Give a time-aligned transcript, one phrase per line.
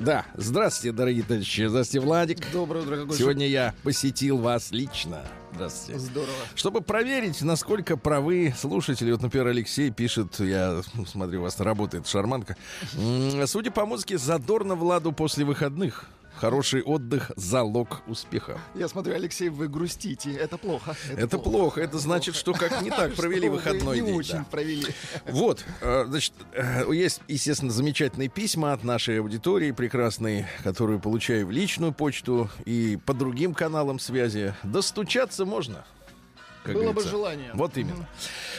[0.00, 1.66] Да, здравствуйте, дорогие товарищи.
[1.66, 2.52] Здравствуйте, Владик.
[2.52, 2.96] Доброе утро.
[2.96, 5.22] Какой Сегодня я посетил вас лично.
[5.52, 6.00] Здравствуйте.
[6.00, 6.32] Здорово.
[6.56, 12.08] Чтобы проверить, насколько правы слушатели, вот, например, Алексей пишет, я ну, смотрю, у вас работает
[12.08, 12.56] шарманка.
[13.46, 16.06] Судя по музыке, задорно Владу после выходных.
[16.36, 18.58] Хороший отдых— залог успеха.
[18.74, 20.32] Я смотрю, Алексей, вы грустите.
[20.32, 20.96] Это плохо.
[21.16, 21.80] Это плохо.
[21.80, 24.16] Это значит, что как не так провели выходной не день.
[24.16, 24.46] очень да.
[24.50, 24.86] провели.
[25.26, 31.50] Вот, э, значит, э, есть, естественно, замечательные письма от нашей аудитории прекрасной, которую получаю в
[31.50, 34.54] личную почту и по другим каналам связи.
[34.62, 35.84] Достучаться можно.
[36.64, 37.10] Как Было бы говорится.
[37.10, 37.50] желание.
[37.54, 38.08] Вот именно.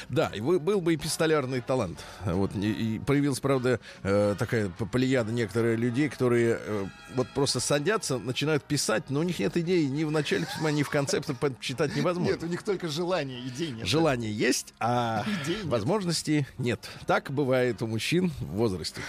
[0.07, 1.99] Да, и вы- был бы и пистолярный талант.
[2.23, 8.19] Вот, и, и появилась, правда, э, такая плеяда некоторых людей, которые э, вот просто садятся,
[8.19, 11.55] начинают писать, но у них нет идеи ни в начале письма, ни в конце, потому
[11.59, 12.31] читать невозможно.
[12.33, 13.87] Нет, у них только желание, идей нет.
[13.87, 15.65] Желание есть, а Идей нет.
[15.65, 16.87] возможностей нет.
[17.07, 19.01] Так бывает у мужчин в возрасте.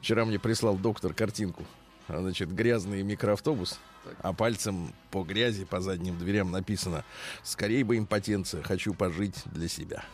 [0.00, 1.64] Вчера мне прислал доктор картинку.
[2.08, 3.78] Значит, грязный микроавтобус,
[4.22, 7.04] а пальцем по грязи, по задним дверям написано
[7.42, 10.04] «Скорей бы импотенция, хочу пожить для себя».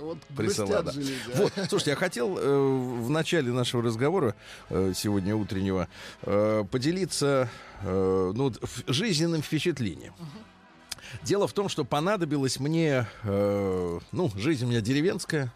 [0.00, 0.82] Вот Присылала.
[0.82, 1.36] грустят же люди, а.
[1.38, 4.36] Вот, слушайте, я хотел э, в начале нашего разговора
[4.68, 5.88] э, сегодня утреннего
[6.22, 7.48] э, поделиться
[7.82, 8.52] э, ну,
[8.86, 10.14] жизненным впечатлением.
[11.22, 15.52] Дело в том, что понадобилось мне, э, ну, жизнь у меня деревенская,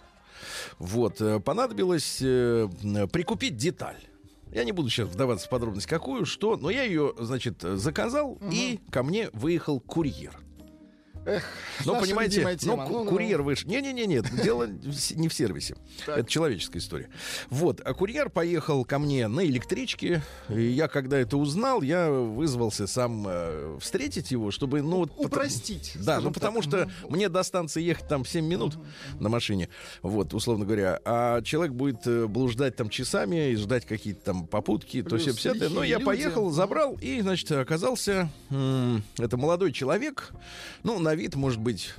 [0.79, 2.69] вот, э, понадобилось э,
[3.13, 3.99] прикупить деталь.
[4.53, 8.81] Я не буду сейчас вдаваться в подробности, какую, что, но я ее, значит, заказал, и
[8.91, 10.39] ко мне выехал курьер.
[11.31, 11.45] Эх,
[11.85, 13.11] Ну, понимаете, ну, ку- Ну-ну.
[13.11, 13.69] курьер вышел.
[13.71, 15.77] Не-не-не, нет, дело не в сервисе.
[16.07, 17.09] Это человеческая история.
[17.49, 20.23] Вот, а курьер поехал ко мне на электричке.
[20.49, 25.13] И я, когда это узнал, я вызвался сам э, встретить его, чтобы, ну, вот...
[25.17, 26.65] Упростить, Да, ну, потому так.
[26.65, 28.77] что мне до станции ехать там 7 минут
[29.19, 29.69] на машине,
[30.03, 31.01] вот, условно говоря.
[31.05, 35.33] А человек будет э, блуждать там часами и ждать какие-то там попутки, то Плюс все
[35.55, 36.05] 50 Но я люди.
[36.05, 38.29] поехал, забрал, и, значит, оказался...
[38.51, 40.31] м, это молодой человек,
[40.83, 41.95] ну, на вид, может быть,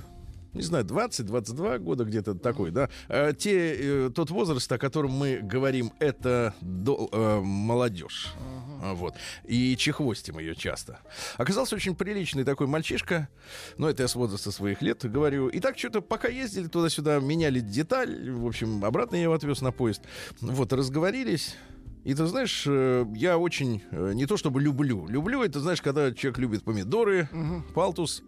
[0.52, 2.90] не знаю, 20-22 года где-то такой, да.
[3.08, 3.74] Э, те,
[4.06, 8.32] э, тот возраст, о котором мы говорим, это до- э, молодежь.
[8.82, 9.14] А, Вот.
[9.44, 10.98] И чехвостим ее часто.
[11.38, 13.28] Оказался очень приличный такой мальчишка.
[13.78, 15.46] Ну, это я с возраста своих лет говорю.
[15.48, 18.28] И так что-то пока ездили туда-сюда, меняли деталь.
[18.30, 20.02] В общем, обратно я его отвез на поезд.
[20.40, 21.54] Вот, разговорились.
[22.04, 25.06] И ты знаешь, э, я очень э, не то чтобы люблю.
[25.06, 27.28] Люблю это, знаешь, когда человек любит помидоры,
[27.74, 28.22] палтус,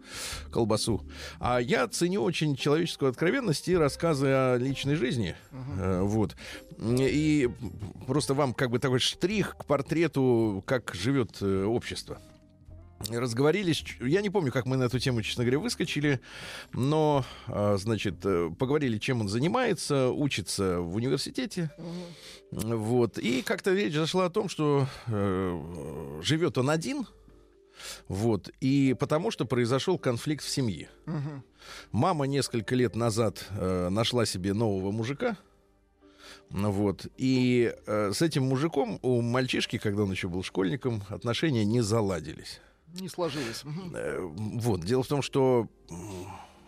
[0.51, 1.03] колбасу.
[1.39, 5.35] А я ценю очень человеческую откровенность и рассказы о личной жизни.
[5.77, 6.35] Э, Вот.
[6.79, 7.49] И
[8.07, 12.19] просто вам как бы такой штрих к портрету, как живет общество.
[13.09, 16.19] Разговорились, я не помню, как мы на эту тему, честно говоря, выскочили,
[16.73, 21.71] но, а, значит, э, поговорили, чем он занимается, учится в университете,
[22.51, 27.05] вот, и как-то речь зашла о том, что э, живет он один,
[28.07, 30.89] вот, и потому что произошел конфликт в семье.
[31.05, 31.43] Мгм.
[31.91, 35.37] Мама несколько лет назад э, нашла себе нового мужика.
[36.49, 37.07] Вот.
[37.17, 42.61] И э, с этим мужиком у мальчишки, когда он еще был школьником, отношения не заладились.
[42.99, 43.63] Не сложилось.
[43.93, 44.81] Э, Вот.
[44.81, 45.67] Дело в том, что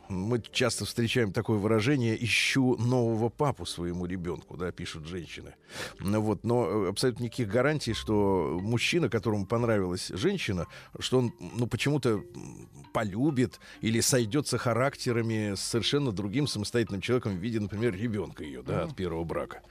[0.09, 5.55] мы часто встречаем такое выражение «ищу нового папу своему ребенку», да, пишут женщины.
[5.99, 6.43] Ну Вот.
[6.43, 10.67] Но э, абсолютно никаких гарантий, что мужчина, которому понравилась женщина,
[10.99, 12.23] что он ну, почему-то
[12.93, 18.83] полюбит или сойдется характерами с совершенно другим самостоятельным человеком в виде, например, ребенка ее, да,
[18.83, 19.61] от первого брака.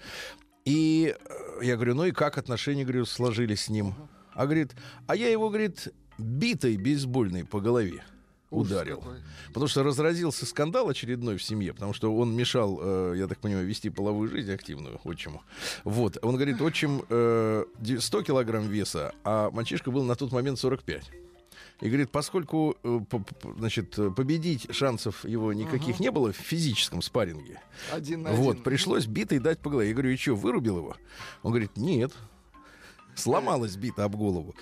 [0.65, 3.95] И э, я говорю, ну и как отношения, говорю, сложились с ним?
[4.35, 4.75] А говорит,
[5.07, 8.03] а я его, говорит, битой бейсбольной по голове
[8.51, 8.99] ударил.
[8.99, 9.17] какой.
[9.49, 13.67] Потому что разразился скандал очередной в семье, потому что он мешал, э, я так понимаю,
[13.67, 15.43] вести половую жизнь активную отчиму.
[15.85, 16.19] Вот.
[16.23, 21.11] Он говорит, отчим э, де- 100 килограмм веса, а мальчишка был на тот момент 45.
[21.83, 23.01] И говорит, поскольку э,
[23.59, 27.61] значит, победить шансов его никаких не было в физическом спарринге,
[27.93, 28.63] Один на вот, один.
[28.63, 29.89] пришлось битой дать по голове.
[29.89, 30.97] Я говорю, и что, вырубил его?
[31.43, 32.13] Он говорит, нет.
[33.17, 34.55] Сломалась бита об голову.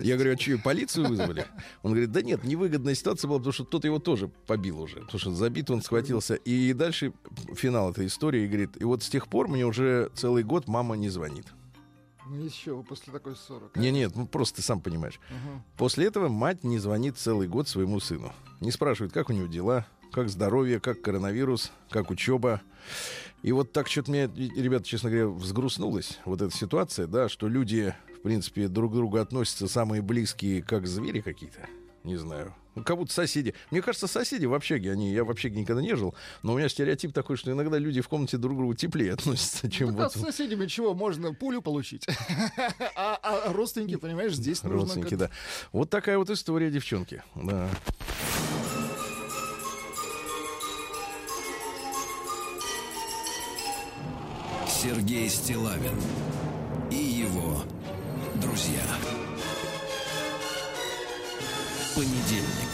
[0.00, 1.46] Я говорю, а что, полицию вызвали?
[1.82, 5.00] Он говорит, да нет, невыгодная ситуация была, потому что тот его тоже побил уже.
[5.00, 6.34] Потому что забит он схватился.
[6.34, 7.12] И дальше
[7.54, 8.42] финал этой истории.
[8.42, 11.46] И говорит, и вот с тех пор мне уже целый год мама не звонит.
[12.28, 13.66] Ну еще после такой ссоры.
[13.74, 15.20] Не, нет, ну просто ты сам понимаешь.
[15.28, 15.62] Ага.
[15.76, 18.32] После этого мать не звонит целый год своему сыну.
[18.60, 22.60] Не спрашивает, как у него дела, как здоровье, как коронавирус, как учеба.
[23.42, 27.94] И вот так что-то мне, ребята, честно говоря, взгрустнулась вот эта ситуация, да, что люди,
[28.18, 31.66] в принципе, друг к другу относятся самые близкие, как звери какие-то.
[32.04, 32.54] Не знаю.
[32.74, 33.54] Ну, как будто соседи.
[33.70, 36.68] Мне кажется, соседи в общаге, они, я в общаге никогда не жил, но у меня
[36.68, 40.12] стереотип такой, что иногда люди в комнате друг к другу теплее относятся, чем а вот
[40.12, 40.94] с соседями чего?
[40.94, 42.06] Можно пулю получить.
[42.96, 44.80] А а родственники, понимаешь, здесь нужно...
[44.80, 45.30] родственники, как- да.
[45.72, 47.22] Вот такая вот история, девчонки.
[47.34, 47.68] Да.
[54.82, 55.94] Сергей Стилавин
[56.90, 57.62] и его
[58.42, 58.82] друзья.
[61.94, 62.72] Понедельник.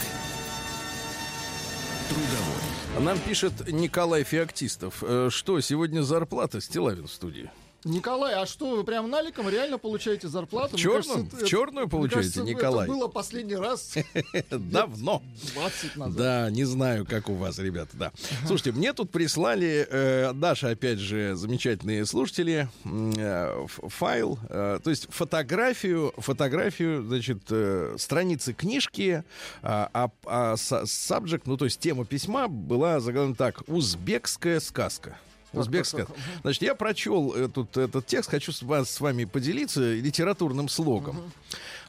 [2.09, 3.05] Трудовой.
[3.05, 5.03] Нам пишет Николай Феоктистов.
[5.03, 7.51] э, Что, сегодня зарплата Стилавин в студии?
[7.85, 10.73] Николай, а что, вы прям наликом реально получаете зарплату?
[10.73, 11.03] Мне Черную?
[11.03, 12.85] кажется, это- В черную мне получаете, кажется, Николай?
[12.87, 13.93] Это было последний раз
[14.51, 15.21] Давно.
[15.53, 16.15] 20 назад.
[16.17, 18.11] Да, не знаю, как у вас, ребята, да.
[18.45, 25.07] Слушайте, мне тут прислали, э, Даша, опять же, замечательные слушатели, э, файл, э, то есть
[25.09, 29.23] фотографию, фотографию, значит, э, страницы книжки,
[29.61, 35.17] а, а, а subject, ну, то есть тема письма была заглавлена так, «Узбекская сказка».
[35.53, 36.07] Узбекская.
[36.41, 41.31] Значит, я прочел этот, этот текст, хочу с, вас, с вами поделиться литературным слогом.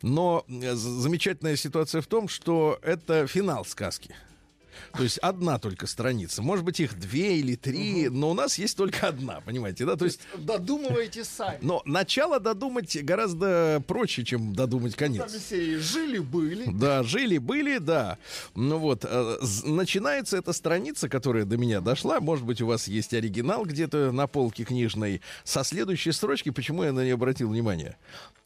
[0.02, 4.14] Но э, замечательная ситуация в том, что это финал сказки.
[4.96, 6.42] То есть одна только страница.
[6.42, 9.96] Может быть, их две или три, но у нас есть только одна, понимаете, да?
[9.96, 11.58] То есть, Додумываете сами.
[11.62, 15.34] но начало додумать гораздо проще, чем додумать Там конец.
[15.34, 16.70] из серии жили-были.
[16.72, 18.18] Да, жили-были, да.
[18.54, 22.20] Ну вот, э, начинается эта страница, которая до меня дошла.
[22.20, 25.20] Может быть, у вас есть оригинал где-то на полке книжной.
[25.44, 27.96] Со следующей строчки, почему я на нее обратил внимание?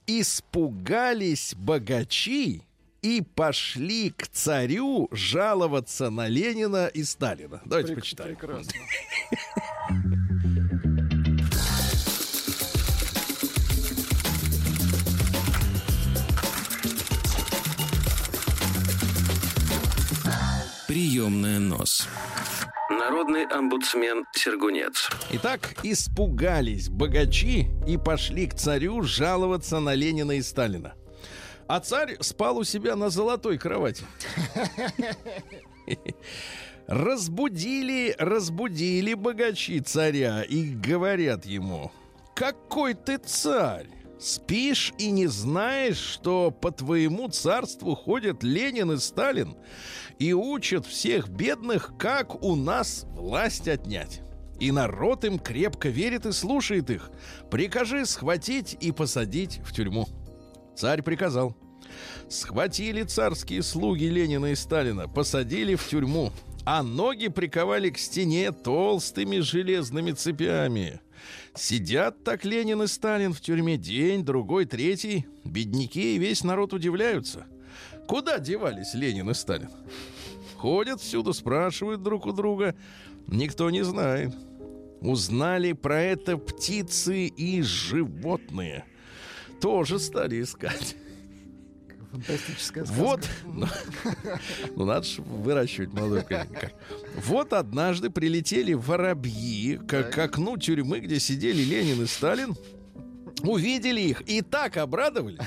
[0.07, 2.63] Испугались богачи
[3.05, 7.61] и пошли к царю жаловаться на Ленина и Сталина.
[7.67, 8.35] Давайте Прек- почитаем.
[8.35, 8.73] Прекрасно.
[20.89, 22.09] Приемная нос.
[22.89, 25.11] Народный омбудсмен Сергунец.
[25.31, 30.95] Итак, испугались богачи и пошли к царю жаловаться на Ленина и Сталина.
[31.67, 34.05] А царь спал у себя на золотой кровати.
[36.87, 41.91] Разбудили, разбудили богачи царя и говорят ему,
[42.35, 43.89] какой ты царь?
[44.19, 49.57] Спишь и не знаешь, что по твоему царству ходят Ленин и Сталин
[50.19, 54.21] и учат всех бедных, как у нас власть отнять.
[54.61, 57.11] И народ им крепко верит и слушает их.
[57.51, 60.07] Прикажи схватить и посадить в тюрьму.
[60.77, 61.57] Царь приказал.
[62.29, 66.33] Схватили царские слуги Ленина и Сталина, посадили в тюрьму,
[66.65, 71.01] а ноги приковали к стене толстыми железными цепями.
[71.55, 75.27] Сидят так Ленин и Сталин в тюрьме день, другой, третий.
[75.45, 77.47] Бедняки и весь народ удивляются.
[78.09, 79.71] Куда девались Ленин и Сталин?
[80.57, 82.75] Ходят всюду, спрашивают друг у друга.
[83.27, 84.35] Никто не знает.
[85.01, 88.85] Узнали про это птицы и животные.
[89.65, 90.95] Тоже стали искать.
[92.11, 93.01] Фантастическая сказка.
[93.03, 93.67] Вот, ну,
[94.77, 96.59] ну, надо же выращивать молодой поколение.
[96.61, 96.75] Как?
[97.25, 102.55] Вот однажды прилетели воробьи к, к окну тюрьмы, где сидели Ленин и Сталин.
[103.41, 105.39] Увидели их и так обрадовались.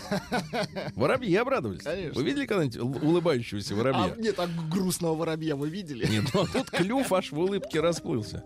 [0.95, 1.83] Воробьи обрадовались.
[1.83, 2.19] Конечно.
[2.19, 4.15] Вы видели когда-нибудь ул- улыбающегося воробья?
[4.17, 6.07] А, нет, а грустного воробья вы видели?
[6.07, 8.43] Нет, ну а тут клюв аж в улыбке расплылся.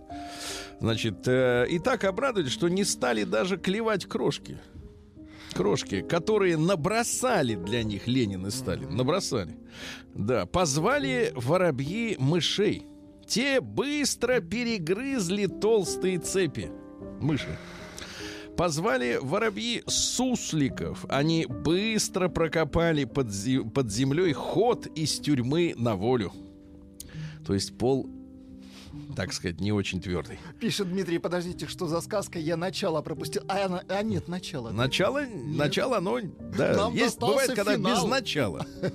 [0.81, 4.59] Значит, э, и так обрадовались, что не стали даже клевать крошки.
[5.53, 8.95] Крошки, которые набросали для них Ленин и Сталин.
[8.95, 9.57] Набросали.
[10.13, 12.85] Да, позвали воробьи мышей.
[13.27, 16.71] Те быстро перегрызли толстые цепи.
[17.19, 17.57] Мыши.
[18.57, 21.05] Позвали воробьи сусликов.
[21.09, 23.27] Они быстро прокопали под,
[23.73, 26.31] под землей ход из тюрьмы на волю.
[27.45, 28.09] То есть пол,
[29.15, 30.39] так сказать, не очень твердый.
[30.59, 32.39] Пишет Дмитрий, подождите, что за сказка?
[32.39, 33.43] Я начало пропустил.
[33.47, 34.71] А, а нет, начало.
[34.71, 36.19] Начало, начало, оно,
[36.57, 38.03] да, Нам есть, бывает, когда финал.
[38.03, 38.65] без начала.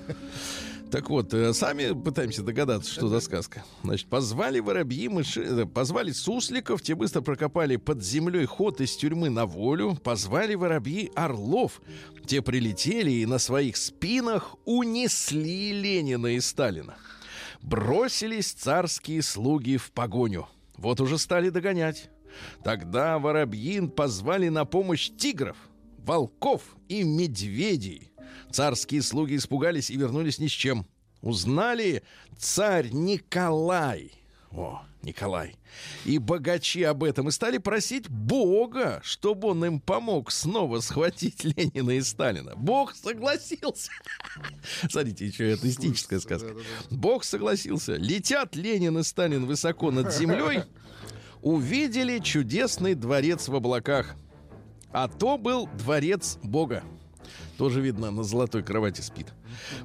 [0.91, 3.65] Так вот, э, сами пытаемся догадаться, что за сказка.
[3.83, 9.29] Значит, позвали воробьи, мыши, э, позвали сусликов, те быстро прокопали под землей ход из тюрьмы
[9.29, 11.81] на волю, позвали воробьи орлов,
[12.25, 16.95] те прилетели и на своих спинах унесли Ленина и Сталина.
[17.61, 20.47] Бросились царские слуги в погоню.
[20.77, 22.09] Вот уже стали догонять.
[22.63, 25.57] Тогда воробьин позвали на помощь тигров.
[25.97, 28.11] волков и медведей.
[28.51, 30.85] Царские слуги испугались и вернулись ни с чем.
[31.21, 32.03] Узнали
[32.37, 34.11] царь Николай.
[34.51, 35.55] О, Николай.
[36.05, 41.91] И богачи об этом и стали просить Бога, чтобы он им помог снова схватить Ленина
[41.91, 42.53] и Сталина.
[42.55, 43.91] Бог согласился.
[44.89, 46.55] Смотрите, еще атеистическая сказка.
[46.91, 47.95] Бог согласился.
[47.95, 50.63] Летят Ленин и Сталин высоко над землей,
[51.41, 54.15] увидели чудесный дворец в облаках.
[54.91, 56.83] А то был дворец Бога.
[57.57, 59.33] Тоже видно, на золотой кровати спит.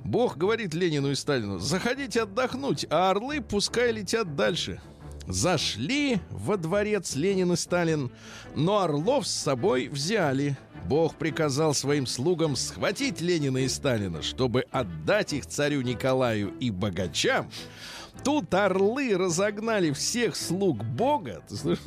[0.04, 4.80] Бог говорит Ленину и Сталину, заходите отдохнуть, а орлы пускай летят дальше.
[5.26, 8.10] Зашли во дворец Ленин и Сталин,
[8.54, 10.56] но орлов с собой взяли.
[10.86, 17.48] Бог приказал своим слугам схватить Ленина и Сталина, чтобы отдать их царю Николаю и богачам.
[18.24, 21.78] Тут орлы разогнали всех слуг Бога, ты?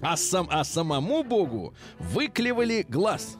[0.00, 3.36] А, сам, а самому Богу выклевали глаз.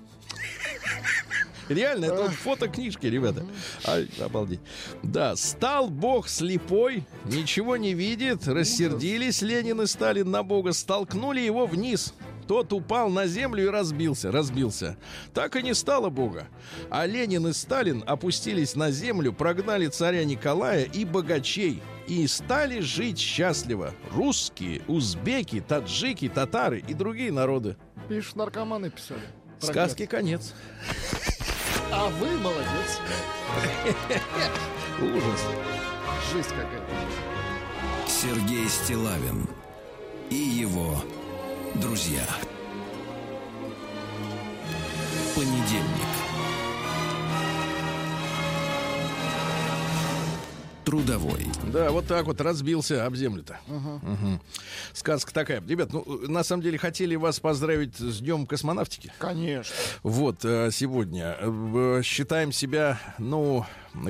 [1.70, 3.44] Реально, это вот фото книжки, ребята.
[3.84, 4.58] А, обалдеть.
[5.04, 11.66] Да, стал бог слепой, ничего не видит, рассердились Ленин и Сталин на бога, столкнули его
[11.66, 12.12] вниз.
[12.48, 14.96] Тот упал на землю и разбился, разбился.
[15.32, 16.48] Так и не стало бога.
[16.90, 21.80] А Ленин и Сталин опустились на землю, прогнали царя Николая и богачей.
[22.08, 23.94] И стали жить счастливо.
[24.12, 27.76] Русские, узбеки, таджики, татары и другие народы.
[28.08, 29.22] Пишут, наркоманы писали.
[29.60, 30.52] Сказки конец.
[31.92, 33.00] А вы молодец.
[35.00, 35.46] Ужас.
[36.32, 36.80] Жизнь какая.
[38.06, 39.48] Сергей Стилавин
[40.30, 41.02] и его
[41.74, 42.24] друзья.
[45.34, 46.29] Понедельник.
[50.90, 51.46] Трудовой.
[51.72, 53.60] Да, вот так вот разбился об землю-то.
[53.68, 54.40] Мгм.
[54.92, 55.62] Сказка такая.
[55.64, 59.12] Ребят, ну, на самом деле, хотели вас поздравить с Днем космонавтики.
[59.20, 59.72] Конечно.
[60.02, 61.36] Вот, э, сегодня.
[61.38, 63.64] Э, Считаем себя, ну,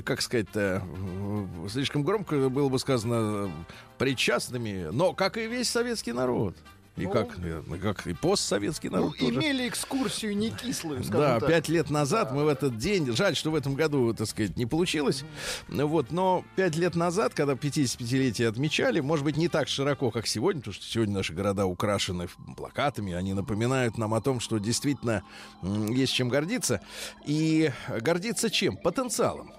[0.05, 3.53] как сказать-то, э, слишком громко было бы сказано,
[3.99, 6.57] причастными, но как и весь советский народ.
[7.01, 7.13] И Ну.
[7.13, 7.37] как,
[7.81, 9.35] как и постсоветский Ну, народ тоже.
[9.35, 11.49] имели экскурсию не кислую, Да, так.
[11.49, 14.67] пять лет назад мы в этот день, жаль, что в этом году, так сказать, не
[14.67, 15.25] получилось,
[15.69, 20.27] Ну вот, но пять лет назад, когда 55-летие отмечали, может быть, не так широко, как
[20.27, 25.23] сегодня, потому что сегодня наши города украшены плакатами, они напоминают нам о том, что действительно
[25.63, 26.81] есть чем гордиться.
[27.25, 28.77] И гордиться чем?
[28.77, 29.53] Потенциалом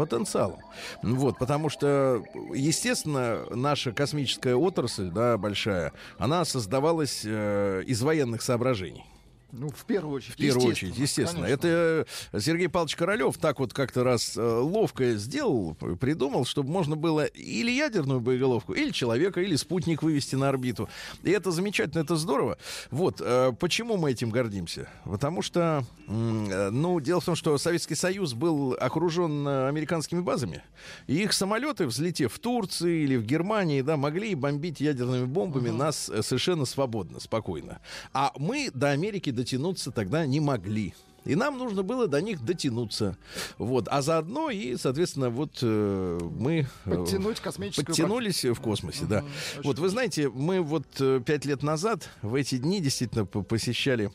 [0.00, 0.60] потенциалом.
[1.02, 9.04] Вот, потому что, естественно, наша космическая отрасль, да, большая, она создавалась э, из военных соображений.
[9.52, 10.34] Ну, в первую очередь.
[10.34, 11.46] В первую очередь, естественно.
[11.46, 11.68] конечно.
[11.68, 16.96] Это э, Сергей Павлович Королев так вот как-то раз э, ловко сделал, придумал, чтобы можно
[16.96, 20.88] было или ядерную боеголовку, или человека, или спутник вывести на орбиту.
[21.22, 22.58] И это замечательно, это здорово.
[22.90, 24.88] Вот, э, почему мы этим гордимся?
[25.04, 30.62] Потому что, ну, дело в том, что Советский Союз был окружен американскими базами,
[31.06, 36.08] и их самолеты, взлетев в Турции или в Германии, да, могли бомбить ядерными бомбами нас
[36.08, 37.80] э, совершенно свободно, спокойно.
[38.12, 40.94] А мы до Америки дотянуться тогда не могли.
[41.24, 43.16] И нам нужно было до них дотянуться.
[43.58, 43.88] Вот.
[43.90, 46.66] А заодно и, соответственно, вот э, мы...
[46.86, 47.86] э, Подтянуть космическую...
[47.86, 49.24] Подтянулись в космосе, да.
[49.62, 54.10] Вот вы знаете, мы вот э, пять лет назад в эти дни действительно посещали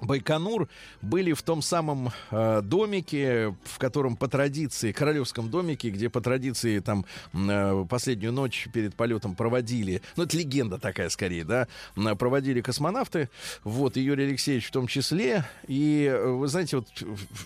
[0.00, 0.68] Байконур
[1.02, 6.78] были в том самом э, домике, в котором по традиции, королевском домике, где по традиции
[6.80, 12.60] там э, последнюю ночь перед полетом проводили, ну это легенда такая скорее, да, м, проводили
[12.60, 13.28] космонавты,
[13.64, 16.88] вот, и Юрий Алексеевич в том числе, и э, вы знаете, вот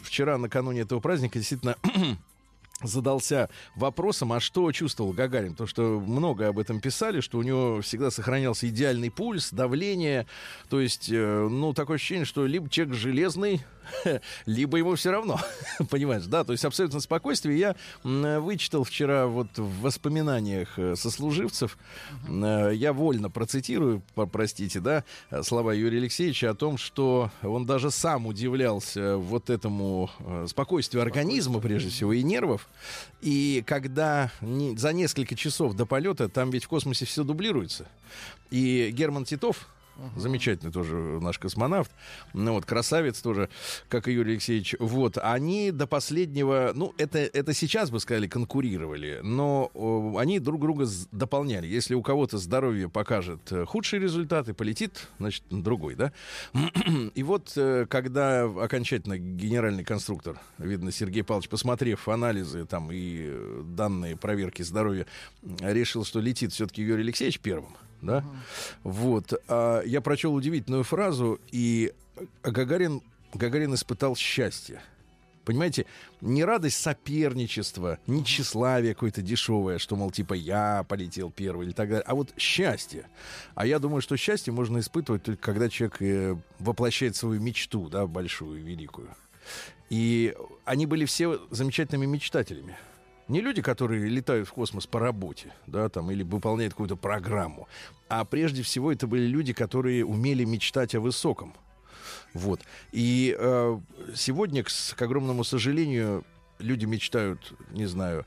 [0.02, 1.76] вчера накануне этого праздника действительно
[2.83, 5.52] задался вопросом, а что чувствовал Гагарин?
[5.52, 10.26] Потому что много об этом писали, что у него всегда сохранялся идеальный пульс, давление.
[10.69, 13.62] То есть, э, ну, такое ощущение, что либо человек железный,
[14.47, 15.40] либо ему все равно.
[15.90, 16.45] Понимаешь, да?
[16.45, 17.59] То есть абсолютно спокойствие.
[17.59, 21.78] Я вычитал вчера вот в воспоминаниях э, сослуживцев,
[22.28, 24.02] э, я вольно процитирую,
[24.33, 25.04] простите, да,
[25.43, 30.11] слова Юрия Алексеевича о том, что он даже сам удивлялся вот этому
[30.47, 32.63] спокойствию организма, прежде всего, и нервов.
[33.21, 37.87] И когда не- за несколько часов до полета, там ведь в космосе все дублируется.
[38.50, 39.68] И Герман Титов,
[40.16, 41.90] Замечательный тоже наш космонавт.
[42.32, 43.48] Ну вот, красавец тоже,
[43.88, 44.74] как и Юрий Алексеевич.
[44.78, 50.60] Вот, они до последнего, ну, это, это сейчас бы сказали, конкурировали, но о, они друг
[50.60, 51.66] друга дополняли.
[51.66, 56.12] Если у кого-то здоровье покажет э, худшие результаты, полетит, значит, другой, да?
[57.14, 63.62] И вот, э, когда окончательно генеральный конструктор, видно, Сергей Павлович, посмотрев анализы там и э,
[63.64, 65.06] данные проверки здоровья,
[65.60, 68.24] решил, что летит все-таки Юрий Алексеевич первым, да?
[68.82, 69.32] Вот.
[69.48, 71.92] А я прочел удивительную фразу, и
[72.42, 73.02] Гагарин
[73.34, 74.80] Гагарин испытал счастье.
[75.44, 75.84] Понимаете,
[76.22, 81.90] не радость соперничества, не тщеславие какое-то дешевое, что, мол, типа я полетел первый или так
[81.90, 83.06] далее, а вот счастье.
[83.54, 88.06] А я думаю, что счастье можно испытывать только когда человек э, воплощает свою мечту, да,
[88.06, 89.10] большую, великую.
[89.90, 90.34] И
[90.64, 92.78] они были все замечательными мечтателями.
[93.28, 97.69] Не люди, которые летают в космос по работе, да, там, или выполняют какую-то программу,
[98.09, 101.54] а прежде всего это были люди, которые умели мечтать о высоком.
[102.35, 102.61] Вот.
[102.93, 103.78] И э,
[104.14, 106.25] сегодня, к, к огромному сожалению,
[106.59, 108.26] люди мечтают, не знаю,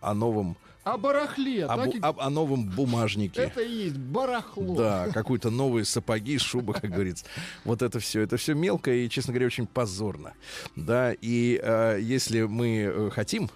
[0.00, 3.40] о новом О барахле, о, так о- о новом бумажнике.
[3.42, 4.74] Это и есть барахло.
[4.74, 7.24] Да, какие-то новые сапоги, шубы, как говорится.
[7.64, 10.34] Вот это все, это все мелко и, честно говоря, очень позорно.
[10.76, 13.48] Да, и э, если мы э, хотим,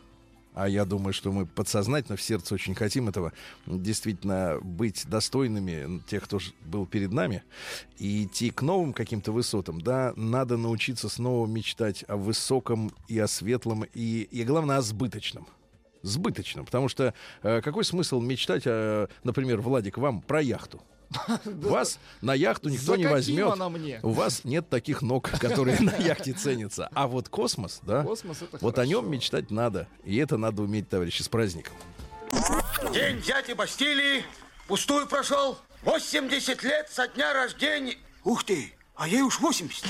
[0.59, 3.33] а я думаю, что мы подсознательно в сердце очень хотим этого,
[3.65, 7.45] действительно быть достойными тех, кто был перед нами,
[7.97, 13.29] и идти к новым каким-то высотам, да, надо научиться снова мечтать о высоком и о
[13.29, 15.47] светлом, и, и главное, о сбыточном.
[16.03, 20.83] Сбыточном, потому что э, какой смысл мечтать, э, например, Владик, вам про яхту?
[21.45, 23.59] Вас на яхту никто не возьмет.
[24.03, 26.89] У вас нет таких ног, которые на яхте ценятся.
[26.93, 28.03] А вот космос, да?
[28.03, 29.89] Космос это Вот о нем мечтать надо.
[30.05, 31.75] И это надо уметь, товарищи, с праздником.
[32.93, 34.25] День дяди Бастилии
[34.67, 35.59] пустую прошел.
[35.83, 37.97] 80 лет со дня рождения.
[38.25, 39.85] Ух ты, а ей уж 80.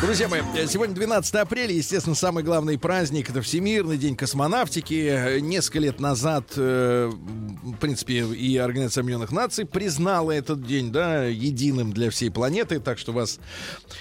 [0.00, 5.40] Друзья мои, сегодня 12 апреля, естественно, самый главный праздник это Всемирный день космонавтики.
[5.40, 11.92] Несколько лет назад, э, в принципе, и Организация Объединенных Наций признала этот день, да, единым
[11.92, 12.80] для всей планеты.
[12.80, 13.40] Так что вас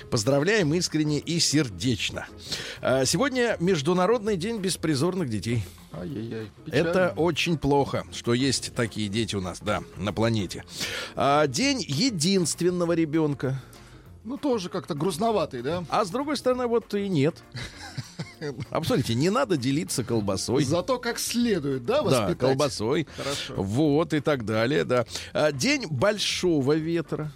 [0.09, 2.27] поздравляем искренне и сердечно.
[2.81, 5.65] А Сегодня Международный день беспризорных детей.
[6.71, 10.63] Это очень плохо, что есть такие дети у нас, да, на планете.
[11.15, 13.61] А, День единственного ребенка.
[14.29, 15.83] Ну, тоже как-то грустноватый, да?
[15.89, 17.35] А с другой стороны, вот и нет.
[18.69, 20.63] Посмотрите, не надо делиться колбасой.
[20.65, 22.37] Зато как следует, да, Да, воспитать?
[22.37, 23.07] колбасой.
[23.17, 23.55] Хорошо.
[23.57, 25.05] Вот и так далее, да.
[25.33, 27.31] А, День большого ветра.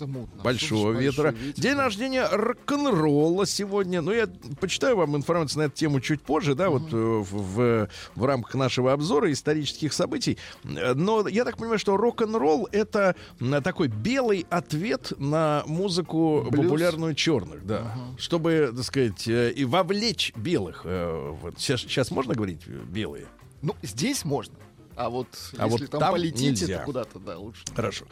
[0.00, 0.42] Это мутно.
[0.42, 1.24] Большого ветра.
[1.24, 1.62] большой ветер.
[1.62, 4.00] День рождения рок-н-ролла сегодня.
[4.00, 7.88] Ну, я почитаю вам информацию на эту тему чуть позже, да, вот э, в, в,
[8.14, 10.38] в рамках нашего обзора исторических событий.
[10.64, 13.14] Но я так понимаю, что рок-н-ролл это
[13.62, 16.64] такой белый ответ на музыку Блюз?
[16.64, 17.94] популярную черных, да.
[18.16, 20.82] Чтобы, так сказать, э, и вовлечь белых.
[20.84, 21.58] э, вот.
[21.58, 23.26] Сейчас, сейчас можно говорить белые?
[23.60, 24.54] Ну, здесь можно.
[25.00, 27.62] А вот А если вот там, там полетите, куда-то, да, лучше.
[27.74, 28.04] Хорошо.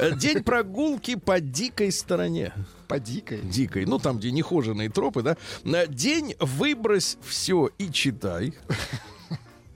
[0.00, 2.52] Э, День прогулки по дикой стороне.
[2.88, 3.42] По дикой.
[3.42, 5.36] дикой, ну там, где нехоженные тропы, да.
[5.62, 8.54] На день выбрось все и читай.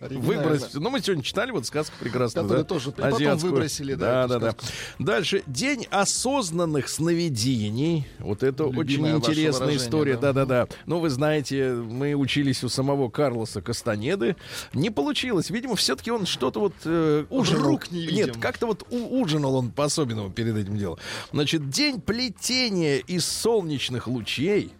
[0.00, 0.74] Выбрось.
[0.74, 2.68] Ну, мы сегодня читали вот сказку прекрасную, Которую да?
[2.68, 4.56] тоже- потом выбросили, да, да, да, да.
[4.98, 5.42] Дальше.
[5.46, 8.06] День осознанных сновидений.
[8.18, 10.14] Вот это Любимое очень интересная выражение, история.
[10.16, 10.32] да.
[10.32, 10.74] Да, да, да.
[10.86, 14.36] Ну, вы знаете, мы учились у самого Карлоса Кастанеды.
[14.74, 15.50] Не получилось.
[15.50, 17.62] Видимо, все-таки он что-то вот э, ужинал.
[17.68, 18.40] Рук не Нет, видим.
[18.40, 20.98] как-то вот у- ужинал он по-особенному перед этим делом.
[21.32, 24.72] Значит, день плетения из солнечных лучей.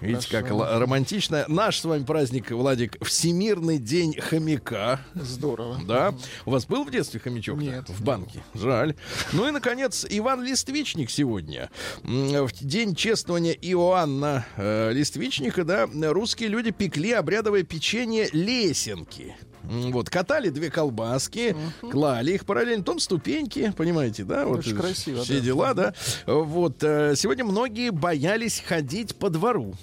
[0.00, 0.78] Видите, как Хорошо.
[0.78, 1.44] романтично.
[1.48, 5.00] Наш с вами праздник, Владик, Всемирный день хомяка.
[5.14, 5.80] Здорово.
[5.86, 6.14] Да?
[6.46, 7.58] У вас был в детстве хомячок?
[7.58, 7.88] Нет.
[7.88, 8.42] В банке.
[8.54, 8.94] Жаль.
[9.32, 11.70] Ну и, наконец, Иван Листвичник сегодня.
[12.02, 19.36] В день чествования Иоанна э, Листвичника, да, русские люди пекли обрядовое печенье лесенки.
[19.70, 24.44] Вот, катали две колбаски, клали их параллельно, потом ступеньки, понимаете, да?
[24.44, 25.40] Вот Очень красиво, Все да.
[25.40, 25.94] дела, да.
[26.26, 29.74] Вот, э, сегодня многие боялись ходить по двору.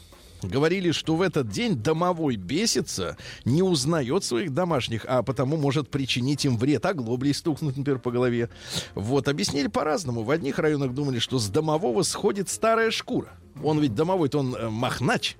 [0.44, 6.46] Говорили, что в этот день домовой бесится, не узнает своих домашних, а потому может причинить
[6.46, 8.50] им вред, оглоблей стукнуть, например, по голове.
[8.94, 10.24] Вот, объяснили по-разному.
[10.24, 13.30] В одних районах думали, что с домового сходит старая шкура.
[13.64, 15.38] Он ведь домовой-то он э, махнач.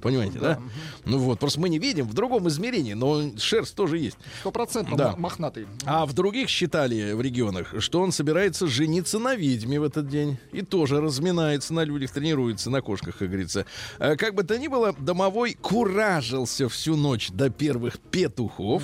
[0.00, 0.60] Понимаете, да?
[1.04, 4.16] Ну вот, просто мы не видим в другом измерении, но шерсть тоже есть.
[4.40, 5.14] Стопроцентно Да.
[5.16, 5.66] мохнатый.
[5.84, 10.38] А в других считали в регионах, что он собирается жениться на ведьме в этот день.
[10.52, 13.66] И тоже разминается на людях, тренируется на кошках, как говорится.
[13.98, 18.82] А Как бы то ни было, домовой куражился всю ночь до первых петухов.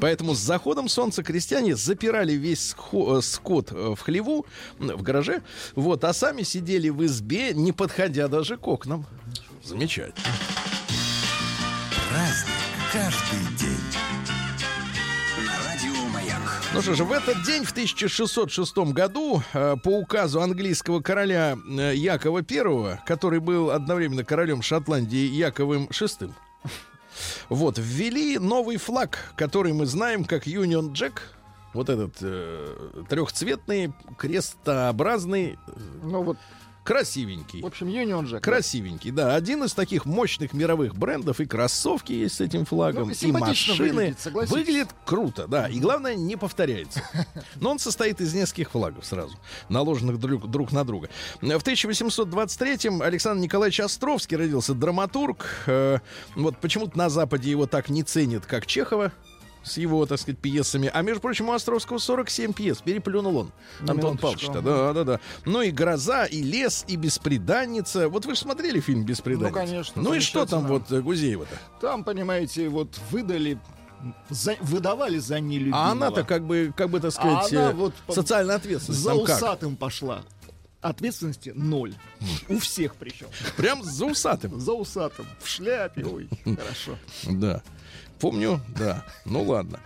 [0.00, 4.46] Поэтому с заходом солнца крестьяне запирали весь э, скот э, в хлеву,
[4.78, 5.42] в гараже.
[5.74, 9.06] Вот, а сами сидели в избе, не подходя даже к окнам.
[9.68, 10.14] Замечательно.
[12.08, 12.54] Праздник
[12.90, 13.76] каждый день.
[15.46, 16.40] Радио Маяк.
[16.72, 21.94] Ну что же, в этот день, в 1606 году, э, по указу английского короля э,
[21.94, 26.32] Якова I, который был одновременно королем Шотландии Яковым VI,
[27.50, 31.18] вот, ввели новый флаг, который мы знаем как Union Jack.
[31.74, 35.58] Вот этот э, трехцветный, крестообразный,
[36.02, 36.38] Ну вот,
[36.88, 37.60] красивенький.
[37.60, 38.40] в общем, Union Jack.
[38.40, 39.34] Красивенький, да.
[39.34, 41.38] Один из таких мощных мировых брендов.
[41.40, 43.88] И кроссовки есть с этим флагом, Ну, и машины.
[43.92, 44.24] выглядит.
[44.50, 45.68] Выглядит круто, да.
[45.68, 47.02] И главное, не повторяется.
[47.56, 49.36] Но он состоит из нескольких флагов сразу,
[49.68, 51.10] наложенных друг, друг на друга.
[51.42, 55.46] В 1823-м Александр Николаевич Островский родился, драматург.
[55.66, 55.98] Э,
[56.36, 59.12] Вот почему-то на Западе его так не ценят, как Чехова
[59.62, 60.90] с его, так сказать, пьесами.
[60.92, 62.78] А между прочим, у Островского 47 пьес.
[62.78, 63.52] Переплюнул он.
[63.80, 64.16] На Антон.
[64.18, 64.60] Павлович-то.
[64.62, 65.20] Да, да, да.
[65.44, 68.08] Ну и «Гроза», и «Лес», и «Беспреданница».
[68.08, 69.50] Вот вы же смотрели фильм «Беспреданница»?
[69.50, 71.56] Ну, конечно, Ну и что там вот э, Гузеева-то?
[71.80, 73.58] Там, понимаете, вот выдали,
[74.30, 75.82] за- выдавали за нелюбимого.
[75.88, 79.02] А она-то как бы, как бы, так сказать, она э, вот социальная ответственность.
[79.02, 79.36] За там как?
[79.36, 80.22] усатым пошла.
[80.80, 81.94] Ответственности ноль.
[82.48, 83.26] У всех причем.
[83.56, 84.60] Прям за усатым.
[84.60, 85.26] За усатым.
[85.42, 86.04] В шляпе.
[86.04, 86.96] Ой, хорошо.
[87.24, 87.62] Да.
[88.20, 89.04] Помню, да.
[89.24, 89.80] Ну ладно.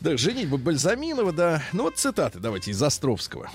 [0.00, 1.62] Да, женитьба Бальзаминова, да.
[1.72, 3.50] Ну вот цитаты давайте из Островского.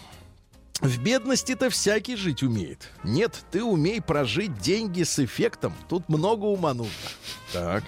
[0.81, 2.89] В бедности-то всякий жить умеет.
[3.03, 5.73] Нет, ты умей прожить деньги с эффектом.
[5.89, 6.93] Тут много ума нужно.
[7.51, 7.83] Так.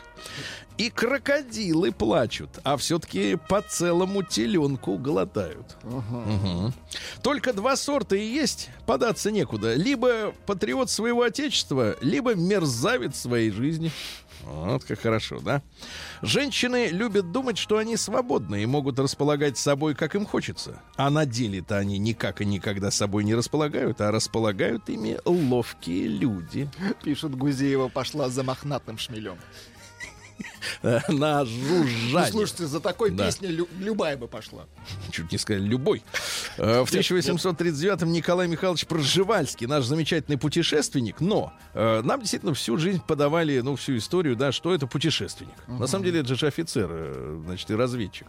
[0.78, 5.78] И крокодилы плачут, а все-таки по целому теленку глотают.
[5.84, 6.74] Мгм.
[7.22, 9.74] Только два сорта и есть, податься некуда.
[9.76, 13.92] Либо патриот своего отечества, либо мерзавец своей жизни.
[14.54, 15.62] Вот как хорошо, да?
[16.22, 20.82] Женщины любят думать, что они свободны и могут располагать собой, как им хочется.
[20.96, 26.70] А на деле-то они никак и никогда собой не располагают, а располагают ими ловкие люди.
[27.04, 29.38] Пишет Гузеева, пошла за мохнатым шмелем.
[30.84, 32.32] На Ну, жужжание.
[32.32, 33.26] слушайте, за такой Да.
[33.26, 34.66] песней лю- любая бы пошла.
[35.12, 36.04] чуть не сказали, любой.
[36.58, 43.02] Э, В 1839-м Николай Михайлович Проживальский, наш замечательный путешественник, но э, нам действительно всю жизнь
[43.08, 45.54] подавали, ну, всю историю, да, что это путешественник.
[45.68, 48.28] На самом деле это же офицер, э, значит, и разведчик.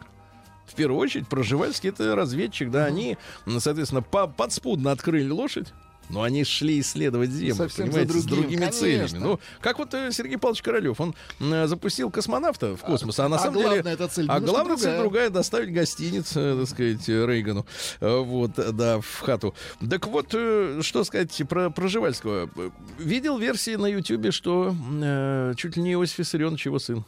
[0.66, 3.18] В первую очередь, Проживальский это разведчик, да, они,
[3.59, 5.72] соответственно, по- подспудно открыли лошадь,
[6.12, 8.81] но они шли исследовать Землю, Совсем понимаете, с другим, другими конечно.
[8.81, 9.18] целями.
[9.25, 13.37] Ну, как вот э, Сергей Павлович Королев, он м, запустил космонавта в космос, а, на
[13.37, 13.68] а самом деле...
[13.68, 15.01] главная эта цель а главная цель другая.
[15.01, 17.66] другая доставить гостиниц, э, так сказать, э, Рейгану.
[18.01, 19.55] Э, Вот, э, да, в хату.
[19.90, 22.48] Так вот, э, что сказать про Проживальского.
[22.57, 27.05] Э, Видел версии на Ютьюбе, что э, чуть ли не Иосиф Виссарионович его сын.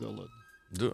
[0.00, 0.28] Да ладно.
[0.72, 0.92] Да.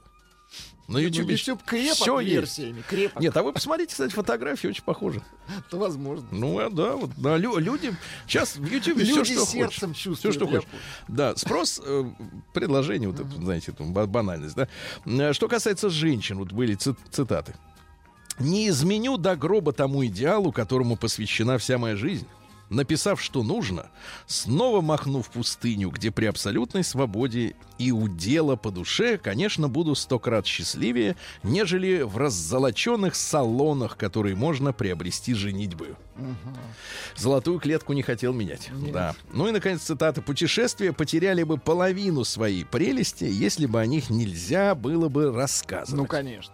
[0.90, 2.34] На Ютьюбе YouTube крепок есть.
[2.34, 2.82] версиями.
[2.88, 3.22] Крепок.
[3.22, 5.22] Нет, а вы посмотрите, кстати, фотографии очень похожи.
[5.66, 6.26] Это возможно.
[6.32, 7.94] Ну, а, да, вот, да, лю- люди
[8.26, 8.64] сейчас в
[9.04, 10.02] все, Люди что сердцем хочешь.
[10.02, 10.68] чувствуют, Все, что хочешь.
[11.08, 12.04] Да, спрос, э,
[12.52, 14.68] предложение, вот это, знаете, ба- банальность, да.
[15.06, 17.54] Э, Что касается женщин, вот были ци- цитаты.
[18.40, 22.26] «Не изменю до гроба тому идеалу, которому посвящена вся моя жизнь».
[22.70, 23.90] Написав, что нужно,
[24.26, 30.20] снова махну в пустыню, где при абсолютной свободе и удела по душе, конечно, буду сто
[30.20, 35.96] крат счастливее, нежели в раззолоченных салонах, которые можно приобрести женитьбою.
[37.16, 38.70] Золотую клетку не хотел менять.
[38.92, 39.16] Да.
[39.32, 40.22] Ну и, наконец, цитата.
[40.22, 45.98] «Путешествия потеряли бы половину своей прелести, если бы о них нельзя было бы рассказывать».
[45.98, 46.52] Ну, конечно.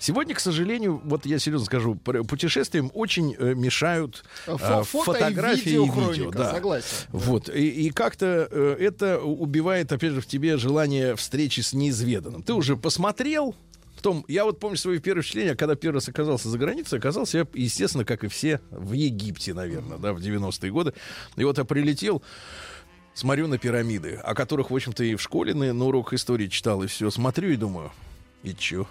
[0.00, 5.14] Сегодня, к сожалению, вот я серьезно скажу, путешествиям очень э, мешают э, Фо- фото и
[5.14, 6.30] фотографии и, видеохроника, видео.
[6.30, 6.54] Да.
[6.54, 6.86] согласен.
[7.10, 7.48] Вот.
[7.48, 12.42] И, и как-то э, это убивает, опять же, в тебе желание встречи с неизведанным.
[12.42, 13.54] Ты уже посмотрел,
[14.08, 17.46] том, я вот помню свои первые впечатления, когда первый раз оказался за границей, оказался я,
[17.52, 20.94] естественно, как и все, в Египте, наверное, да, в 90-е годы.
[21.36, 22.22] И вот я прилетел,
[23.12, 26.82] смотрю на пирамиды, о которых, в общем-то, и в школе на, на урок истории читал,
[26.82, 27.10] и все.
[27.10, 27.92] Смотрю и думаю,
[28.42, 28.86] и чё?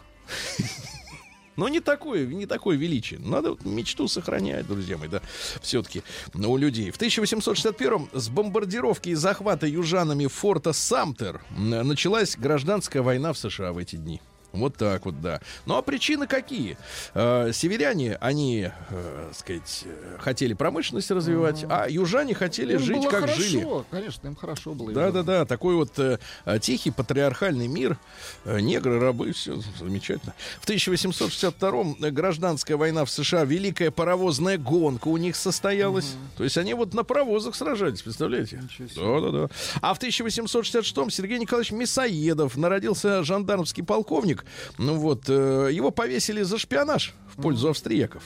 [1.55, 3.19] Но не такое, не такое величие.
[3.19, 5.21] Надо вот мечту сохранять, друзья мои, да,
[5.61, 6.03] все-таки
[6.35, 6.91] у людей.
[6.91, 13.79] В 1861-м с бомбардировки и захвата южанами форта Самтер началась гражданская война в США в
[13.79, 14.21] эти дни.
[14.53, 15.41] Вот так вот, да.
[15.65, 16.77] Ну а причины какие?
[17.13, 23.21] Э, северяне, они, э, сказать, э, хотели промышленность развивать, а южане хотели Им жить, как
[23.21, 23.67] хорошо, жили.
[23.91, 24.91] Конечно, им хорошо было.
[24.91, 27.97] Да, да, да, такой вот э, э, тихий патриархальный мир,
[28.45, 30.33] э, негры, рабы, все замечательно.
[30.61, 36.15] В 1862-м гражданская война в США, великая паровозная гонка у них состоялась.
[36.37, 38.63] То есть они вот на паровозах сражались, представляете?
[38.95, 39.49] Да, да, да.
[39.81, 44.36] А в 1866-м Сергей Николаевич Мясоедов народился жандармский полковник.
[44.77, 48.23] Ну вот, э, его повесили за шпионаж в пользу австрияков.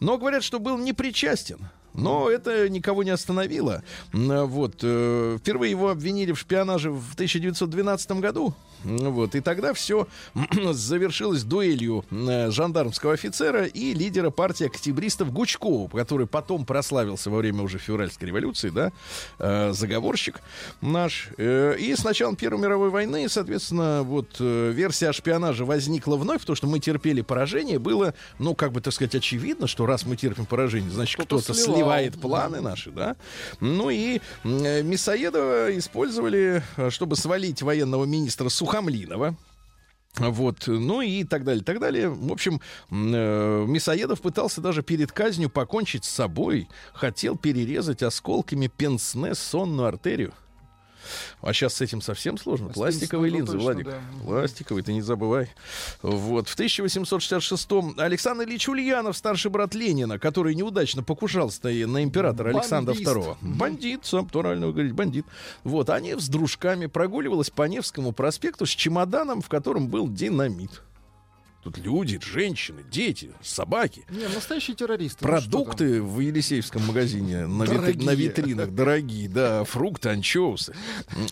[0.00, 1.68] Но говорят, что был непричастен.
[1.94, 3.82] Но это никого не остановило.
[4.12, 4.76] Вот.
[4.82, 8.54] э, Впервые его обвинили в шпионаже в 1912 году.
[8.84, 9.34] Вот.
[9.34, 10.06] И тогда все
[10.72, 17.62] завершилось дуэлью э, жандармского офицера и лидера партии октябристов Гучкова, который потом прославился во время
[17.62, 18.92] уже февральской революции, да,
[19.38, 20.40] э, заговорщик
[20.80, 21.28] наш.
[21.38, 26.66] И с началом Первой мировой войны, соответственно, вот версия о шпионаже возникла вновь, потому что
[26.66, 27.78] мы терпели поражение.
[27.78, 31.58] Было, ну, как бы, так сказать, очевидно, что раз мы терпим поражение, значит, Кто-то кто-то
[31.80, 33.16] сливает планы наши, да.
[33.60, 39.36] Ну и э, Мясоедова использовали, э, чтобы свалить военного министра Сухомлинова.
[40.16, 42.08] Вот, ну и так далее, так далее.
[42.08, 46.68] В общем, э, Мясоедов пытался даже перед казнью покончить с собой.
[46.92, 50.34] Хотел перерезать осколками пенсне сонную артерию.
[51.40, 52.70] А сейчас с этим совсем сложно.
[52.70, 53.86] С Пластиковые линзы, точно, Владик.
[53.86, 54.00] да.
[54.24, 55.50] Пластиковые, ты не забывай.
[56.02, 56.48] Вот.
[56.48, 63.16] В 1866-м Александр Ильич Ульянов, старший брат Ленина, который неудачно покушался на императора Александра Бандист.
[63.16, 63.36] II.
[63.40, 65.26] Бандит, сам правильно говорить, бандит.
[65.64, 70.82] Вот, они с дружками прогуливалась по Невскому проспекту с чемоданом, в котором был динамит.
[71.62, 74.04] Тут люди, женщины, дети, собаки.
[74.08, 75.18] Не, настоящие террористы.
[75.26, 75.28] ну.
[75.30, 78.06] Продукты в Елисеевском магазине на, Дорогие.
[78.06, 80.74] на витринах дорогие, да, фрукты, анчоусы.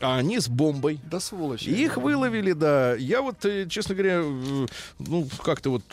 [0.02, 1.00] А они с бомбой.
[1.10, 1.70] Да сволочи.
[1.70, 2.94] Их выловили, да.
[2.94, 4.66] Я вот, э, честно говоря, э,
[4.98, 5.84] ну, как-то вот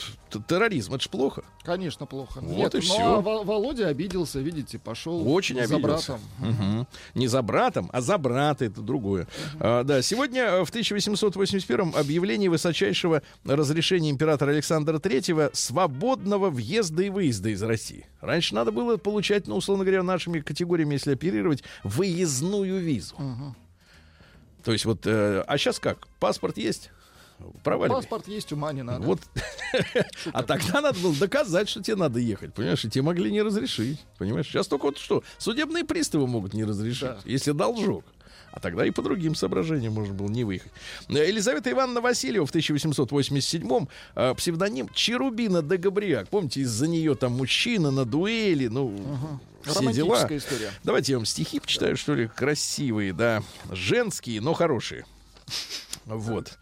[0.42, 1.44] терроризм, это ж плохо.
[1.64, 2.40] Конечно, плохо.
[2.42, 6.20] Вот Нет, и а Во- Володя обиделся, видите, пошел Очень за обиделся.
[6.40, 6.56] братом.
[6.68, 6.88] Мгм.
[7.14, 9.28] Не за братом, а за брата, это другое.
[9.60, 17.10] А, да, сегодня э, в 1881 объявление высочайшего разрешения императора Александра III свободного въезда и
[17.10, 18.06] выезда из России.
[18.22, 23.16] Раньше надо было получать, ну, условно говоря, нашими категориями, если оперировать, выездную визу.
[24.64, 26.08] То есть вот, э, а сейчас как?
[26.20, 26.90] Паспорт есть?
[27.64, 27.98] Проваливай.
[27.98, 29.06] Паспорт есть, ума не надо.
[29.06, 29.20] Вот.
[30.32, 32.86] А тогда надо было доказать, что тебе надо ехать, понимаешь?
[32.86, 34.48] И тебе могли не разрешить, понимаешь?
[34.48, 37.20] Сейчас только вот что, судебные приставы могут не разрешить, Да.
[37.26, 38.06] если должок.
[38.52, 40.72] А тогда и по другим соображениям можно было не выехать.
[41.10, 46.30] Елизавета Ивановна Васильева в 1887-м э, псевдоним Черубина де Габриак.
[46.30, 48.98] Помните, из-за нее там мужчина на дуэли, ну,
[49.66, 50.26] все дела.
[50.30, 50.72] История.
[50.86, 55.06] Давайте я вам стихи почитаю, что ли, красивые, да, женские, но хорошие.
[56.06, 56.60] Вот.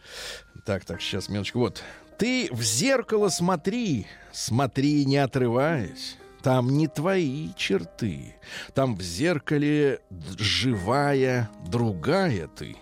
[0.65, 1.59] Так, так, сейчас, минуточку.
[1.59, 1.83] Вот.
[2.17, 6.17] Ты в зеркало смотри, смотри, не отрываясь.
[6.41, 8.35] Там не твои черты.
[8.73, 9.99] Там в зеркале
[10.37, 12.75] живая другая ты.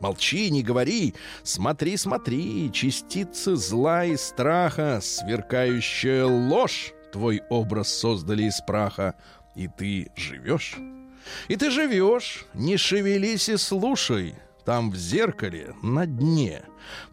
[0.00, 8.60] Молчи, не говори, смотри, смотри, частицы зла и страха, сверкающая ложь, твой образ создали из
[8.66, 9.14] праха,
[9.54, 10.76] и ты живешь.
[11.48, 14.34] И ты живешь, не шевелись и слушай.
[14.64, 16.62] Там в зеркале, на дне,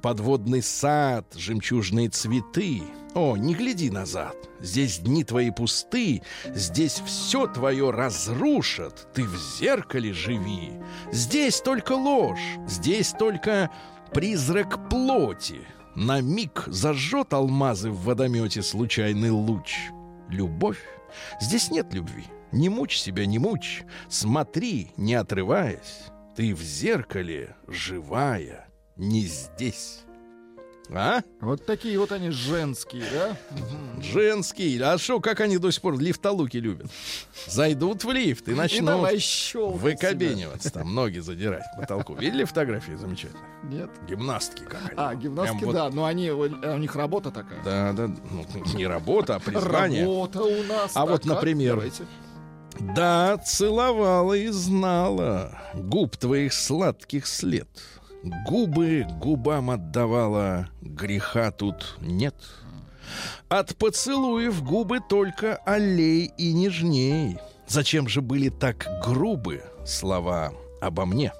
[0.02, 2.82] подводный сад, жемчужные цветы.
[3.14, 10.14] О, не гляди назад, здесь дни твои пусты, здесь все твое разрушат, ты в зеркале
[10.14, 10.72] живи.
[11.12, 13.70] Здесь только ложь, здесь только
[14.14, 15.60] призрак плоти.
[15.94, 19.90] На миг зажжет алмазы в водомете случайный луч.
[20.30, 20.80] Любовь?
[21.42, 22.24] Здесь нет любви.
[22.54, 23.84] Не мучь себя, не мучь.
[24.08, 26.12] Смотри, не отрываясь.
[26.36, 30.02] Ты в зеркале живая, не здесь.
[30.94, 31.22] А?
[31.39, 33.38] Вот такие вот они женские, да?
[34.02, 34.84] Женские.
[34.84, 36.88] А что, как они до сих пор лифтолуки любят?
[37.48, 40.10] Зайдут в лифт и И начнут давай щелкать себя.
[40.10, 42.15] выкобениваться, там ноги задирать к потолку.
[42.15, 43.46] Видели фотографии замечательные?
[43.63, 43.89] Нет.
[44.10, 44.94] Гимнастки как они.
[44.98, 47.63] А, гимнастки, Прям вот- да, но они, у у них работа такая.
[47.63, 50.02] Да, да, ну, не работа, а признание.
[50.02, 50.91] Работа у нас.
[50.94, 52.04] А вот, например, Давайте.
[52.82, 57.67] Да, целовала и знала губ твоих сладких след.
[58.48, 62.36] Губы губам отдавала, греха тут нет.
[63.50, 67.38] От поцелуев губы только аллей и нежней.
[67.67, 71.34] Зачем же были так грубы слова обо мне?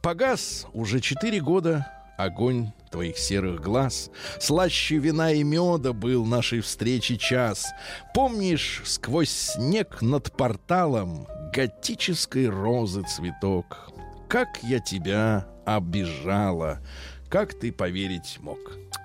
[0.00, 1.86] Погас уже четыре года
[2.18, 4.10] огонь твоих серых глаз.
[4.40, 7.66] Слаще вина и меда был нашей встречи час.
[8.14, 13.90] Помнишь, сквозь снег над порталом готической розы цветок?
[14.28, 16.80] Как я тебя обижала,
[17.28, 18.58] как ты поверить мог?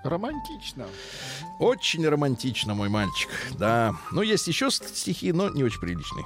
[0.03, 0.85] Романтично.
[1.59, 3.93] Очень романтично, мой мальчик, да.
[4.11, 6.25] Ну, есть еще ст- стихи, но не очень приличные.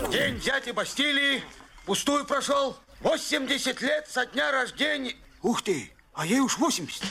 [0.00, 0.08] Да.
[0.08, 1.42] День дяди Бастилии
[1.84, 2.76] пустую прошел.
[3.00, 5.14] 80 лет со дня рождения.
[5.42, 7.02] Ух ты, а ей уж 80.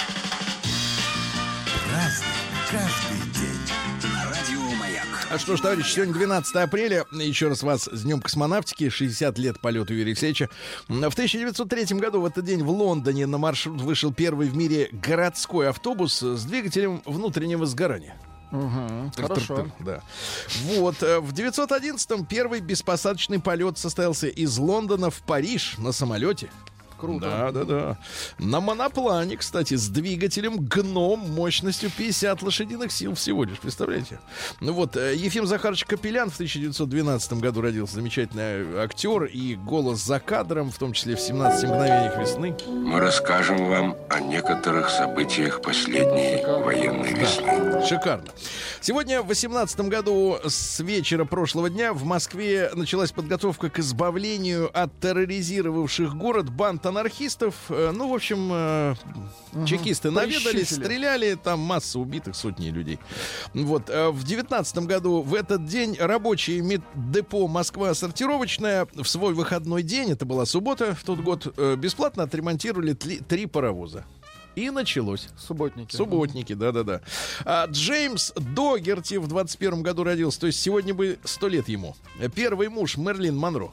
[1.91, 2.27] Разный,
[2.69, 3.51] каждый день.
[4.23, 5.05] Радио Маяк.
[5.29, 7.05] А что ж, товарищи, сегодня 12 апреля.
[7.11, 8.89] Еще раз вас с Днем космонавтики.
[8.89, 10.49] 60 лет полету Юрия Алексеевича.
[10.87, 15.69] В 1903 году в этот день в Лондоне на маршрут вышел первый в мире городской
[15.69, 18.15] автобус с двигателем внутреннего сгорания.
[18.51, 19.55] Мгм, Хорошо.
[19.55, 20.01] Тр-тр-тр, Да.
[20.75, 21.01] Вот.
[21.03, 26.49] э, В 911-м первый беспосадочный полет состоялся из Лондона в Париж на самолете.
[27.01, 27.25] Круто.
[27.25, 27.97] Да, да, да.
[28.37, 34.19] На моноплане, кстати, с двигателем гном мощностью 50 лошадиных сил всего лишь, представляете?
[34.59, 40.19] Ну вот, э, Ефим Захарович Капелян в 1912 году родился, замечательный актер и голос за
[40.19, 42.55] кадром, в том числе в 17 мгновениях весны.
[42.67, 47.83] Мы расскажем вам о некоторых событиях последней военной весны.
[47.87, 48.27] Шикарно.
[48.79, 54.99] Сегодня в 18 году с вечера прошлого дня в Москве началась подготовка к избавлению от
[54.99, 57.55] терроризировавших город банд анархистов.
[57.69, 58.95] Э, Ну, в общем, э,
[59.65, 62.99] чекисты наведались, стреляли, там масса убитых, сотни людей.
[63.53, 63.89] Вот.
[63.89, 70.11] э, В 19 году в этот день рабочие меддепо Москва сортировочная в свой выходной день,
[70.11, 74.05] это была суббота в тот год, бесплатно отремонтировали три паровоза.
[74.55, 75.29] И началось.
[75.37, 75.95] Субботники.
[75.95, 76.99] Субботники, да-да-да.
[77.45, 81.95] А, Джеймс Догерти в 21 году родился, то есть сегодня бы сто лет ему.
[82.35, 83.71] Первый муж Мерлин Монро.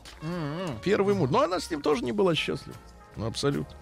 [0.85, 1.31] Первый муж.
[1.31, 2.77] Но она с ним тоже не была счастлива.
[3.19, 3.77] Ну, абсолютно.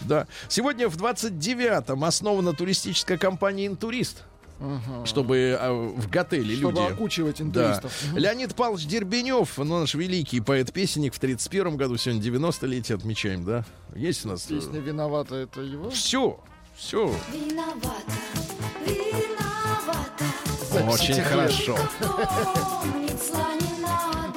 [0.00, 0.26] Да.
[0.48, 4.22] Сегодня в 29-м основана туристическая компания «Интурист».
[5.04, 6.92] Чтобы а, в готеле Чтобы люди...
[6.92, 7.44] окучивать Да.
[7.44, 7.92] интуристов.
[8.08, 8.16] Мгм.
[8.16, 13.66] Леонид Павлович Дербенев, ну, наш великий поэт-песенник, в 31 году, сегодня 90-летие отмечаем, да?
[13.94, 14.42] Есть у нас...
[14.44, 15.90] Песня виновата, это его.
[15.90, 16.40] Все,
[16.74, 17.12] все.
[17.34, 18.12] Виновата,
[18.86, 20.24] виновата,
[20.90, 21.76] Очень хорошо.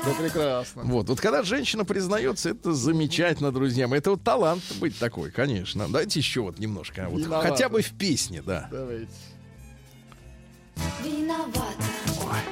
[0.06, 0.84] Да прекрасно.
[0.84, 4.00] Вот, вот когда женщина признается, это замечательно, друзья мои.
[4.00, 5.88] Это вот талант быть такой, конечно.
[5.88, 7.08] Давайте еще вот немножко.
[7.10, 7.50] Вот, Виновата.
[7.50, 8.68] хотя бы в песне, да.
[8.72, 9.12] Давайте.
[11.04, 11.74] Виновата,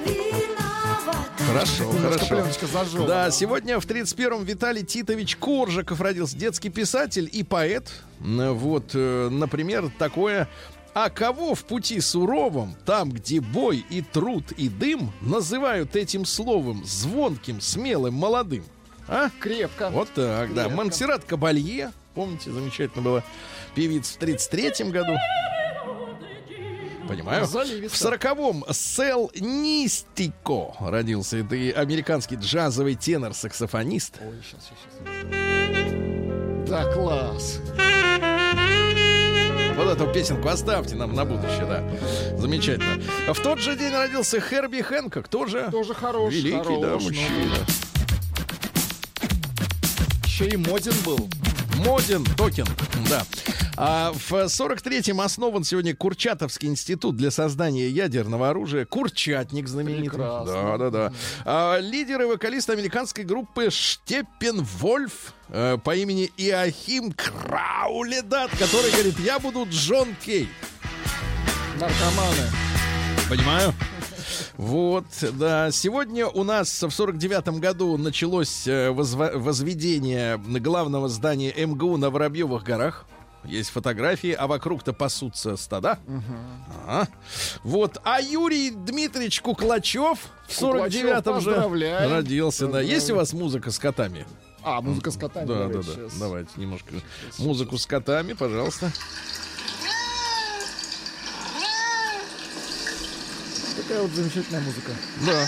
[0.06, 1.28] виновата.
[1.48, 2.28] Хорошо, Немножко хорошо.
[2.36, 3.08] пленочка зажжена.
[3.08, 6.36] Да, сегодня в 31-м Виталий Титович Коржиков родился.
[6.38, 7.90] Детский писатель и поэт.
[8.20, 10.50] Вот, э, например, такое...
[11.00, 16.84] А кого в пути суровом, там, где бой и труд и дым, называют этим словом
[16.86, 18.64] звонким, смелым, молодым?
[19.08, 19.30] А?
[19.40, 19.92] Крепко.
[19.92, 20.64] Вот так, да.
[20.64, 20.76] Крепко.
[20.76, 23.24] Монсеррат Кабалье, помните, замечательно была
[23.76, 25.14] певица в 33-м году.
[27.08, 27.46] Понимаю.
[27.46, 31.38] В сороковом Сел Нистико родился.
[31.38, 34.16] Это и американский джазовый тенор-саксофонист.
[34.20, 34.80] Ой, сейчас, сейчас,
[36.68, 37.62] Да, класс.
[39.78, 41.84] Вот эту песенку оставьте нам на будущее, да.
[42.38, 43.00] Замечательно.
[43.32, 46.34] В тот же день родился Херби Хэнкок, тоже, Тоже хорош.
[46.34, 47.56] великий, хорош, да, ну, мужчина.
[50.26, 51.30] Еще и моден был.
[51.86, 52.66] Модин Токин,
[53.08, 53.24] да.
[53.76, 58.86] А в 43-м основан сегодня Курчатовский институт для создания ядерного оружия.
[58.86, 60.10] Курчатник знаменитый.
[60.10, 60.54] Прекрасно.
[60.54, 61.14] Да, да, да.
[61.46, 69.40] А, лидер и вокалист американской группы Штеппенвольф э, по имени Иохим Крауледат, который говорит, я
[69.40, 70.50] буду Джон Кей.
[71.80, 72.50] Наркоманы.
[73.30, 73.74] Понимаю.
[74.58, 75.72] Вот, да.
[75.72, 83.06] Сегодня у нас в 49-м году началось э, возведение главного здания МГУ на Воробьевых горах.
[83.44, 86.00] Есть фотографии, а вокруг-то пасутся стада.
[86.86, 87.08] Ага.
[87.64, 87.98] Вот.
[88.04, 92.68] А Юрий Дмитриевич Куклачев в Куклачев, 49-м же родился.
[92.68, 92.82] Да.
[92.82, 94.26] Есть у вас музыка с котами?
[94.64, 95.46] А, музыка с котами.
[95.46, 95.96] Да, да, давайте да.
[95.96, 96.20] щас.
[96.20, 96.94] Давайте немножко
[97.38, 98.92] музыку с котами, пожалуйста.
[103.78, 104.92] Такая вот замечательная музыка.
[105.26, 105.48] Да.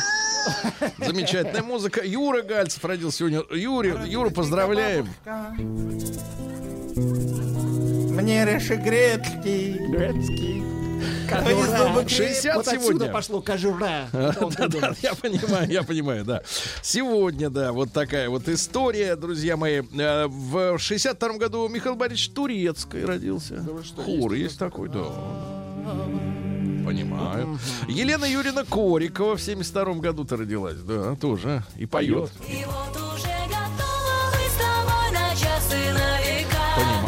[1.06, 2.06] Замечательная музыка.
[2.06, 3.43] Юра Гальцев родился сегодня.
[3.52, 5.10] Юрий, Юру поздравляем.
[8.15, 9.74] Мне реши грецкий.
[9.89, 10.68] Грецкий.
[11.30, 13.12] Повезло бы 60 Вот отсюда сегодня.
[13.12, 14.08] пошло кожура.
[14.12, 16.42] Да, да, я понимаю, я понимаю, да.
[16.82, 19.82] Сегодня, да, вот такая вот история, друзья мои.
[19.98, 23.64] Э, В 62 году Михаил Борисович Турецкий родился.
[23.84, 25.04] что, Хор есть есть такой, да.
[26.86, 27.60] Понимаю.
[27.88, 31.64] Елена Юрьевна Корикова в 72 году-то родилась, да, тоже.
[31.78, 32.32] И поет.
[32.48, 36.29] И вот уже готова быть с тобой на час и на.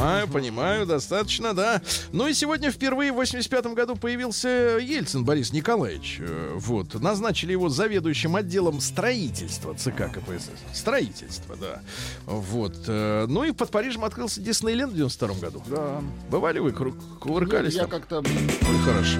[0.02, 1.80] Понимаю, понимаю, достаточно, да.
[2.12, 4.48] Ну и сегодня впервые в 85 году появился
[4.82, 6.18] Ельцин Борис Николаевич.
[6.20, 6.96] Э, Вот.
[6.96, 10.50] Назначили его заведующим отделом строительства ЦК КПСС.
[10.74, 11.82] Строительство, да.
[12.26, 12.76] Вот.
[12.88, 15.64] э, Ну и под Парижем открылся Диснейленд в 92 году.
[15.68, 16.02] Да.
[16.32, 17.92] Бывали вы, кувыркались Я там?
[17.92, 18.18] как-то...
[18.20, 19.20] Ой, хорошо.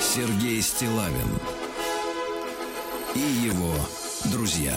[0.00, 1.28] Сергей Стилавин
[3.16, 3.72] и его
[4.26, 4.76] друзья.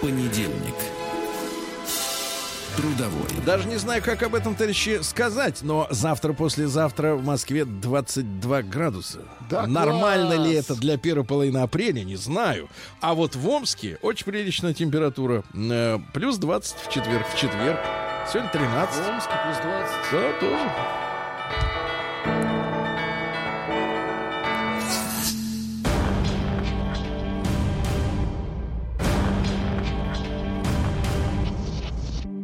[0.00, 0.74] Понедельник.
[2.76, 3.28] трудовой.
[3.46, 9.20] Даже не знаю, как об этом, товарищи, сказать, но завтра-послезавтра в Москве 22 градуса.
[9.50, 10.64] Да Нормально ли класс!
[10.70, 12.68] это для первой половины апреля, не знаю.
[13.00, 15.44] А вот в Омске очень приличная температура.
[15.54, 17.26] Э, плюс 20 в четверг.
[17.28, 17.78] В четверг.
[18.32, 19.04] Сегодня 13.
[19.04, 19.94] В Омске плюс 20.
[20.10, 20.70] Да, тоже.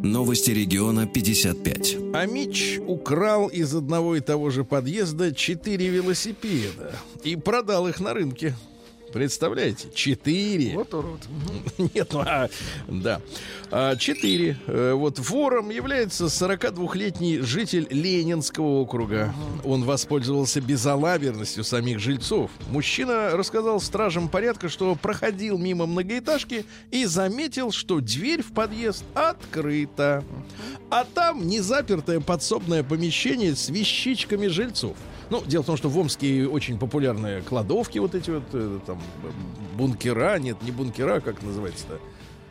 [0.09, 1.97] Новости региона 55.
[2.15, 6.93] Амич украл из одного и того же подъезда четыре велосипеда
[7.25, 8.55] и продал их на рынке.
[9.13, 9.89] Представляете?
[9.95, 10.75] Четыре.
[10.75, 11.21] Вот урод.
[11.95, 12.49] Нет, ну, а,
[12.89, 13.21] да.
[13.71, 14.59] А, Четыре.
[14.67, 19.33] Э, Вот вором является 42-летний житель Ленинского округа.
[19.65, 22.51] Он воспользовался безалаберностью самих жильцов.
[22.71, 30.25] Мужчина рассказал стражам порядка, что проходил мимо многоэтажки и заметил, что дверь в подъезд открыта.
[30.91, 34.97] А там незапертое подсобное помещение с вещичками жильцов.
[35.31, 38.79] Ну, дело в том, что в Омске очень популярные кладовки, вот эти вот, э,
[39.23, 39.33] там,
[39.77, 42.01] бункера, нет, не бункера, как называется-то?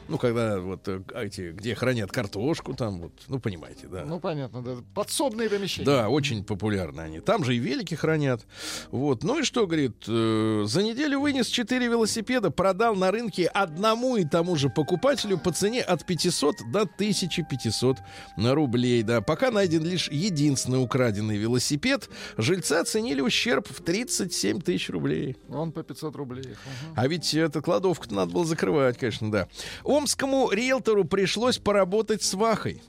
[0.07, 4.05] Ну, когда вот э, эти, где хранят картошку, там вот, ну, понимаете, да.
[4.05, 4.75] Ну, понятно, да.
[4.93, 5.85] Подсобные помещения.
[5.85, 7.19] Да, очень популярны они.
[7.19, 8.45] Там же и велики хранят.
[8.91, 9.23] Вот.
[9.23, 14.25] Ну и что, говорит, э, за неделю вынес 4 велосипеда, продал на рынке одному и
[14.25, 17.97] тому же покупателю по цене от 500 до 1500
[18.37, 19.03] рублей.
[19.03, 19.21] Да.
[19.21, 25.35] Пока найден лишь единственный украденный велосипед, жильцы оценили ущерб в 37 тысяч рублей.
[25.49, 26.45] Он по 500 рублей.
[26.45, 26.93] Ага.
[26.95, 29.47] А ведь эту кладовку надо было закрывать, конечно, да.
[29.97, 32.81] Омскому риэлтору пришлось поработать с Вахой.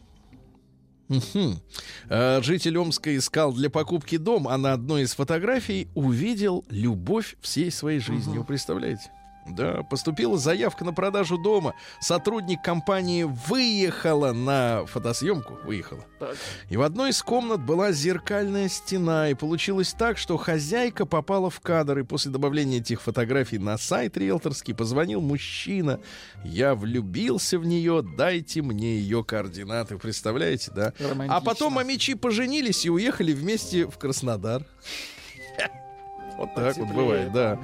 [2.11, 7.71] Э, Житель Омска искал для покупки дом, а на одной из фотографий увидел любовь всей
[7.71, 8.37] своей жизни.
[8.39, 9.11] Вы представляете?
[9.51, 11.75] Да, поступила заявка на продажу дома.
[12.01, 15.59] Сотрудник компании выехала на фотосъемку.
[15.65, 16.05] Выехала.
[16.19, 16.37] Так.
[16.69, 19.31] И в одной из комнат была зеркальная стена.
[19.31, 21.99] И получилось так, что хозяйка попала в кадр.
[21.99, 26.01] И после добавления этих фотографий на сайт риэлторский позвонил мужчина.
[26.45, 29.99] Я влюбился в нее, дайте мне ее координаты.
[29.99, 30.93] Представляете, да?
[31.29, 34.65] А потом амичи поженились и уехали вместе в Краснодар.
[36.39, 37.59] Вот так вот бывает, да.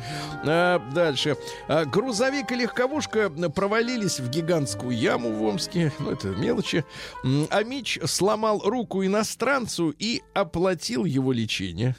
[0.45, 1.37] А, дальше.
[1.69, 5.93] А, грузовик и легковушка провалились в гигантскую яму в Омске.
[6.01, 6.85] Ну, это мелочи.
[7.23, 11.95] М, А Мич сломал руку иностранцу и оплатил его лечение.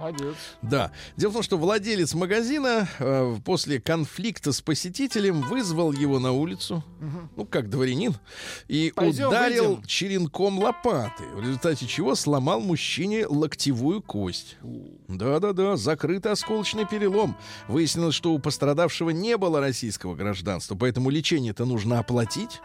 [0.00, 0.34] Молодец.
[0.62, 0.92] Да.
[1.16, 6.82] Дело в том, что владелец магазина э, после конфликта с посетителем вызвал его на улицу,
[7.36, 8.14] ну, как дворянин,
[8.68, 9.84] и Пойдем, ударил выйдем.
[9.84, 14.56] черенком лопаты, в результате чего сломал мужчине локтевую кость.
[15.08, 17.36] Да-да-да, закрытый осколочный перелом.
[17.68, 22.60] Выяснилось, что у пострадавшего не было российского гражданства, поэтому лечение-то нужно оплатить.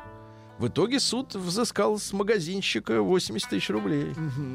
[0.58, 4.14] В итоге суд взыскал с магазинщика 80 тысяч рублей.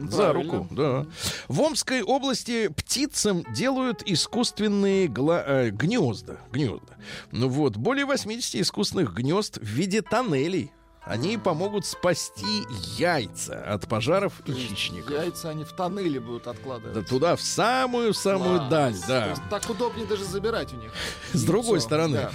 [0.09, 0.53] За правильно.
[0.55, 1.07] руку, да.
[1.49, 6.39] В Омской области птицам делают искусственные гла- э, гнезда.
[6.53, 6.95] Гнезда.
[7.33, 10.73] Ну вот, более 80 искусственных гнезд в виде тоннелей.
[11.03, 12.63] Они помогут спасти
[12.99, 15.11] яйца от пожаров и хищников.
[15.11, 17.09] Яйца они в тоннеле будут Да откладывать.
[17.09, 19.35] туда, в самую-самую даль, да.
[19.49, 20.93] Так удобнее даже забирать у них.
[21.33, 22.17] С другой стороны.
[22.17, 22.31] Да.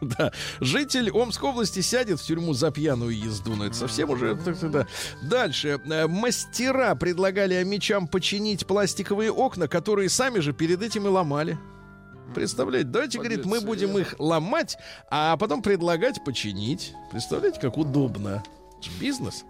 [0.18, 0.32] Да.
[0.60, 3.54] Житель Омской области сядет в тюрьму за пьяную езду.
[3.56, 4.36] Ну, это совсем уже...
[4.36, 4.86] так, да.
[5.22, 5.80] Дальше.
[5.84, 11.58] Э, Мастера предлагали мечам починить пластиковые окна, которые сами же перед этим и ломали.
[12.34, 12.88] Представляете?
[12.88, 14.00] Давайте, говорит, мы будем да.
[14.00, 14.76] их ломать,
[15.10, 16.92] а потом предлагать починить.
[17.10, 18.42] Представляете, как удобно.
[19.00, 19.44] Бизнес.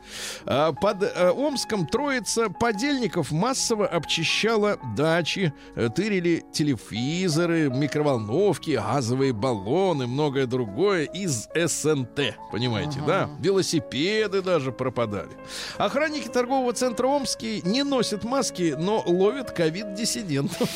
[0.46, 10.06] А, Под э, Омском троица подельников массово обчищала дачи, э, тырили телевизоры, микроволновки, газовые баллоны,
[10.06, 12.36] многое другое из СНТ.
[12.50, 13.28] Понимаете, да?
[13.40, 15.30] Велосипеды даже пропадали.
[15.76, 20.68] Охранники торгового центра Омский не носят маски, но ловят ковид-диссидентов.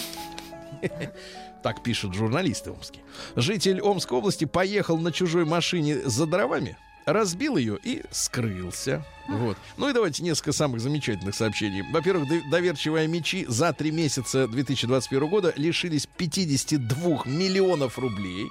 [1.62, 3.04] Так пишут журналисты омские.
[3.36, 6.76] Житель Омской области поехал на чужой машине за дровами,
[7.06, 9.04] разбил ее и скрылся.
[9.28, 9.56] Вот.
[9.76, 11.82] Ну и давайте несколько самых замечательных сообщений.
[11.92, 18.48] Во-первых, до- доверчивые мечи за три месяца 2021 года лишились 52 миллионов рублей.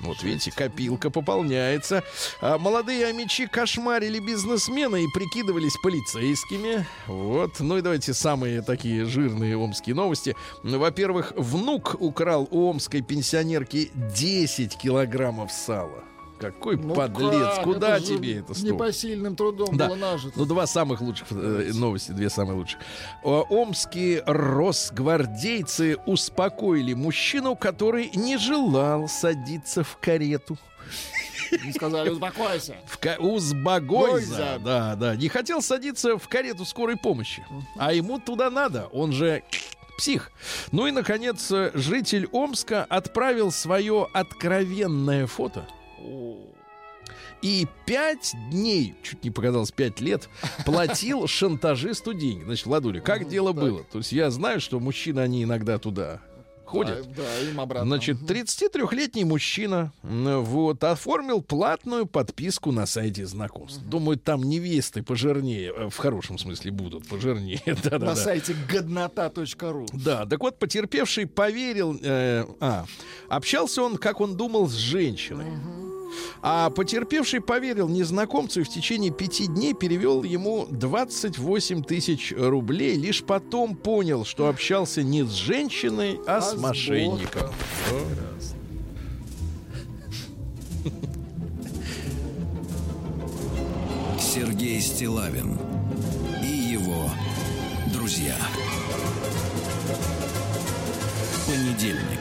[0.00, 2.04] Вот видите, копилка пополняется.
[2.42, 6.84] А молодые амичи кошмарили бизнесмена и прикидывались полицейскими.
[7.06, 7.58] Вот.
[7.60, 10.36] Ну и давайте самые такие жирные омские новости.
[10.62, 16.04] Во-первых, внук украл у омской пенсионерки 10 килограммов сала.
[16.38, 17.54] Какой Ну подлец!
[17.56, 17.64] как?
[17.64, 18.72] Куда же тебе это стоит?
[18.74, 19.88] Непосильным трудом Да.
[19.88, 20.38] было нажито.
[20.38, 22.78] Ну, два самых лучших э, новости, две самые лучшие.
[23.22, 30.56] Омские росгвардейцы успокоили мужчину, который не желал садиться в карету.
[31.64, 32.76] И сказали, успокойся.
[32.86, 34.58] В ка- Узбагойза, Гойза.
[34.64, 37.44] да, да, не хотел садиться в карету скорой помощи,
[37.78, 39.42] а ему туда надо, он же
[39.96, 40.32] псих.
[40.72, 45.66] Ну и, наконец, житель Омска отправил свое откровенное фото
[47.42, 50.28] и пять дней, чуть не показалось пять лет,
[50.64, 52.44] платил шантажисту деньги.
[52.44, 53.84] Значит, Владуля, как дело было?
[53.84, 56.20] То есть я знаю, что мужчины, они иногда туда
[56.64, 57.06] ходят.
[57.14, 57.86] Да, да, им обратно.
[57.86, 63.80] Значит, 33-летний мужчина вот, оформил платную подписку на сайте знакомств.
[63.82, 67.62] Думаю, там невесты пожирнее, э, в хорошем смысле будут пожирнее.
[67.66, 68.16] на Да-да-да.
[68.16, 69.86] сайте годнота.ру.
[69.92, 72.84] Да, так вот, потерпевший поверил, э, а,
[73.28, 75.52] общался он, как он думал, с женщиной.
[76.42, 82.96] А потерпевший поверил незнакомцу и в течение пяти дней перевел ему 28 тысяч рублей.
[82.96, 87.50] Лишь потом понял, что общался не с женщиной, а, с с мошенником.
[94.20, 95.58] Сергей Стилавин
[96.42, 97.10] и его
[97.92, 98.36] друзья.
[101.46, 102.20] Понедельник.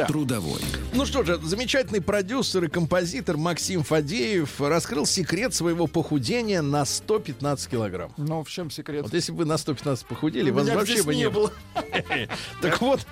[0.00, 0.06] Да.
[0.06, 0.60] Трудовой.
[0.94, 7.70] Ну что же, замечательный продюсер и композитор Максим Фадеев раскрыл секрет своего похудения на 115
[7.70, 8.12] килограмм.
[8.16, 9.02] Ну, в чем секрет?
[9.02, 11.52] Вот если бы вы на 115 похудели, вас Меня вообще бы не было.
[12.62, 13.06] Так вот,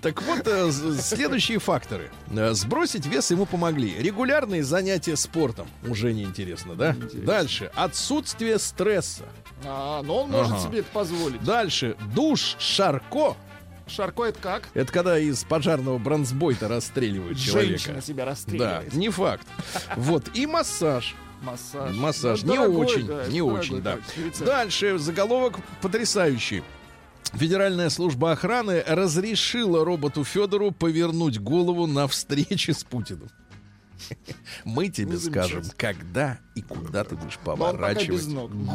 [0.00, 0.70] так вот, э,
[1.00, 2.10] следующие факторы.
[2.30, 3.94] Э, Сбросить вес ему помогли.
[3.98, 5.66] Регулярные занятия спортом.
[5.86, 6.96] Уже неинтересно, да?
[7.12, 7.70] Дальше.
[7.74, 9.24] Отсутствие стресса.
[9.64, 11.42] А, но он может себе это позволить.
[11.44, 11.96] Дальше.
[12.14, 13.36] Душ Шарко.
[13.86, 14.68] Шарко это как?
[14.74, 17.78] Это когда из пожарного бронзбойта расстреливают человека.
[17.78, 18.94] Женщина себя Да, расстреливает.
[18.94, 19.46] не факт.
[19.96, 20.24] Вот.
[20.34, 21.14] И массаж.
[21.42, 21.94] Массаж.
[21.96, 22.42] Массаж.
[22.42, 23.98] Ну, не дорогой, очень, да, не дорогой очень, да.
[24.16, 24.44] рецепт.
[24.44, 26.62] Дальше заголовок потрясающий.
[27.34, 33.28] Федеральная служба охраны разрешила роботу Федору повернуть голову на встрече с Путиным.
[34.64, 38.26] Мы тебе скажем, когда и куда ты будешь поворачивать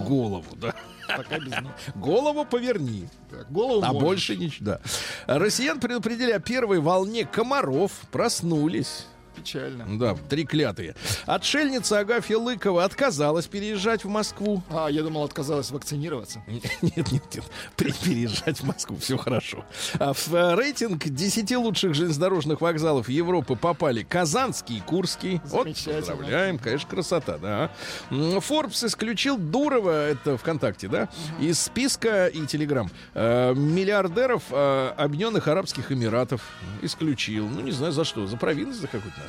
[0.05, 0.45] голову.
[0.55, 0.73] Да.
[1.17, 1.71] Пока без ног.
[1.95, 3.07] Голову поверни.
[3.31, 4.01] Так, Голову А можешь.
[4.03, 4.65] больше ничего.
[4.65, 4.81] Да.
[5.25, 7.91] Россиян предупредили о первой волне комаров.
[8.11, 9.07] Проснулись.
[9.39, 9.97] Печально.
[9.97, 10.95] Да, треклятые.
[11.25, 14.61] Отшельница Агафья Лыкова отказалась переезжать в Москву.
[14.69, 16.43] А, я думал, отказалась вакцинироваться.
[16.81, 17.43] Нет, нет, нет.
[17.75, 19.65] Переезжать в Москву, все хорошо.
[19.99, 25.41] А в э, рейтинг 10 лучших железнодорожных вокзалов Европы попали Казанский и Курский.
[25.45, 27.71] Вот, поздравляем, конечно, красота, да.
[28.09, 31.09] Forbes исключил Дурова, это ВКонтакте, да,
[31.39, 36.41] из списка и Телеграм э, миллиардеров э, Объединенных Арабских Эмиратов.
[36.81, 37.47] Исключил.
[37.47, 39.19] Ну, не знаю за что, за провинность за какую-то.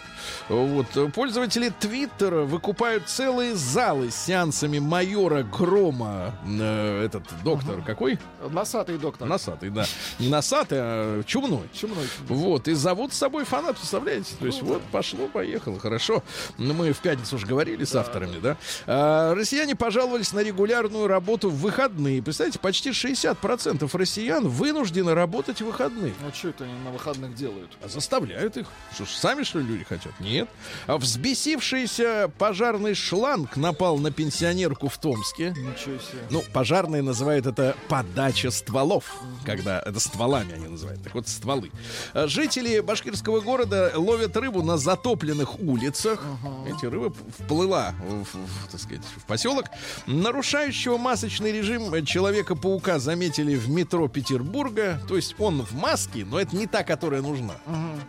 [0.48, 0.86] Вот.
[0.96, 6.34] э, Пользователи Твиттера выкупают целые залы с сеансами майора Грома.
[6.44, 8.18] Э, этот доктор какой?
[8.50, 9.28] Носатый доктор.
[9.28, 9.86] Носатый, да.
[10.18, 11.68] Не носатый, а чумной.
[11.72, 12.08] Чумной.
[12.28, 14.34] Вот, и зовут с собой фанат, представляете?
[14.38, 16.22] То есть вот пошло, поехало, хорошо.
[16.58, 18.56] Ну, мы в пятницу уже говорили с авторами, да.
[18.86, 22.22] А, россияне пожаловались на регулярную работу в выходные.
[22.22, 26.14] Представляете, почти 60% россиян вынуждены работать в выходные.
[26.26, 27.70] А что это они на выходных делают?
[27.82, 28.66] А заставляют их.
[28.94, 30.18] Что ж, сами что ли люди хотят?
[30.20, 30.48] Нет.
[30.86, 35.50] А взбесившийся пожарный шланг напал на пенсионерку в Томске.
[35.50, 36.22] Ничего себе.
[36.30, 39.04] Ну, пожарные называют это подача стволов,
[39.44, 41.02] когда это стволами они называют.
[41.02, 41.70] Так вот, стволы.
[42.14, 46.24] А Жители башкирского города ловят рыбу на затопленных улицах.
[46.66, 49.66] Эти рыба вплыла, в, в, так сказать, в поселок.
[50.06, 55.00] Нарушающего масочный режим Человека-паука заметили в метро Петербурга.
[55.08, 57.54] То есть он в маске, но это не та, которая нужна.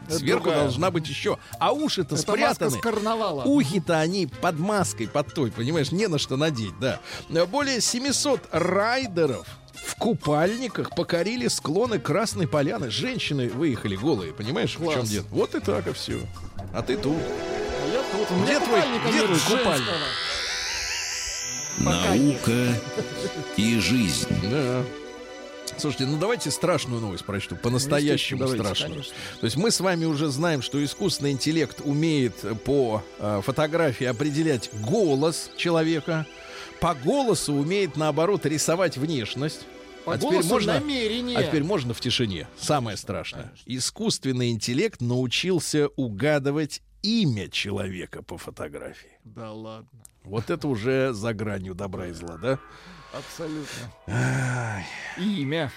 [0.08, 0.64] Это Сверху другая.
[0.64, 1.38] должна быть еще.
[1.62, 2.72] А уши-то Это маска спрятаны.
[2.72, 3.44] с карнавала.
[3.44, 7.00] Ухи-то они под маской, под той, понимаешь, не на что надеть, да.
[7.46, 9.46] Более 700 райдеров
[9.76, 12.90] в купальниках покорили склоны Красной Поляны.
[12.90, 15.10] Женщины выехали голые, понимаешь, в чем Класс.
[15.10, 15.26] дело?
[15.30, 16.20] Вот и так, и все.
[16.74, 17.16] А ты тут.
[17.18, 18.32] А я тут.
[18.32, 19.88] У меня Где твой- где нет твой купальник?
[19.88, 19.98] нет.
[21.80, 22.80] Наука
[23.58, 24.28] и жизнь.
[24.50, 24.84] Да.
[25.82, 28.92] Слушайте, ну давайте страшную новость прочту, по-настоящему Ну, страшную.
[28.92, 29.16] конечно.
[29.40, 34.70] То есть мы с вами уже знаем, что искусственный интеллект умеет по э, фотографии определять
[34.84, 36.28] голос человека,
[36.80, 39.62] по голосу умеет наоборот рисовать внешность.
[40.06, 41.36] По а теперь можно, намерение.
[41.36, 42.48] а теперь можно в тишине.
[42.60, 43.52] Самое страшное.
[43.66, 49.18] Искусственный интеллект научился угадывать имя человека по фотографии.
[49.24, 49.90] Да ладно.
[50.24, 52.60] Вот это уже за гранью добра и зла, да?
[53.14, 53.92] Абсолютно.
[54.08, 54.86] Ай.
[55.18, 55.72] Имя.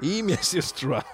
[0.00, 1.04] Имя сестра.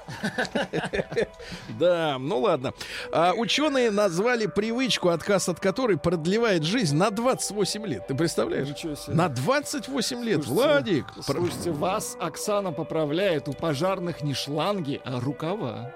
[1.78, 2.72] Да, ну ладно.
[3.12, 8.06] А, ученые назвали привычку, отказ от которой продлевает жизнь на 28 лет.
[8.06, 8.68] Ты представляешь?
[8.68, 9.14] Ничего себе.
[9.14, 11.06] На 28 лет, Слушайте, Владик.
[11.22, 13.48] Слушайте, вас Оксана поправляет.
[13.48, 15.92] У пожарных не шланги, а рукава.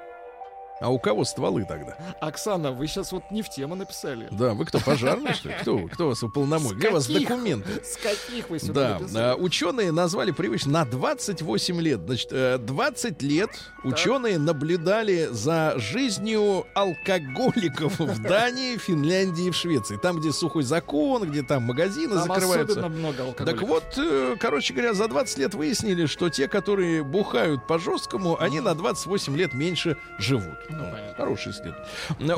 [0.83, 1.97] А у кого стволы тогда?
[2.21, 4.27] Оксана, вы сейчас вот не в тему написали.
[4.33, 5.55] Да, вы кто, пожарный, что ли?
[5.61, 6.77] Кто, кто вас уполномочил?
[6.77, 7.85] Где у вас документы?
[7.85, 12.01] С каких вы сюда Да, а, ученые назвали привычно на 28 лет.
[12.05, 13.51] Значит, э, 20 лет
[13.85, 19.97] ученые наблюдали за жизнью алкоголиков в Дании, Финляндии и в Швеции.
[19.97, 22.81] Там, где сухой закон, где там магазины Там закрываются.
[22.81, 23.57] особенно много алкоголя.
[23.57, 28.61] Так вот, э, короче говоря, за 20 лет выяснили, что те, которые бухают по-жесткому, они
[28.61, 30.59] на 28 лет меньше живут.
[30.73, 31.15] Ну, понятно.
[31.17, 31.75] Хороший след.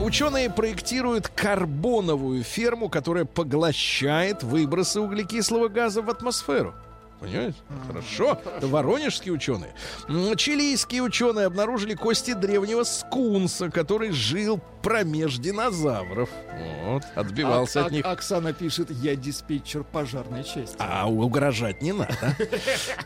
[0.00, 6.74] Ученые проектируют карбоновую ферму, которая поглощает выбросы углекислого газа в атмосферу.
[7.20, 7.54] Понимаете?
[7.86, 8.38] Хорошо.
[8.56, 9.72] Это воронежские ученые.
[10.36, 16.28] Чилийские ученые обнаружили кости древнего скунса, который жил промеж динозавров.
[16.84, 18.04] Вот, отбивался Ок- от них.
[18.04, 20.76] Ок- Оксана пишет, я диспетчер пожарной части.
[20.78, 22.14] А угрожать не надо.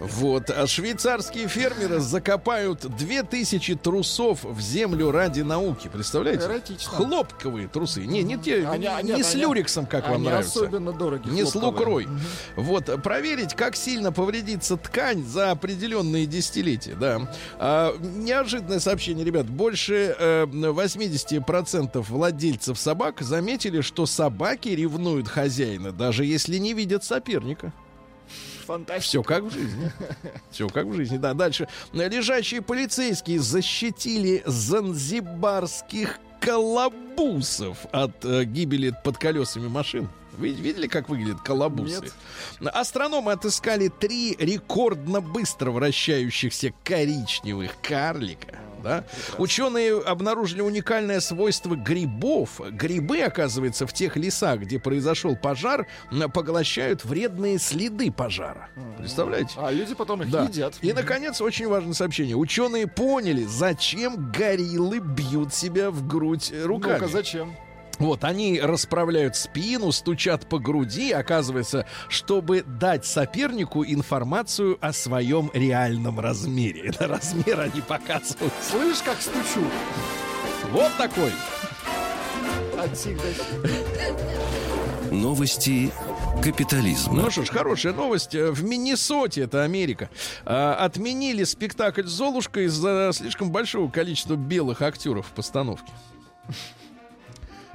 [0.00, 0.50] Вот.
[0.50, 5.88] А швейцарские фермеры закопают 2000 трусов в землю ради науки.
[5.92, 6.44] Представляете?
[6.46, 6.90] Эротично.
[6.92, 8.04] Хлопковые трусы.
[8.04, 10.58] Не, не те, Они- не, они- не с они- люрексом, как вам нравится.
[10.60, 11.28] особенно дороги.
[11.28, 12.08] Не с лукрой.
[12.56, 17.32] Вот, проверить, как сильно повредится ткань за определенные десятилетия, да.
[17.58, 19.46] А, неожиданное сообщение, ребят.
[19.48, 21.67] Больше э, 80%
[22.08, 27.72] владельцев собак заметили, что собаки ревнуют хозяина, даже если не видят соперника.
[28.66, 29.02] Фантастика.
[29.02, 29.92] Все как в жизни.
[30.50, 31.16] Все как в жизни.
[31.16, 31.68] Да, дальше.
[31.92, 40.08] Лежащие полицейские защитили занзибарских колобусов от э, гибели под колесами машин.
[40.36, 42.12] Вы видели, как выглядят колобусы?
[42.60, 48.58] Астрономы отыскали три рекордно быстро вращающихся коричневых карлика.
[48.82, 49.04] Да?
[49.38, 52.60] Ученые обнаружили уникальное свойство грибов.
[52.70, 55.86] Грибы, оказывается, в тех лесах, где произошел пожар,
[56.32, 58.68] поглощают вредные следы пожара.
[58.98, 59.54] Представляете?
[59.56, 60.44] А люди потом их Да.
[60.44, 60.74] едят.
[60.82, 62.36] И, наконец, очень важное сообщение.
[62.36, 66.94] Ученые поняли, зачем гориллы бьют себя в грудь руками.
[66.94, 67.56] Ну-ка, зачем?
[67.98, 76.20] Вот, они расправляют спину, стучат по груди, оказывается, чтобы дать сопернику информацию о своем реальном
[76.20, 76.82] размере.
[76.88, 78.52] Это размер они показывают.
[78.62, 79.66] Слышь, как стучу?
[80.72, 81.32] Вот такой.
[82.94, 83.18] Сих.
[85.10, 85.90] Новости
[86.42, 87.14] капитализма.
[87.14, 88.34] Ну что ж, хорошая новость.
[88.34, 90.10] В Миннесоте, это Америка,
[90.44, 95.92] э, отменили спектакль «Золушка» из-за слишком большого количества белых актеров в постановке.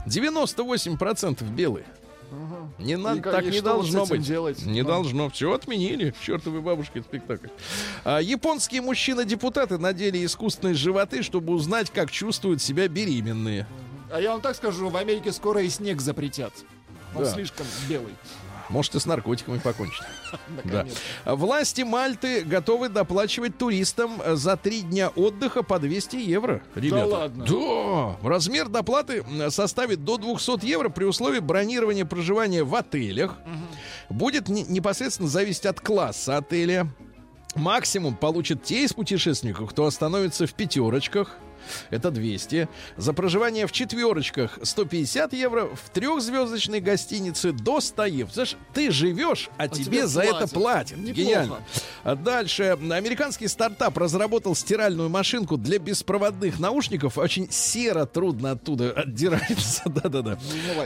[0.05, 1.85] 98% белые.
[2.79, 4.23] Не надо, И так и не должно быть.
[4.23, 4.65] делать?
[4.65, 4.87] Не Ну.
[4.87, 5.29] должно.
[5.29, 6.15] Все отменили.
[6.19, 7.47] Чертовы бабушки этот спектакль.
[8.03, 13.67] А, японские мужчины-депутаты надели искусственные животы, чтобы узнать, как чувствуют себя беременные.
[14.11, 16.53] А я вам так скажу, в Америке скоро и снег запретят.
[17.15, 17.29] Он Да.
[17.31, 18.13] слишком белый.
[18.73, 20.01] Может, и с наркотиками покончить.
[20.63, 20.85] Да.
[21.25, 26.63] Власти Мальты готовы доплачивать туристам э, за три дня отдыха по 200 евро.
[26.73, 27.05] Ребята.
[27.05, 27.45] ладно?
[27.45, 28.27] Да.
[28.27, 33.37] Размер доплаты составит до 200 евро при условии бронирования проживания в отелях.
[34.09, 36.87] Будет не- непосредственно зависеть от класса отеля.
[37.55, 41.37] Максимум получат те из путешественников, кто остановится в пятерочках.
[41.89, 42.67] Это 200.
[42.97, 45.67] За проживание в четверочках 150 евро.
[45.73, 48.31] В трехзвездочной гостинице до 100 евро.
[48.33, 50.53] Знаешь, ты живешь, а, тебе, тебе за это платят.
[50.53, 50.97] платят.
[50.97, 51.13] Неплохо.
[51.13, 51.57] Гениально.
[52.03, 52.63] А дальше.
[52.63, 57.17] Американский стартап разработал стиральную машинку для беспроводных наушников.
[57.17, 59.83] Очень серо, трудно оттуда отдирается.
[59.85, 60.37] Да-да-да.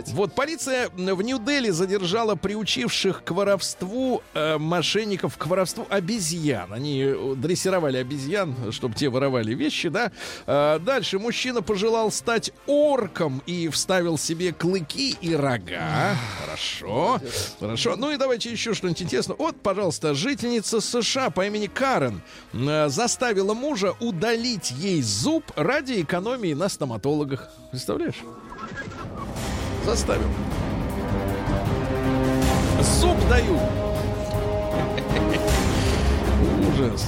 [0.07, 6.71] Вот полиция в Нью-Дели задержала приучивших к воровству э, мошенников, к воровству обезьян.
[6.73, 10.11] Они э, дрессировали обезьян, чтобы те воровали вещи, да.
[10.67, 16.15] Э, дальше мужчина пожелал стать орком и вставил себе клыки и рога.
[16.41, 17.19] Хорошо.
[17.59, 17.95] Хорошо.
[17.95, 19.35] Ну и давайте еще что-нибудь интересное.
[19.37, 22.21] Вот, пожалуйста, жительница США по имени Карен
[22.53, 27.49] э, заставила мужа удалить ей зуб ради экономии на стоматологах.
[27.71, 28.23] Представляешь?
[29.85, 30.27] Заставил.
[32.81, 33.59] Зуб даю.
[36.69, 37.05] Ужас.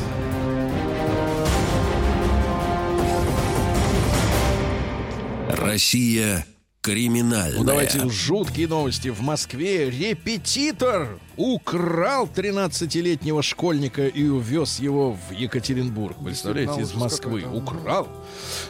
[5.50, 6.46] Россия
[6.82, 7.58] криминальная.
[7.58, 9.10] Ну давайте жуткие новости.
[9.10, 16.18] В Москве репетитор украл 13-летнего школьника и увез его в Екатеринбург.
[16.24, 17.44] Представляете, из Москвы.
[17.52, 18.08] Украл.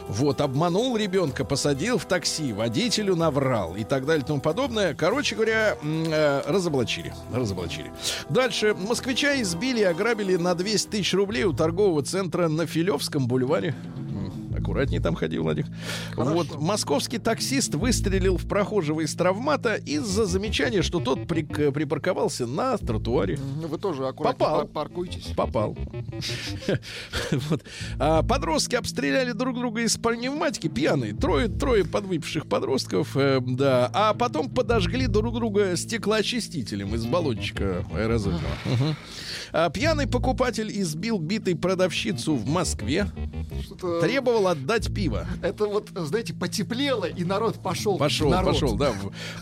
[0.08, 4.94] Вот, обманул ребенка, посадил в такси, водителю наврал и так далее и тому подобное.
[4.94, 7.12] Короче говоря, э, разоблачили.
[7.32, 7.92] Разоблачили.
[8.30, 8.74] Дальше.
[8.74, 13.74] Москвича избили и ограбили на 200 тысяч рублей у торгового центра на Филевском бульваре.
[14.70, 15.66] М, Так поаккуратнее там ходи, Владик.
[16.16, 22.76] Вот, московский таксист выстрелил в прохожего из травмата из-за замечания, что тот прик- припарковался на
[22.78, 23.38] тротуаре.
[23.60, 24.56] Ну, Вы тоже аккуратнее Попал.
[24.58, 25.32] пар- паркуйтесь.
[25.36, 25.76] Попал.
[27.50, 27.62] Вот.
[27.98, 31.12] А, Подростки обстреляли друг друга из пневматики, пьяные.
[31.14, 33.90] Трое, трое подвыпивших подростков, э, да.
[33.92, 38.44] А потом подожгли друг друга стеклоочистителем из баллончика аэрозольного.
[39.52, 43.06] А, Пьяный покупатель избил битой продавщицу в Москве.
[44.00, 45.26] Требовал отдать пиво.
[45.42, 47.98] Это вот, знаете, потеплело, и народ пошел.
[47.98, 48.52] Пошел, народ.
[48.54, 48.92] пошел, да,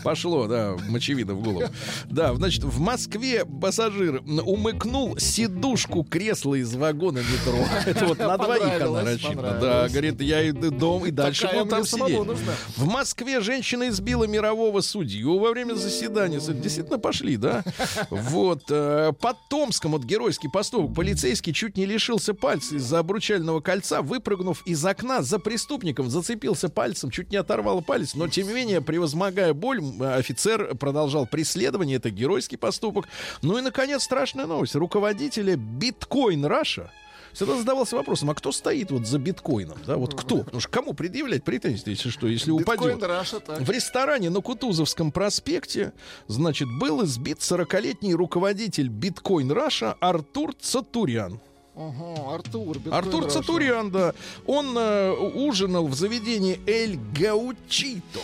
[0.03, 1.65] пошло, да, мочевина в голову.
[2.05, 7.59] Да, значит, в Москве пассажир умыкнул сидушку кресла из вагона метро.
[7.85, 9.59] Это вот на двоих она рассчитана.
[9.59, 12.25] Да, говорит, я иду дом и дальше Такая буду там сидеть.
[12.25, 12.53] нужна.
[12.77, 16.39] В Москве женщина избила мирового судью во время заседания.
[16.39, 17.63] Действительно пошли, да?
[18.09, 18.63] Вот.
[18.69, 24.61] э, Под Томском, вот геройский поступок, полицейский чуть не лишился пальца из-за обручального кольца, выпрыгнув
[24.65, 29.53] из окна за преступником, зацепился пальцем, чуть не оторвало палец, но тем не менее, превозмогая
[29.53, 33.07] боль, офицер продолжал преследование, это геройский поступок.
[33.41, 34.75] Ну и, наконец, страшная новость.
[34.75, 36.91] Руководителя Bitcoin Russia
[37.33, 39.77] Всегда задавался вопросом, а кто стоит вот за биткоином?
[39.85, 40.39] Да, вот кто?
[40.39, 43.03] Потому что кому предъявлять претензии, если что, если Биткоин упадет?
[43.03, 43.61] Russia, так.
[43.61, 45.93] В ресторане на Кутузовском проспекте,
[46.27, 51.39] значит, был избит 40-летний руководитель Bitcoin Russia Артур Цатурян.
[51.81, 52.77] Ага, Артур.
[52.91, 53.35] Артур Russia.
[53.35, 54.13] Цатурян, да.
[54.45, 58.19] Он э, ужинал в заведении El Gauchito.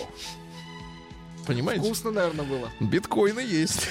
[1.47, 1.85] Понимаете?
[1.85, 2.69] Вкусно, наверное, было.
[2.81, 3.87] Биткоины есть.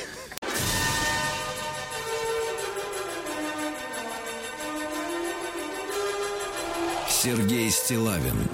[7.09, 8.47] Сергей Стилавин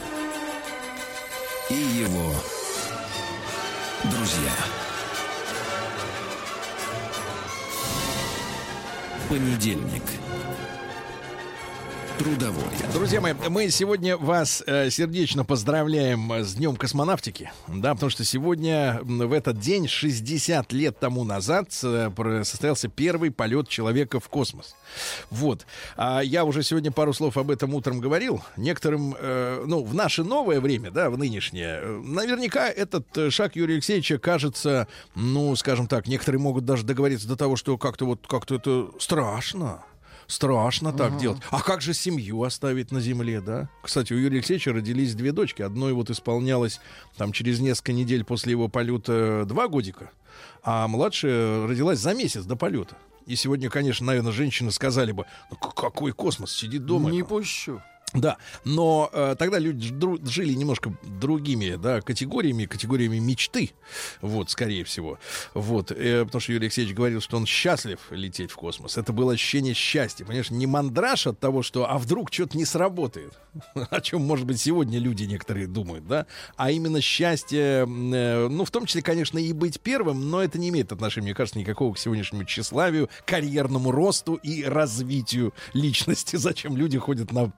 [1.70, 2.32] и его
[4.04, 4.52] друзья.
[9.28, 10.19] Понедельник.
[12.20, 12.62] Трудовой.
[12.92, 17.50] Друзья мои, мы сегодня вас э, сердечно поздравляем с Днем космонавтики.
[17.66, 22.10] Да, потому что сегодня, в этот день, 60 лет тому назад, э,
[22.44, 24.76] состоялся первый полет человека в космос.
[25.30, 25.64] Вот.
[25.96, 28.42] А я уже сегодня пару слов об этом утром говорил.
[28.58, 33.56] Некоторым, э, ну, в наше новое время, да, в нынешнее, э, наверняка этот э, шаг
[33.56, 38.26] Юрия Алексеевича кажется, ну, скажем так, некоторые могут даже договориться до того, что как-то вот,
[38.26, 39.84] как-то это страшно.
[40.30, 41.42] Страшно так делать.
[41.50, 43.68] А как же семью оставить на земле, да?
[43.82, 45.62] Кстати, у Юрия Алексеевича родились две дочки.
[45.62, 46.80] Одной вот исполнялось
[47.16, 50.10] там через несколько недель после его полета два годика,
[50.62, 52.96] а младшая родилась за месяц до полета.
[53.26, 57.10] И сегодня, конечно, наверное, женщины сказали бы, ну какой космос, сидит дома.
[57.10, 57.82] Не пущу.
[58.12, 59.94] Да, но э, тогда люди
[60.28, 63.70] жили немножко другими да, категориями, категориями мечты,
[64.20, 65.18] вот, скорее всего.
[65.54, 68.98] Вот, э, потому что Юрий Алексеевич говорил, что он счастлив лететь в космос.
[68.98, 73.38] Это было ощущение счастья, понимаешь, не мандраж от того, что а вдруг что-то не сработает,
[73.74, 78.70] о чем, может быть, сегодня люди некоторые думают, да, а именно счастье, э, ну, в
[78.72, 81.98] том числе, конечно, и быть первым, но это не имеет отношения, мне кажется, никакого к
[81.98, 86.34] сегодняшнему тщеславию, карьерному росту и развитию личности.
[86.40, 87.50] Зачем люди ходят на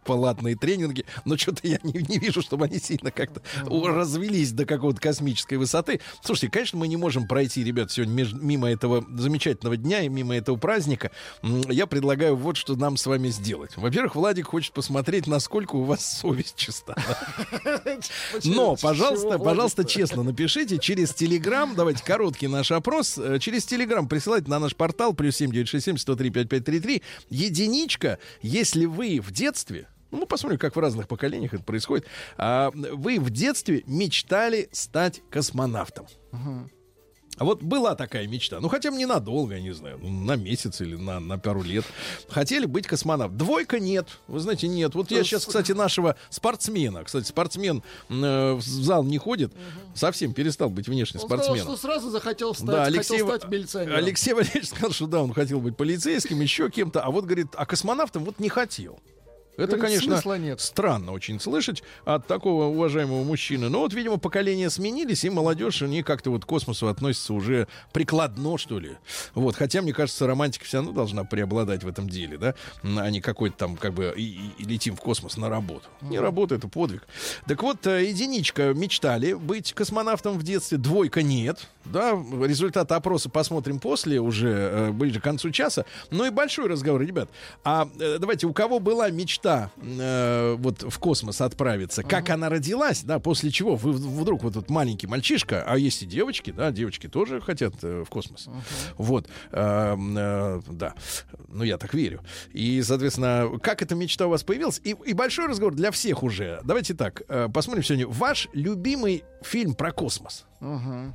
[0.43, 5.01] платные тренинги, но что-то я не, не вижу, чтобы они сильно как-то развелись до какой-то
[5.01, 6.01] космической высоты.
[6.23, 10.35] Слушайте, конечно, мы не можем пройти, ребят, сегодня меж- мимо этого замечательного дня и мимо
[10.37, 11.11] этого праздника.
[11.43, 13.77] Я предлагаю вот что нам с вами сделать.
[13.77, 16.95] Во-первых, Владик хочет посмотреть, насколько у вас совесть чиста.
[18.45, 21.75] Но, пожалуйста, пожалуйста, честно напишите через Телеграм.
[21.75, 23.19] Давайте короткий наш опрос.
[23.19, 27.03] Э, Через Телеграм присылайте на наш портал плюс 7967 103 5533.
[27.31, 32.07] Единичка, если вы в детстве ну, мы посмотрим, как в разных поколениях это происходит.
[32.37, 36.07] А, вы в детстве мечтали стать космонавтом.
[37.39, 38.61] А вот была такая мечта.
[38.61, 41.85] Ну, хотя бы ненадолго, я не знаю, ну, на месяц или на, на пару лет.
[42.29, 43.39] Хотели быть космонавтом.
[43.39, 44.07] Двойка нет.
[44.29, 44.95] Вы знаете, нет.
[44.95, 47.05] Вот я сейчас, кстати, нашего спортсмена.
[47.05, 49.55] Кстати, спортсмен э, в зал не ходит.
[49.95, 51.75] Совсем перестал быть внешне Он сказал, спортсменом.
[51.75, 53.97] что сразу захотел стать, Да, Алексей, хотел стать милиционером.
[53.97, 57.65] Алексей Валерьевич сказал, что да, он хотел быть полицейским, еще кем-то, а вот, говорит, а
[57.65, 59.01] космонавтом вот не хотел.
[59.59, 60.61] Это, Говорит, конечно, нет.
[60.61, 63.69] странно очень слышать от такого уважаемого мужчины.
[63.69, 68.57] Но вот, видимо, поколения сменились, и молодежь, они как-то вот к космосу относятся уже прикладно,
[68.57, 68.93] что ли.
[69.35, 73.21] Вот, хотя, мне кажется, романтика все равно должна преобладать в этом деле, да, а не
[73.21, 75.85] какой-то там, как бы, и, и- летим в космос на работу.
[76.01, 77.07] Не работа, это подвиг.
[77.47, 83.81] Так вот, э, единичка мечтали быть космонавтом в детстве, двойка нет, да, результат опроса посмотрим
[83.81, 85.85] после, уже э, ближе к концу часа.
[86.11, 87.29] Ну и большой разговор, ребят.
[87.65, 92.49] А э, давайте, у кого была мечта мечта э, вот в космос отправиться, как она
[92.49, 96.71] родилась, да, после чего вы вдруг вот тут маленький мальчишка, а есть и девочки, да,
[96.71, 98.49] девочки тоже хотят э, в космос.
[98.97, 100.95] Вот, эм, э, да,
[101.49, 102.21] ну я так верю.
[102.53, 104.81] И, соответственно, как эта мечта у вас появилась?
[104.85, 106.61] И, и большой разговор для всех уже.
[106.65, 108.07] Давайте так, э, посмотрим сегодня.
[108.07, 110.47] Ваш любимый фильм про космос.
[110.61, 111.15] Мгм.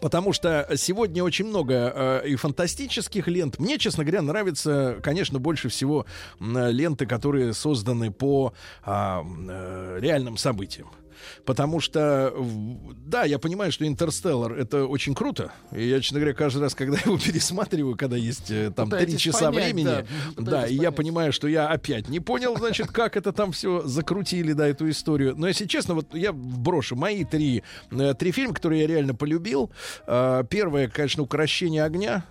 [0.00, 1.92] Потому что сегодня очень много
[2.24, 3.58] э, и фантастических лент.
[3.58, 6.06] Мне, честно говоря, нравятся, конечно, больше всего
[6.40, 8.52] э, ленты, которые созданы по
[8.84, 10.88] м, э, реальным событиям.
[11.44, 12.34] Потому что,
[13.06, 15.52] да, я понимаю, что «Интерстеллар»— это очень круто.
[15.72, 19.46] И я, честно говоря, каждый раз, когда его пересматриваю, когда есть э, там три часа
[19.46, 20.04] понять, времени, да,
[20.36, 20.96] да, и я понять.
[20.96, 25.34] понимаю, что я опять не понял, значит, как это там все закрутили, да, эту историю.
[25.36, 29.70] Но если честно, вот я брошу мои три, э, три фильма, которые я реально полюбил.
[30.06, 32.24] Э, Первое, конечно, «Укращение огня».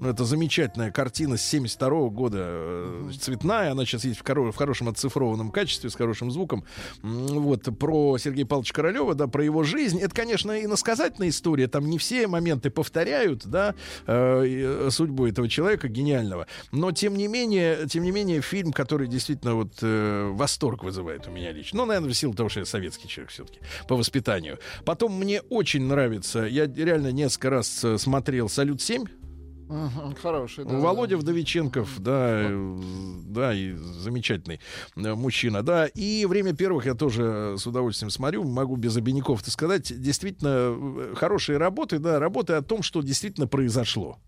[0.00, 4.88] Это замечательная картина с 72 года, э, цветная, она сейчас есть в, хоро- в хорошем
[4.88, 6.64] отцифрованном качестве, с хорошим звуком.
[7.02, 9.98] Вот, про Сергея Павловича Королева, да, про его жизнь.
[9.98, 13.74] Это, конечно, и насказательная история, там не все моменты повторяют, да,
[14.06, 16.46] э, э, судьбу этого человека гениального.
[16.72, 21.30] Но, тем не менее, тем не менее, фильм, который действительно вот э, восторг вызывает у
[21.30, 21.78] меня лично.
[21.78, 24.58] Ну, наверное, в силу того, что я советский человек все-таки по воспитанию.
[24.84, 29.08] Потом мне очень нравится, я реально несколько раз э, смотрел «Салют-7»,
[30.22, 30.76] Хороший, да.
[30.76, 31.22] Володя да.
[31.22, 32.80] Вдовиченков, да, э,
[33.26, 34.60] да, и замечательный
[34.96, 35.86] э, мужчина, да.
[35.86, 39.92] И время первых я тоже с удовольствием смотрю, могу без обиняков это сказать.
[40.00, 44.18] Действительно, э, хорошие работы, да, работы о том, что действительно произошло.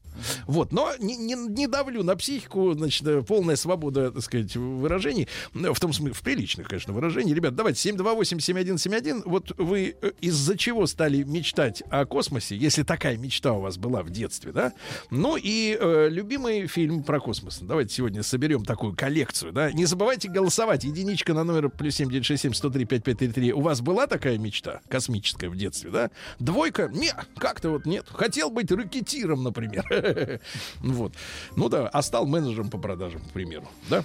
[0.46, 5.28] Вот, но не, не, не давлю на психику, значит, э, полная свобода, так сказать, выражений,
[5.54, 7.34] э, в том смысле, в приличных, конечно, выражений.
[7.34, 13.52] Ребят, давайте, 728-7171, вот вы э, из-за чего стали мечтать о космосе, если такая мечта
[13.52, 14.72] у вас была в детстве, да?
[15.10, 17.58] Ну и э, любимый фильм про космос.
[17.60, 19.70] Давайте сегодня соберем такую коллекцию, да?
[19.72, 20.84] Не забывайте голосовать.
[20.84, 23.52] Единичка на номер плюс 7967 103 5533.
[23.52, 26.10] У вас была такая мечта космическая в детстве, да?
[26.38, 26.88] Двойка?
[26.92, 28.06] Не, как-то вот нет.
[28.08, 29.84] Хотел быть ракетиром, например.
[30.78, 31.12] Вот.
[31.56, 34.04] Ну да, а стал менеджером по продажам, к примеру, да?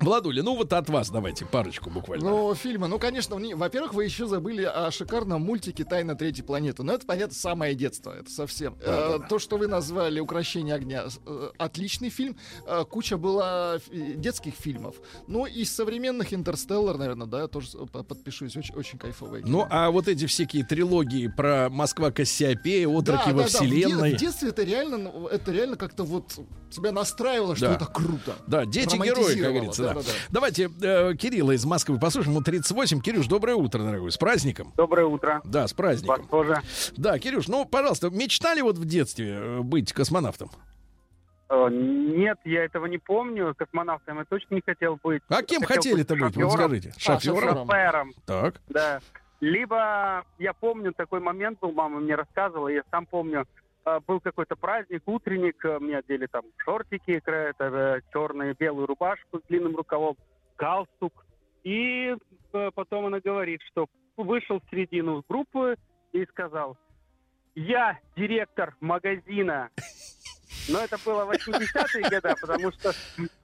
[0.00, 2.30] Владуля, ну вот от вас давайте парочку буквально.
[2.30, 2.88] Ну, фильмы.
[2.88, 6.82] Ну, конечно, не- во-первых, вы еще забыли о шикарном мультике «Тайна третьей планеты».
[6.82, 8.12] Но это, понятно, самое детство.
[8.12, 8.76] Это совсем.
[8.82, 12.36] Э, То, что вы назвали «Укращение огня», э, отличный фильм.
[12.66, 14.96] Э, Куча была фи- детских фильмов.
[15.26, 18.56] Ну, из современных «Интерстеллар», наверное, да, тоже подпишусь.
[18.56, 19.44] Очень, очень кайфовые.
[19.46, 24.14] Ну, а вот эти всякие трилогии про Москва Кассиопея, отроки во В, де- вселенной.
[24.14, 26.32] в детстве это реально, ну, это реально как-то вот
[26.70, 27.74] тебя настраивало, что Да.
[27.74, 28.34] это круто.
[28.46, 29.89] Да, дети-герои, как говорится.
[29.94, 30.00] Да.
[30.00, 30.12] да-да-да.
[30.30, 32.34] Давайте э, Кирилла из Москвы послушаем.
[32.34, 33.00] Ему 38.
[33.00, 34.10] Кирюш, доброе утро, дорогой.
[34.10, 34.72] С праздником.
[34.76, 35.40] Доброе утро.
[35.44, 36.26] Да, с Вас праздником.
[36.28, 36.60] тоже.
[36.96, 40.50] Да, Кирюш, ну, пожалуйста, мечтали вот в детстве э, быть космонавтом?
[41.48, 43.54] Э, Нет, я этого не помню.
[43.56, 45.22] Космонавтом я точно не хотел быть.
[45.28, 46.36] А кем Хотел хотели-то быть?
[46.36, 46.52] Вот шофером.
[46.52, 46.92] скажите.
[46.98, 47.34] Шофером?
[47.40, 47.66] шофером.
[47.66, 48.60] Шофером, Так.
[48.68, 49.00] да.
[49.40, 53.46] Либо я помню такой момент был, мама мне рассказывала, я сам помню,
[54.06, 59.76] был какой-то праздник, утренник, э, мне одели там шортики, это черную белую рубашку с длинным
[59.76, 60.16] рукавом,
[60.58, 61.24] галстук.
[61.64, 62.14] И
[62.52, 65.76] э, потом она говорит, что вышел в середину группы
[66.12, 66.76] и сказал,
[67.54, 69.70] я директор магазина.
[70.70, 72.92] Но это было 80-е годы, потому что...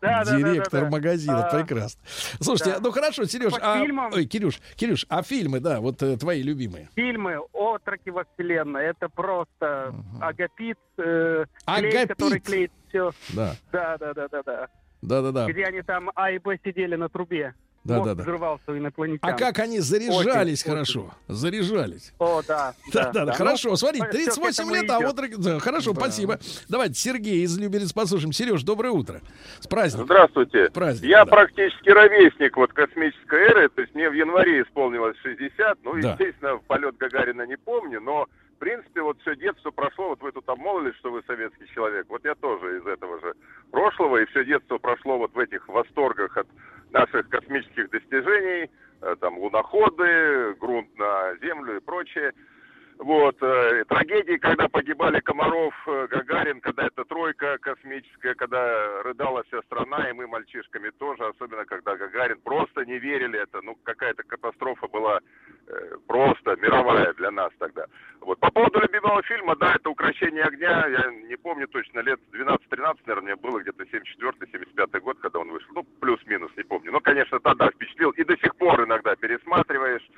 [0.01, 0.91] Да, да, Директор да.
[0.91, 2.01] магазина, А, прекрасно.
[2.41, 3.81] Слушайте, ну хорошо, Сереж, а...
[3.81, 4.13] фильмам?
[4.13, 6.89] Ой, Кирюш, Кирюш, а фильмы, да, вот э, твои любимые.
[6.95, 12.09] Фильмы «Отроки во вселенной»— это просто агапит, э, клей, Агапит?
[12.09, 13.13] который клеит все.
[13.31, 14.69] Да, Да, да, да, да, да.
[15.03, 15.47] да, да, да.
[15.47, 17.55] Где они там А и Б сидели на трубе.
[17.87, 18.23] Да, да, да.
[18.23, 19.31] взрывался у инопланетян.
[19.31, 21.15] А как они заряжались Очень, хорошо?
[21.29, 22.13] Заряжались.
[22.19, 22.75] О, да.
[22.93, 23.71] Да, да, да, хорошо.
[23.71, 25.17] Ну, к 38 этому лет, а вот...
[25.39, 26.39] да, хорошо, спасибо.
[26.69, 28.33] Давайте Сергей из Люберец послушаем.
[28.33, 29.21] Сереж, доброе утро.
[29.61, 30.07] С праздником.
[30.07, 30.69] Здравствуйте.
[30.69, 31.31] С праздником, Я да.
[31.31, 36.13] практически ровесник вот космической эры, то есть мне в январе исполнилось 60, ну, Да.
[36.13, 38.27] естественно, полет Гагарина не помню, но,
[38.57, 42.25] в принципе, вот все детство прошло, вот вы тут обмолвились, что вы советский человек, вот
[42.25, 43.35] я тоже из этого же
[43.71, 46.47] прошлого, и все детство прошло вот в этих восторгах от
[46.97, 48.71] наших космических достижений,
[49.03, 52.33] э, там, луноходы, грунт на Землю и прочее.
[52.99, 59.61] Вот, э, трагедии, когда погибали Комаров, э, Гагарин, когда эта тройка космическая, когда рыдала вся
[59.63, 64.89] страна, и мы мальчишками тоже, особенно когда Гагарин, просто не верили это, ну, какая-то катастрофа
[64.89, 65.21] была
[65.69, 67.85] э, просто мировая для нас тогда.
[68.21, 72.97] Вот, по поводу любимого фильма, да, это «Укращение огня», я не помню точно, лет 12-13,
[73.07, 76.93] наверное, было, где-то 74-75 год, когда он вышел, ну, плюс-минус, не помню.
[76.93, 80.09] Но, конечно, тогда впечатлил, и до сих пор иногда пересматриваешь,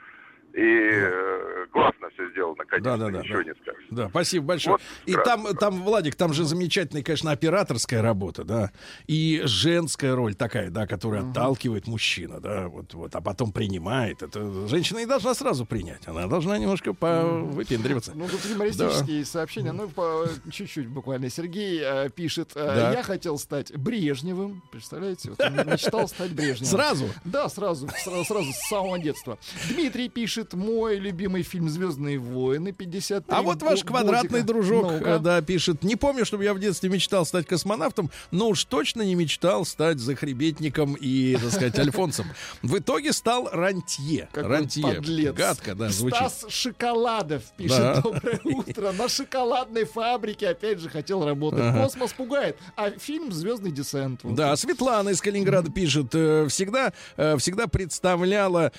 [0.59, 3.45] и э, классно все сделано, конечно, Да-да-да, ничего да.
[3.45, 3.85] не скажешь.
[3.91, 4.73] Да, спасибо большое.
[4.73, 8.73] Вот и там, там, Владик, там же замечательная, конечно, операторская работа, да,
[9.07, 14.23] и женская роль такая, да, которая отталкивает мужчина, да, вот, вот, а потом принимает.
[14.23, 18.13] Это женщина не должна сразу принять, она должна немножко повыпендриваться.
[18.17, 19.71] Ну, тут юмористические сообщения.
[19.71, 21.31] Ну, по чуть-чуть буквально.
[21.31, 22.93] Сергей э, пишет, э, Да.
[22.93, 24.63] я хотел стать Брежневым.
[24.73, 25.31] Представляете?
[25.31, 26.67] Вот он мечтал стать Брежневым.
[26.67, 27.05] Сразу?
[27.25, 29.39] Да, сразу, сразу, сразу с самого детства.
[29.69, 35.41] Дмитрий пишет, мой любимый фильм «Звездные войны» 53 А вот ваш квадратный дружок, э, да,
[35.43, 35.83] пишет.
[35.83, 39.99] Не помню, чтобы я в детстве мечтал стать космонавтом, но уж точно не мечтал стать
[39.99, 42.27] захребетником и, так сказать, альфонсом.
[42.63, 44.29] В итоге стал рантье.
[44.33, 44.83] Какой рантье.
[44.95, 45.35] подлец.
[45.35, 46.17] Гадко, да, звучит.
[46.17, 48.01] Стас Шоколадов пишет, Да.
[48.03, 48.93] доброе утро.
[48.93, 51.61] На шоколадной фабрике опять же хотел работать.
[51.61, 51.85] Ага.
[51.85, 52.57] Космос пугает.
[52.77, 54.25] А фильм «Звездный десант».
[54.25, 54.35] Вот.
[54.35, 58.73] Да, Светлана из Калининграда пишет, э, всегда, э, всегда представляла,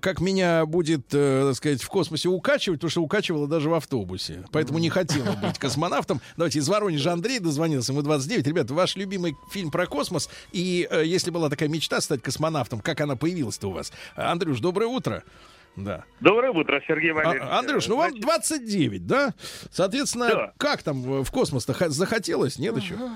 [0.00, 4.44] как меня будет, э, так сказать, в космосе укачивать, потому что укачивала даже в автобусе.
[4.52, 6.20] Поэтому не хотела быть космонавтом.
[6.36, 8.46] Давайте из Воронежа Андрей дозвонился, ему 29.
[8.46, 13.00] Ребята, ваш любимый фильм про космос, и э, если была такая мечта стать космонавтом, как
[13.00, 13.92] она появилась-то у вас?
[14.14, 15.22] Андрюш, доброе утро.
[15.76, 16.04] Да.
[16.20, 17.48] Доброе утро, Сергей А- Валерьевич.
[17.52, 19.34] Андрюш, ну вам 29, да?
[19.70, 20.52] Соответственно, Да.
[20.56, 22.58] как там э, в космос-то захотелось?
[22.58, 22.94] Нет еще?
[22.94, 23.10] Хот-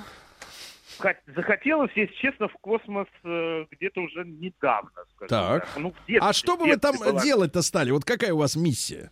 [1.34, 5.64] Захотелось, если честно, в космос э, где-то уже недавно, скажем Так.
[5.66, 5.76] так.
[5.78, 7.22] Ну, в детстве- А что бы вы там детстве была.
[7.22, 7.90] делать-то стали?
[7.90, 9.11] Вот какая у вас миссия?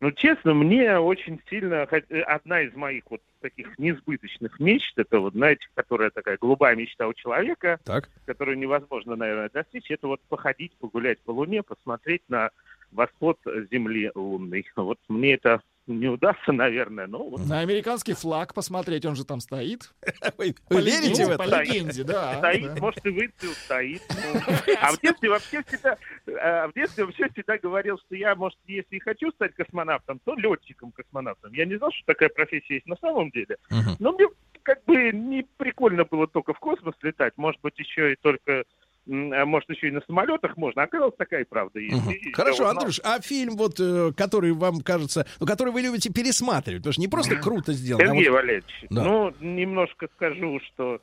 [0.00, 1.86] Ну, честно, мне очень сильно...
[1.90, 7.06] э, Одна из моих вот таких несбыточных мечт, это вот, знаете, которая такая голубая мечта
[7.08, 8.10] у человека, Так.
[8.26, 12.50] которую невозможно, наверное, достичь, это вот походить, погулять по Луне, посмотреть на
[12.92, 13.38] восход
[13.70, 14.66] Земли лунной.
[14.76, 19.40] Вот мне это не удастся, наверное, но вот На американский флаг посмотреть, он же там
[19.40, 19.92] стоит.
[20.38, 21.62] Вы, По вы верите в По это?
[21.62, 22.38] легенде, да.
[22.38, 22.80] стоит, да.
[22.80, 24.02] может и выцвел, стоит.
[24.80, 28.96] А в детстве вообще всегда, э, в детстве вообще всегда говорил, что я, может, если
[28.96, 31.52] и хочу стать космонавтом, то летчиком-космонавтом.
[31.52, 33.56] Я не знал, что такая профессия есть на самом деле.
[33.98, 34.26] Но мне
[34.62, 37.34] как бы не прикольно было только в космос летать.
[37.36, 38.64] Может быть, еще и только, а
[39.06, 40.82] может, еще и на самолетах можно.
[40.82, 41.94] Оказалось, такая правда есть.
[41.94, 42.10] Мгм.
[42.12, 42.68] И Хорошо.
[42.68, 47.00] Андрюш, а фильм, вот, э, который вам кажется, ну, который вы любите пересматривать, потому что
[47.02, 49.04] не просто круто сделано, а Сергей вот- Валерьевич, Да.
[49.04, 51.00] ну, немножко скажу, что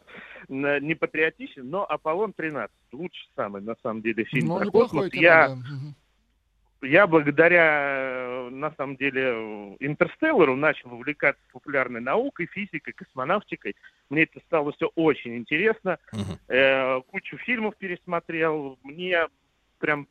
[0.50, 5.10] м, не патриотичен, но «Аполлон-13» лучший самый, на самом деле, фильм Ну, про космос.
[5.12, 5.58] кино, Я, да.
[6.82, 13.76] Я благодаря, э, на самом деле, «Интерстеллару» начал увлекаться популярной наукой, физикой, космонавтикой.
[14.10, 16.00] Мне это стало все очень интересно.
[16.12, 16.40] Мгм.
[16.48, 18.80] Э, кучу фильмов пересмотрел.
[18.84, 19.28] Мне
[19.80, 20.08] прям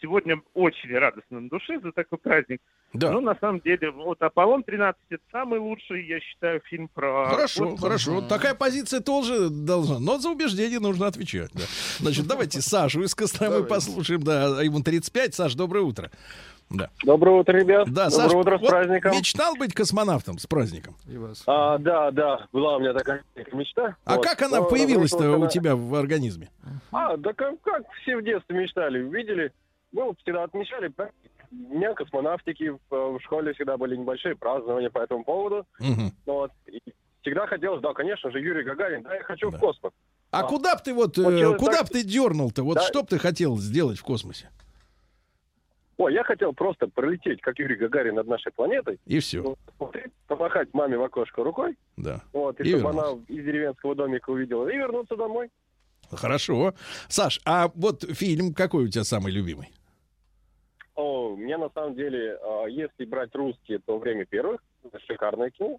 [0.00, 2.60] сегодня очень радостно на душе за такой праздник.
[2.94, 3.10] Да.
[3.12, 7.26] Ну, на самом деле, вот «Аполлон-13» это самый лучший, я считаю, фильм про...
[7.28, 7.80] Хорошо, космос.
[7.80, 8.20] хорошо.
[8.22, 9.98] Такая позиция тоже должна.
[9.98, 11.50] Но за убеждение нужно отвечать.
[11.52, 11.64] Да.
[11.98, 14.22] Значит, давайте Сашу из Костромы послушаем.
[14.22, 15.34] Да, ему 35.
[15.34, 16.10] Саш, доброе утро.
[16.70, 17.88] Да, Доброе утро, ребят.
[17.90, 19.12] да Доброе Саш, утро с вот праздником.
[19.12, 20.96] мечтал быть космонавтом с праздником?
[21.10, 21.42] И вас.
[21.46, 23.96] А, да, да, была у меня такая мечта.
[24.04, 24.24] А Вот.
[24.26, 26.50] как она Но появилась-то у тебя в организме?
[26.92, 29.50] А, да как, как все в детстве мечтали, увидели.
[29.92, 30.88] Мы вот всегда отмечали
[31.50, 32.70] Дня космонавтики.
[32.70, 35.66] В, э, в школе всегда были небольшие празднования по этому поводу.
[35.80, 36.12] Мгм.
[36.26, 36.50] Вот.
[36.66, 36.80] И
[37.22, 39.56] всегда хотелось, да, конечно же, Юрий Гагарин, да, я хочу Да.
[39.56, 39.92] в космос.
[40.30, 40.42] А А.
[40.44, 42.62] куда б ты вот, э, куда так- б ты дернул-то?
[42.62, 42.82] Вот Да.
[42.82, 44.50] что б ты хотел сделать в космосе?
[45.96, 49.00] Ой, я хотел просто пролететь, как Юрий Гагарин над нашей планетой.
[49.04, 49.40] И все,
[49.78, 49.96] Вот,
[50.28, 52.22] помахать маме в окошко рукой, да.
[52.32, 53.08] вот, и, И чтобы вернулся.
[53.10, 55.50] она из деревенского домика увидела, и вернуться домой.
[56.10, 56.74] Хорошо.
[57.08, 59.70] Саш, а вот фильм какой у тебя самый любимый?
[60.98, 64.60] О, мне на самом деле, а, если брать русские, то «Время первых».
[65.06, 65.78] Шикарное кино.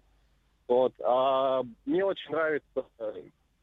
[0.66, 0.94] Вот.
[1.04, 3.12] А мне очень нравится э,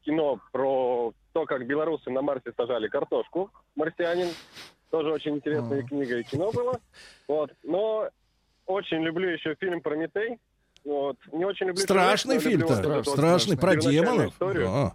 [0.04, 3.50] кино про то, как белорусы на Марсе сажали картошку.
[3.74, 4.28] «Марсианин».
[4.90, 6.78] Тоже очень интересная книга и кино было.
[7.26, 7.50] Вот.
[7.64, 8.08] Но
[8.66, 10.38] очень люблю еще фильм «Прометей».
[10.84, 11.16] Вот.
[11.32, 11.82] Не очень люблю...
[11.82, 12.80] Страшный фильм-то.
[12.88, 14.32] вот Страшный, про демонов.
[14.38, 14.94] Да.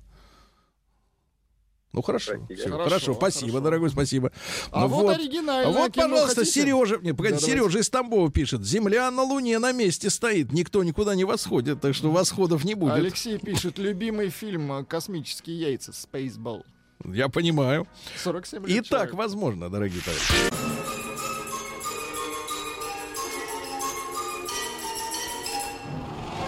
[1.93, 2.55] Ну хорошо, Простите.
[2.55, 3.63] всё, Хорошо, хорошо, спасибо, хорошо.
[3.63, 4.31] дорогой, спасибо.
[4.71, 6.61] А Ну вот оригинальное Вот, кино пожалуйста, хотите?
[6.61, 7.45] Сережа, не, погоди, Да, давайте.
[7.45, 11.93] Сережа из Тамбова пишет: Земля на Луне на месте стоит, никто никуда не восходит, так
[11.93, 12.93] что восходов не будет.
[12.93, 16.63] Алексей пишет, любимый фильм э, «Космические яйца» Spaceball.
[17.05, 17.85] Я понимаю.
[18.23, 19.17] 47 И лет так человеку.
[19.17, 20.33] возможно, дорогие товарищи.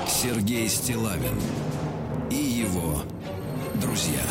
[0.07, 1.39] Сергей Стилавин
[2.31, 3.01] и его
[3.81, 4.21] друзья.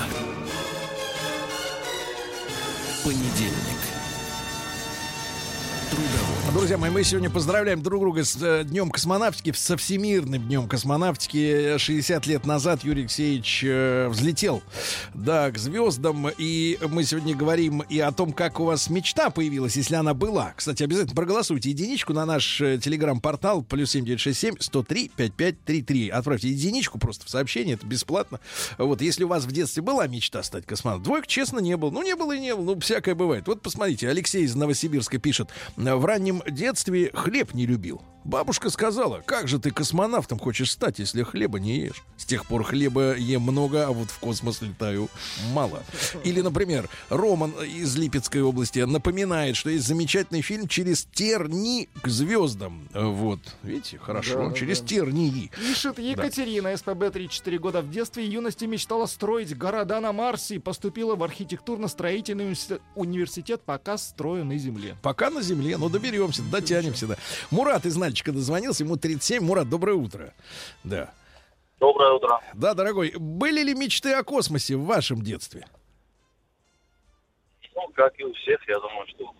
[3.04, 3.82] Понедельник.
[5.90, 6.33] трудовой.
[6.54, 11.78] Друзья мои, мы сегодня поздравляем друг друга с э, Днем космонавтики, со Всемирным Днем космонавтики.
[11.78, 14.62] 60 лет назад Юрий Алексеевич э, взлетел,
[15.14, 16.28] да, к звездам.
[16.38, 20.52] И мы сегодня говорим и о том, как у вас мечта появилась, если она была.
[20.54, 26.08] Кстати, обязательно проголосуйте единичку на наш э, телеграм-портал плюс 7967 103 5533.
[26.10, 28.38] Отправьте единичку просто в сообщение, это бесплатно.
[28.78, 31.90] Вот, если у вас в детстве была мечта стать космонавтом, двоек, честно, не было.
[31.90, 33.48] Ну, не было и не было, ну, всякое бывает.
[33.48, 38.02] Вот посмотрите, Алексей из Новосибирска пишет, в раннем детстве хлеб не любил.
[38.24, 42.02] Бабушка сказала, как же ты космонавтом хочешь стать, если хлеба не ешь?
[42.16, 45.10] С тех пор хлеба ем много, а вот в космос летаю
[45.52, 45.82] мало.
[46.24, 52.88] Или, например, Роман из Липецкой области напоминает, что есть замечательный фильм «Через терни к звездам».
[52.94, 54.86] Вот, видите, хорошо, Да, через да.
[54.86, 55.50] тернии.
[55.54, 57.82] Пишет Екатерина, СПБ 34 года.
[57.82, 63.60] В детстве и юности мечтала строить города на Марсе и поступила в архитектурно-строительный университет- университет,
[63.66, 64.96] пока строю на Земле.
[65.02, 67.16] Пока на земле, но доберемся, дотянемся, да.
[67.50, 69.42] Мурат из Нальчика дозвонился, ему 37.
[69.44, 70.32] Мурат, доброе утро.
[70.84, 71.12] Да.
[71.80, 72.40] Доброе утро.
[72.54, 75.66] Да, дорогой, были ли мечты о космосе в вашем детстве?
[77.74, 79.34] Ну, как и у всех, я думаю, что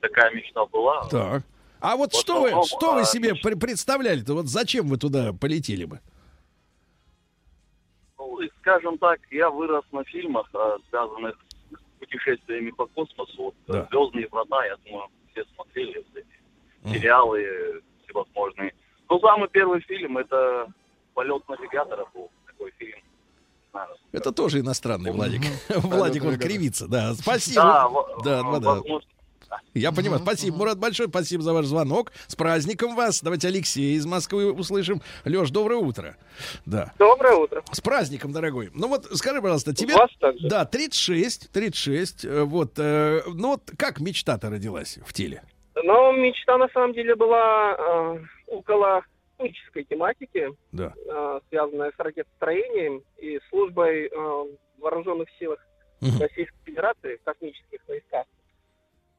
[0.00, 1.06] такая мечта была.
[1.08, 1.42] Так.
[1.80, 4.34] А вот В что вы, основном, что вы а, себе пр- представляли-то?
[4.34, 5.98] Вот зачем вы туда полетели бы?
[8.18, 11.36] Ну, скажем так, я вырос на фильмах, а, связанных
[11.72, 13.42] с путешествиями по космосу.
[13.42, 13.88] Вот, Да.
[13.90, 17.82] «Звездные врата», я думаю, все смотрели вот эти сериалы
[18.12, 18.74] всевозможные.
[19.08, 20.66] Ну, самый первый фильм— это
[21.14, 22.98] «Полет навигатора» был, такой фильм.
[24.12, 25.42] Это тоже иностранный Владик.
[25.68, 27.14] Владик вот кривится, да.
[27.14, 27.62] Спасибо.
[28.22, 28.80] Да, Да, да,
[29.72, 30.20] Я понимаю.
[30.20, 31.08] Спасибо, Мурат, большое.
[31.08, 32.12] Спасибо за ваш звонок.
[32.26, 33.22] С праздником вас.
[33.22, 35.00] Давайте Алексея из Москвы услышим.
[35.24, 36.18] Леш, доброе утро.
[36.66, 36.92] Да.
[36.98, 37.62] Доброе утро.
[37.72, 38.70] С праздником, дорогой.
[38.74, 39.94] Ну вот, скажи, пожалуйста, тебе...
[39.94, 40.46] Вас также.
[40.48, 42.24] Да, 36, 36.
[42.26, 45.42] э, Вот, э, ну вот как мечта-то родилась в теле?
[45.82, 48.18] Но мечта на самом деле была э,
[48.48, 49.02] около
[49.36, 50.92] космической тематики, Да.
[50.96, 55.58] э, связанная с ракетостроением и службой э, в вооруженных силах
[56.00, 56.20] Мгм.
[56.20, 58.26] Российской Федерации в космических войсках.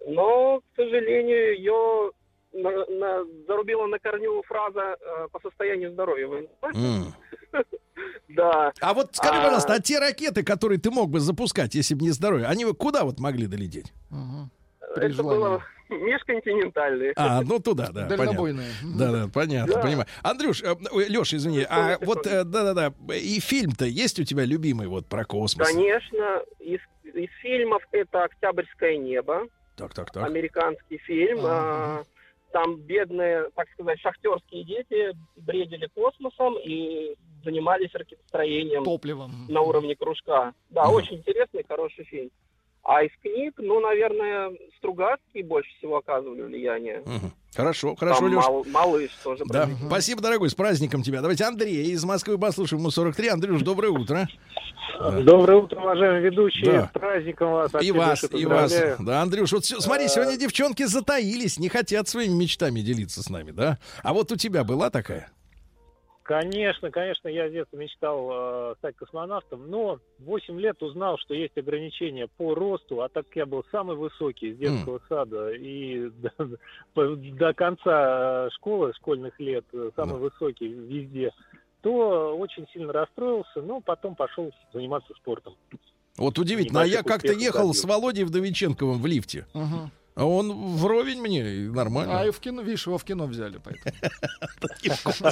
[0.06, 2.12] Но, к сожалению, ее
[2.54, 6.28] на- на- зарубила на корню фраза э, по состоянию здоровья.
[6.28, 7.14] М.
[8.30, 8.72] Да.
[8.82, 12.02] А вот скажи, А, пожалуйста, а те ракеты, которые ты мог бы запускать, если бы
[12.02, 13.94] не здоровье, они бы куда вот могли долететь?
[14.96, 17.14] При Это было межконтинентальные.
[17.16, 18.06] А, ну туда, да.
[18.08, 18.68] Дальнобойные.
[18.82, 18.98] понятно.
[18.98, 19.82] Да, да, понятно, Да.
[19.82, 20.08] понимаю.
[20.22, 25.26] Андрюш, Леша, извини, а вот, э, да-да-да, и фильм-то есть у тебя любимый вот про
[25.26, 25.68] космос?
[25.68, 26.80] Конечно, из,
[27.14, 30.26] из фильмов это «Октябрьское небо», Так, так, так.
[30.26, 31.40] американский фильм.
[31.44, 32.04] А,
[32.52, 39.32] Там бедные, так сказать, шахтерские дети бредили космосом и занимались ракетостроением Топливом.
[39.50, 40.54] на уровне кружка.
[40.70, 42.30] Да, очень интересный, хороший фильм.
[42.86, 47.02] А из книг, ну, наверное, Стругацкий больше всего оказывали влияние.
[47.06, 47.32] Мгм.
[47.56, 48.36] Хорошо, хорошо, Там Леш.
[48.46, 49.44] мал- малыш тоже.
[49.48, 51.22] Да, про- спасибо, дорогой, с праздником тебя.
[51.22, 53.30] Давайте Андрей из Москвы послушаем, ему 43.
[53.30, 54.28] Андрюш, доброе утро.
[55.00, 56.66] Доброе утро, уважаемые ведущие.
[56.66, 56.88] Да.
[56.88, 57.72] С праздником вас.
[57.82, 58.74] И вас, и вас.
[59.00, 63.78] Да, Андрюш, вот смотри, сегодня девчонки затаились, не хотят своими мечтами делиться с нами, да?
[64.04, 65.32] А вот у тебя была такая?
[66.24, 71.34] Конечно, конечно, я с детства мечтал э, стать космонавтом, но в 8 лет узнал, что
[71.34, 76.10] есть ограничения по росту, а так как я был самый высокий с детского сада и
[76.10, 76.32] до,
[77.18, 81.32] до конца э, школы, школьных лет, э, самый высокий везде,
[81.82, 85.56] то очень сильно расстроился, но потом пошел заниматься спортом.
[86.16, 89.46] Вот удивительно, а я как-то ехал с Володей Вдовиченковым в лифте.
[89.54, 89.92] Мгм.
[90.16, 92.20] А он вровень мне, нормально.
[92.20, 93.96] А и в кино, видишь, его в кино взяли, поэтому.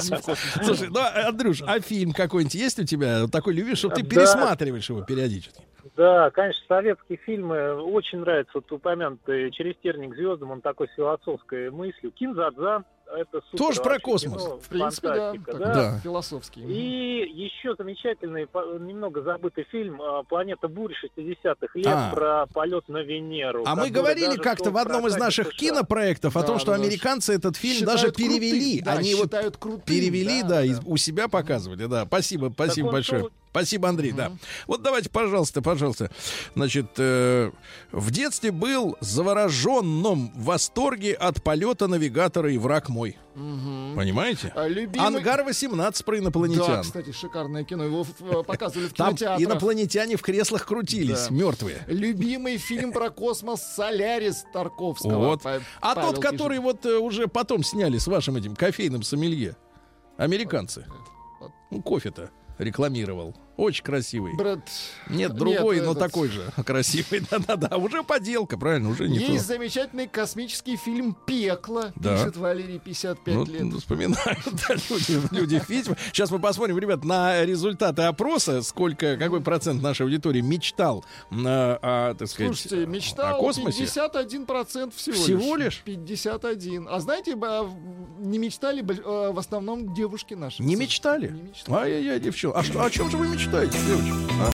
[0.62, 3.26] Слушай, ну, Андрюш, а фильм какой-нибудь есть у тебя?
[3.28, 5.62] Такой любишь, что ты пересматриваешь его периодически?
[5.96, 8.52] Да, конечно, советские фильмы очень нравятся.
[8.54, 12.12] Вот упомянутый «Через терник звездам», он такой с философской мыслью.
[12.12, 12.84] «Кинзадза»—
[13.16, 14.42] это супер Тоже про космос.
[14.42, 15.32] кино, В принципе, да.
[15.32, 15.98] такой Да.
[16.02, 16.60] Философский.
[16.62, 18.42] И еще замечательный,
[18.80, 22.10] немного забытый фильм а, «Планета бурь» 60-х лет А.
[22.14, 23.62] про полет на Венеру.
[23.66, 26.84] А мы говорили как-то в одном из наших кинопроектов о Да, том, что да, да.
[26.84, 28.80] американцы этот фильм даже крутым, перевели.
[28.80, 30.64] да, Они его считают крутым, перевели, да, да, да.
[30.64, 32.04] и у себя показывали, да.
[32.06, 33.28] Спасибо, спасибо он большое.
[33.52, 34.32] Спасибо, Андрей, да.
[34.66, 36.10] Вот давайте, пожалуйста, пожалуйста.
[36.54, 37.50] Значит, э,
[37.92, 43.18] в детстве был завороженном в восторге от полета навигатора и враг мой.
[43.34, 43.94] Мгм.
[43.94, 44.52] Понимаете?
[44.56, 46.82] А любимый- Ангар 18 про Да, инопланетян.
[46.82, 47.84] кстати, шикарное кино.
[47.84, 51.34] Его э, показывали в Там инопланетяне в креслах крутились, Да.
[51.34, 51.82] мертвые.
[51.88, 55.18] Любимый фильм про космос «Солярис» Тарковского.
[55.18, 55.42] Вот.
[55.44, 55.60] А
[55.94, 56.64] Павел тот, который пишет.
[56.64, 59.56] вот э, уже потом сняли с вашим этим кофейным сомелье.
[60.16, 60.86] Американцы.
[61.70, 63.34] Ну, кофе-то рекламировал.
[63.56, 64.34] Очень красивый.
[64.34, 64.60] Брэд...
[65.10, 67.22] Нет, другой, Нет, но этот- такой же красивый.
[67.30, 67.76] Да-да-да.
[67.76, 69.54] Уже поделка, правильно, уже не Есть то.
[69.54, 72.16] замечательный космический фильм «Пекло», Да.
[72.16, 73.62] пишет Валерий, 55 Ну, лет.
[73.62, 74.38] ну, вспоминают
[74.68, 75.96] да, люди, люди фильма.
[76.12, 82.14] Сейчас мы посмотрим, ребят, на результаты опроса, сколько, какой процент нашей аудитории мечтал, на, о,
[82.14, 83.84] так сказать, Слушайте, мечтал о космосе.
[83.84, 85.82] 51% всего, Всего лишь?
[85.84, 86.88] 51.
[86.90, 87.68] А знаете, ба-
[88.18, 90.62] не мечтали э, в основном девушки наши.
[90.62, 91.34] Не мечтали?
[91.68, 92.58] Ай-яй-яй, девчонки.
[92.58, 94.12] А что, о чем же вы мечтаете, девочки?
[94.40, 94.52] А?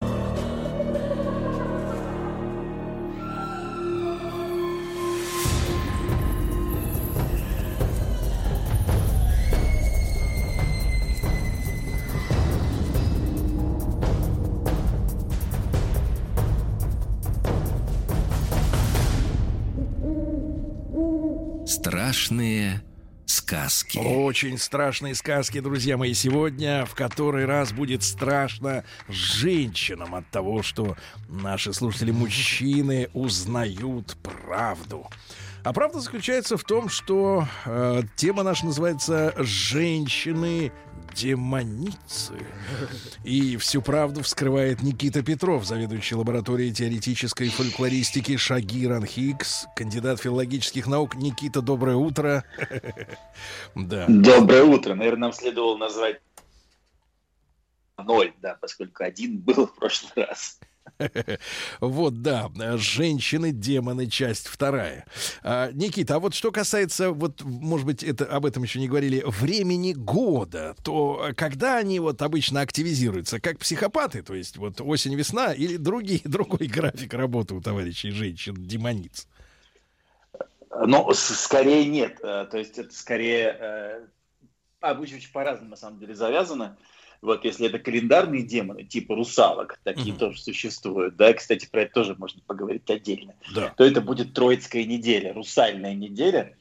[21.65, 22.81] Страшные
[23.27, 23.97] сказки.
[23.97, 26.13] Очень страшные сказки, друзья мои.
[26.13, 30.95] Сегодня в который раз будет страшно женщинам от того, что
[31.27, 35.07] наши слушатели-мужчины узнают правду.
[35.63, 40.71] А правда заключается в том, что э, тема наша называется «Женщины
[41.17, 42.33] демоницы».
[43.23, 51.15] И всю правду вскрывает Никита Петров, заведующий лабораторией теоретической фольклористики Шагиран Хикс, кандидат филологических наук.
[51.15, 52.43] Никита, доброе утро.
[53.75, 54.05] Да.
[54.07, 54.95] Доброе утро.
[54.95, 56.19] Наверное, нам следовало назвать
[57.97, 60.59] ноль, да, поскольку один был в прошлый раз.
[61.79, 65.05] Вот, да, женщины, демоны, часть вторая.
[65.43, 69.23] А, Никита, а вот что касается, вот, может быть, это об этом еще не говорили,
[69.25, 75.77] времени года, то когда они вот обычно активизируются, как психопаты, то есть вот осень-весна или
[75.77, 79.27] другие, другой график работы у товарищей женщин, демониц?
[80.85, 82.19] Ну, скорее нет.
[82.21, 83.57] Э, То есть это скорее...
[83.59, 84.07] э,
[84.79, 86.77] Обычно очень по-разному, на самом деле, завязано.
[87.21, 92.15] Вот если это календарные демоны, типа русалок, такие тоже существуют, да, кстати, про это тоже
[92.17, 93.73] можно поговорить отдельно, Да.
[93.75, 96.55] то это будет Троицкая неделя, русальная неделя,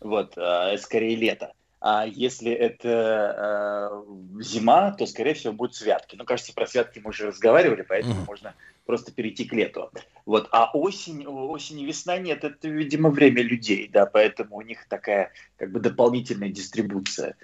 [0.00, 1.52] вот, э, скорее лето.
[1.84, 3.90] А если это
[4.38, 6.14] э, зима, то, скорее всего, будут святки.
[6.14, 9.90] Ну, кажется, про святки мы уже разговаривали, поэтому можно просто перейти к лету.
[10.24, 10.48] Вот.
[10.52, 15.32] А осень, осень и весна нет, это, видимо, время людей, да, поэтому у них такая
[15.56, 17.36] как бы дополнительная дистрибуция.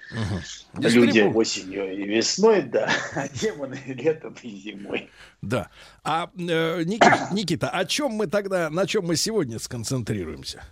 [0.75, 5.11] Люди Дистрибу- осенью и весной, да, а демоны летом и зимой.
[5.43, 5.71] Да.
[6.05, 10.65] А, э, Никита, Никита, о чем мы тогда, на чем мы сегодня сконцентрируемся?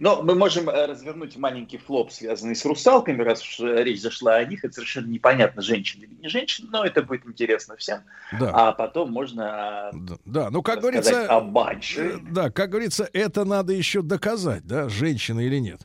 [0.00, 4.36] Но мы можем э, развернуть маленький флоп, связанный с русалками, раз уж э, речь зашла
[4.36, 4.64] о них.
[4.64, 8.02] Это совершенно непонятно, женщины или не женщины, но это будет интересно всем.
[8.38, 8.50] Да.
[8.52, 9.90] А потом можно...
[10.24, 11.26] Да, ну, как говорится...
[11.26, 12.14] о банши.
[12.14, 15.80] э, Да, как говорится, это надо еще доказать, да, женщина или нет.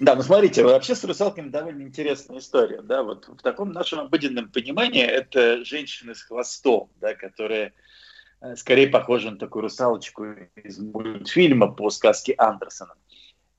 [0.00, 2.82] Да, ну смотрите, вообще с русалками довольно интересная история.
[2.82, 7.72] Да, вот в таком нашем обыденном понимании это женщины с хвостом, да, которые
[8.56, 10.24] скорее похожи на такую русалочку
[10.56, 12.94] из мультфильма по сказке Андерсона.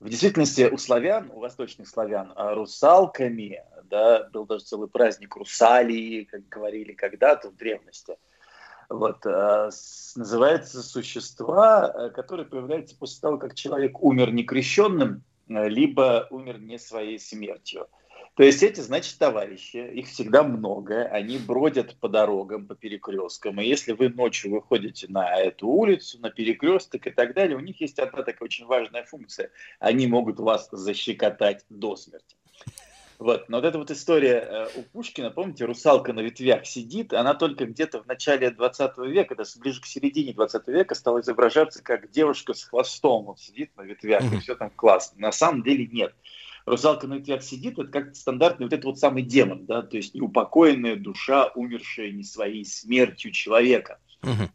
[0.04, 6.24] В действительности у славян, у восточных славян, а, русалками, да, был даже целый праздник русалии,
[6.24, 8.16] как говорили когда-то в древности.
[8.90, 9.70] Вот, а,
[10.14, 16.78] называется существа, э, которые появляются после того, как человек умер некрещенным, э, либо умер не
[16.78, 17.86] своей смертью.
[18.34, 23.66] То есть эти, значит, товарищи, их всегда много, они бродят по дорогам, по перекресткам, и
[23.66, 28.00] если вы ночью выходите на эту улицу, на перекресток и так далее, у них есть
[28.00, 29.50] одна такая очень важная функция.
[29.78, 32.36] Они могут вас защекотать до смерти.
[33.20, 33.48] Вот.
[33.48, 37.66] Но вот эта вот история э, у Пушкина, помните, русалка на ветвях сидит, она только
[37.66, 42.54] где-то в начале 20 века, даже ближе к середине 20 века стала изображаться как девушка
[42.54, 45.20] с хвостом, вот сидит на ветвях, и все там классно.
[45.20, 46.12] На самом деле нет.
[46.66, 50.14] Русалка на ветвях сидит, это как стандартный вот этот вот самый демон, да, то есть
[50.14, 53.98] неупокоенная душа, умершая не своей смертью человека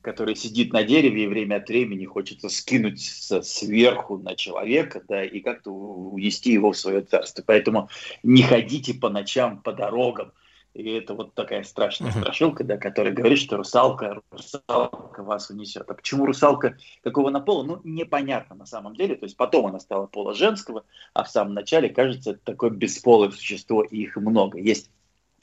[0.01, 5.39] который сидит на дереве и время от времени хочется скинуть сверху на человека, да, и
[5.39, 7.43] как-то у- увести его в свое царство.
[7.45, 7.89] Поэтому
[8.23, 10.31] не ходите по ночам по дорогам.
[10.73, 15.89] И это вот такая страшная страшилка, да, которая говорит, что русалка, русалка вас унесет.
[15.89, 17.63] А почему русалка какого она пола?
[17.63, 19.15] Ну, непонятно на самом деле.
[19.15, 23.31] То есть потом она стала пола женского, а в самом начале, кажется, это такое бесполое
[23.31, 24.59] существо, и их много.
[24.59, 24.91] Есть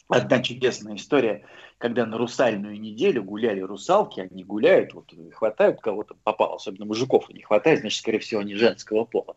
[0.08, 1.44] одна чудесная история,
[1.78, 7.28] когда на русальную неделю гуляли русалки, они гуляют, вот и хватают кого-то попало, особенно мужиков
[7.28, 9.36] не хватает, значит, скорее всего, они женского пола.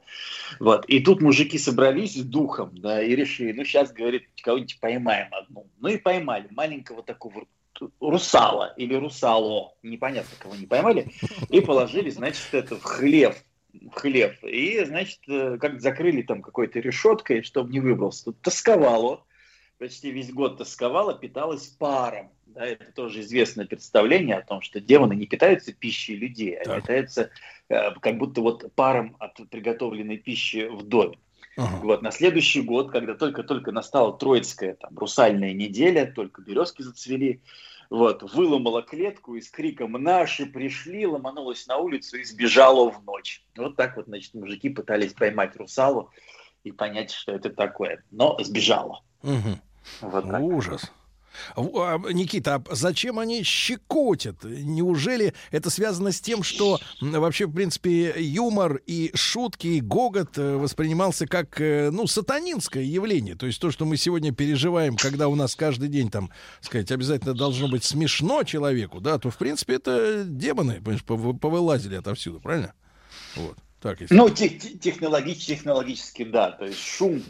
[0.60, 0.86] Вот.
[0.86, 5.68] И тут мужики собрались с духом, да, и решили, ну, сейчас, говорит, кого-нибудь поймаем одну.
[5.80, 7.46] Ну и поймали маленького такого
[8.00, 11.12] русала или русало, непонятно, кого не поймали,
[11.50, 13.42] и положили, значит, это в хлев,
[13.74, 14.44] в хлев.
[14.44, 18.26] И, значит, э, как закрыли там какой-то решеткой, чтобы не выбрался.
[18.26, 19.24] Тут тосковало,
[19.80, 22.32] почти весь год тосковала, питалась паром.
[22.46, 26.82] Да, это тоже известное представление о том, что демоны не питаются пищей людей, а Так.
[26.82, 27.30] питаются
[27.70, 31.18] э, как будто вот паром от приготовленной пищи в доме.
[31.58, 37.42] Вот на следующий год, когда только-только настала Троицкая там, русальная неделя, только березки зацвели,
[37.90, 43.44] вот, выломала клетку и с криком «Наши пришли!» ломанулась на улицу и сбежала в ночь.
[43.58, 46.12] Вот так вот, значит, мужики пытались поймать русалу
[46.64, 48.04] и понять, что это такое.
[48.10, 49.02] Но сбежала.
[49.24, 49.60] Мгм.
[50.02, 50.42] Вот так.
[50.42, 50.92] Ужас.
[51.56, 54.44] А, Никита, а зачем они щекотят?
[54.44, 60.56] Неужели это связано с тем, что вообще, в принципе, юмор и шутки, и гогот э,
[60.58, 63.36] воспринимался как, э, ну, сатанинское явление?
[63.36, 67.34] То есть то, что мы сегодня переживаем, когда у нас каждый день, там, сказать, обязательно
[67.36, 72.74] должно быть смешно человеку, да, то, в принципе, это демоны, понимаешь, пов- повылазили отовсюду, правильно?
[73.36, 73.56] Вот.
[73.82, 74.14] Так, если...
[74.16, 76.52] Ну, тех- тех- технологич- технологически, да.
[76.52, 77.24] То есть шум,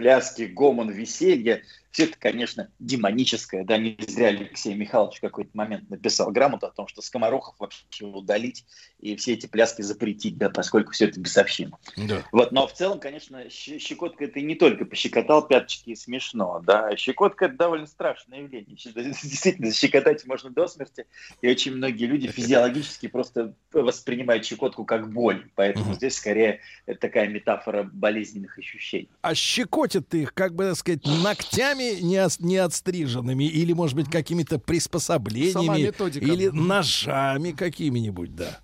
[0.00, 1.62] пляски, гомон, веселье.
[1.90, 3.64] Все это, конечно, демоническое.
[3.64, 8.04] Да, не зря Алексей Михайлович в какой-то момент написал грамоту о том, что скоморохов вообще
[8.04, 8.64] удалить
[9.00, 11.78] и все эти пляски запретить, да, поскольку все это бесовщина.
[11.96, 12.22] Да.
[12.30, 17.46] Вот, но в целом, конечно, щекотка это не только пощекотал пяточки и смешно, да, щекотка
[17.46, 18.76] это довольно страшное явление.
[18.84, 21.06] Действительно, щекотать можно до смерти,
[21.42, 26.60] и очень многие люди физиологически просто воспринимают щекотку как боль, поэтому здесь скорее
[27.00, 29.10] такая метафора болезненных ощущений.
[29.22, 33.96] А щекотят ты их, как бы так сказать, ногтями не, ос- не отстриженными, или, может
[33.96, 38.60] быть, какими-то приспособлениями, или ножами какими-нибудь, да.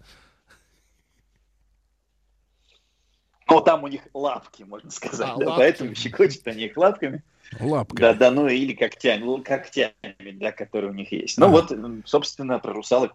[3.49, 5.59] Но там у них лапки, можно сказать, А, да, лапки.
[5.59, 7.23] поэтому щекочут они их лапками.
[7.61, 8.01] Лапками.
[8.01, 9.95] Да, да, ну или когтями, ну, когтями,
[10.33, 11.39] да, которые у них есть.
[11.39, 11.77] Ну Ага.
[11.77, 13.15] вот, собственно, про русалок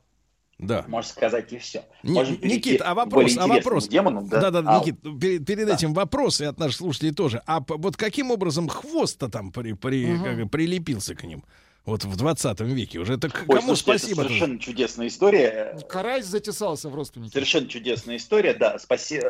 [0.62, 0.86] Да.
[0.88, 1.84] можно сказать и все.
[2.04, 3.88] Не- Можем Никит, а вопрос, а вопрос.
[3.88, 4.50] демонам, да?
[4.50, 7.42] да, да, А, Никит, перед, перед этим вопросы от наших слушателей тоже.
[7.48, 10.24] А вот каким образом хвост-то там при, при- Мгм.
[10.42, 11.44] как прилепился к ним?
[11.84, 13.16] Вот в 20 веке уже.
[13.16, 14.22] Это к- Ой, кому слушайте, это спасибо?
[14.22, 15.80] совершенно чудесная история.
[15.90, 17.34] Карась затесался в родственники.
[17.34, 18.78] Совершенно чудесная история, да.
[18.78, 19.24] Спаси-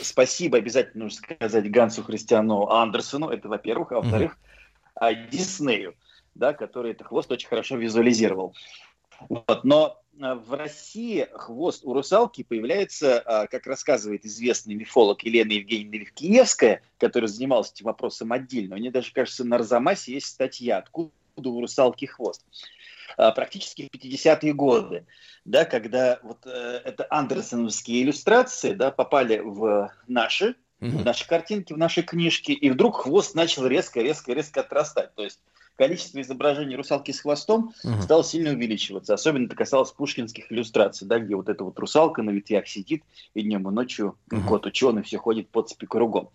[0.00, 4.38] Спасибо обязательно нужно сказать Гансу Христиану Андерсону, это во-первых, а во-вторых,
[4.94, 5.94] а, Диснею,
[6.36, 8.54] да, который этот хвост очень хорошо визуализировал.
[9.28, 9.64] Вот.
[9.64, 16.82] Но в России хвост у русалки появляется, а, как рассказывает известный мифолог Елена Евгеньевна Левкиевская,
[16.98, 18.76] которая занималась этим вопросом отдельно.
[18.76, 22.44] У нее даже, кажется, на Арзамасе есть статья «Откуда у русалки хвост?»
[23.16, 25.06] А, Практически в 50-е годы,
[25.44, 31.78] да, когда вот э, это андерсоновские иллюстрации да, попали в наши, в наши картинки, в
[31.78, 35.14] наши книжки, и вдруг хвост начал резко-резко-резко отрастать.
[35.14, 35.40] То есть
[35.76, 38.02] количество изображений русалки с хвостом Мгм.
[38.02, 39.14] стало сильно увеличиваться.
[39.14, 43.02] Особенно это касалось пушкинских иллюстраций, да, где вот эта вот русалка на ветвях сидит,
[43.34, 44.16] и днем и ночью
[44.48, 46.30] кот ученый все ходит под цепи кругом.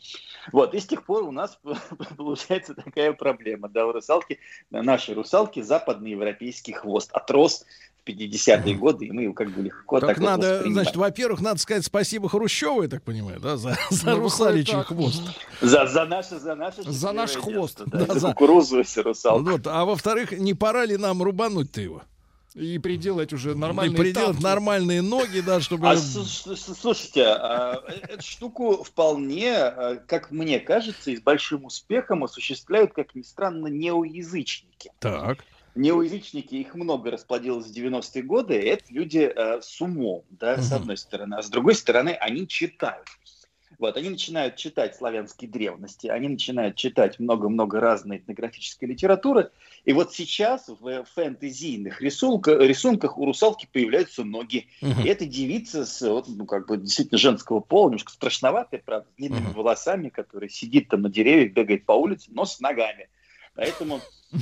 [0.51, 1.59] Вот, и с тех пор у нас
[2.17, 3.67] получается такая проблема.
[3.69, 4.39] Да, у русалки,
[4.69, 7.65] нашей русалки западноевропейский хвост отрос
[8.03, 10.73] в 50-е годы, и мы его как бы легко Так, так, вот надо, воспринимаем.
[10.73, 15.21] значит, во-первых, надо сказать спасибо Хрущеву, я так понимаю, да, за, за Ну, русаличий хвост.
[15.61, 17.77] За, за наше, за наше За наш хвост.
[17.77, 19.03] детство, да, Да, за кукурузу все
[19.39, 19.51] русалка.
[19.51, 22.03] Вот, а во-вторых, не пора ли нам рубануть-то его?
[22.53, 24.43] И приделать уже И нормальные приделать тапки.
[24.43, 25.89] нормальные ноги, да, чтобы...
[25.89, 32.25] А слушайте, а, э, эту штуку вполне, а, как мне кажется, и с большим успехом
[32.25, 34.91] осуществляют, как ни странно, неоязычники.
[34.99, 35.45] Так.
[35.75, 40.73] Неоязычники, их много расплодилось в 90-е годы, и это люди э, с умом, да, с
[40.73, 41.35] одной стороны.
[41.35, 43.07] А с другой стороны, они читают.
[43.81, 49.49] Вот, они начинают читать славянские древности, они начинают читать много-много разной этнографической литературы.
[49.85, 54.67] И вот сейчас в фэнтезийных рисунка- рисунках у русалки появляются ноги.
[54.81, 55.01] Мгм.
[55.01, 59.15] И эта девица с, вот, ну, как бы действительно женского пола, немножко страшноватая, правда, с
[59.15, 59.53] длинными Мгм.
[59.53, 63.09] волосами, которая сидит там на деревьях, бегает по улице, но с ногами.
[63.55, 64.01] Поэтому,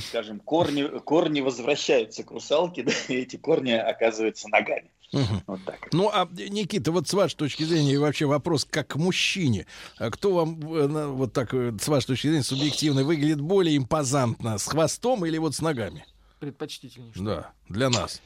[0.09, 4.91] скажем, корни, корни возвращаются к русалке, да, и эти корни оказываются ногами.
[5.11, 5.43] Мгм.
[5.47, 5.87] Вот так.
[5.91, 9.65] Ну, а, Никита, вот с вашей точки зрения, и вообще вопрос как к мужчине.
[9.97, 14.57] А Кто вам, э, вот так, э, с вашей точки зрения, субъективно выглядит более импозантно,
[14.57, 16.05] с хвостом или вот с ногами?
[16.39, 17.11] Предпочтительнее.
[17.15, 18.21] Да, для нас.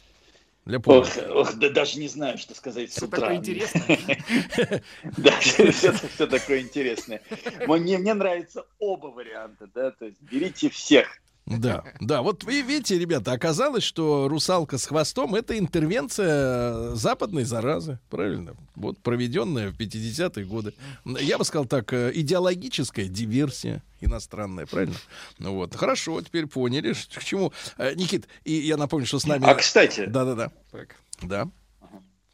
[0.66, 3.20] Для Ох, ох, да даже не знаю, что сказать с Что утра.
[3.20, 4.82] такое интересное.
[5.18, 7.22] Да, все такое интересное.
[7.68, 11.08] Мне мне нравятся оба варианта, да, то есть берите всех.
[11.46, 18.00] Да, да, вот вы видите, ребята, оказалось, что русалка с хвостом это интервенция западной заразы,
[18.10, 18.56] правильно?
[18.76, 20.74] Вот проведенная в 50-е годы.
[21.06, 24.96] Я бы сказал так, э, идеологическая диверсия иностранная, правильно?
[25.38, 27.52] Ну вот, хорошо, теперь поняли, к чему.
[27.78, 29.44] Э, Никит, и я напомню, что с нами...
[29.46, 30.50] А, кстати, Да-да-да.
[30.72, 30.96] Так.
[31.22, 31.50] Да.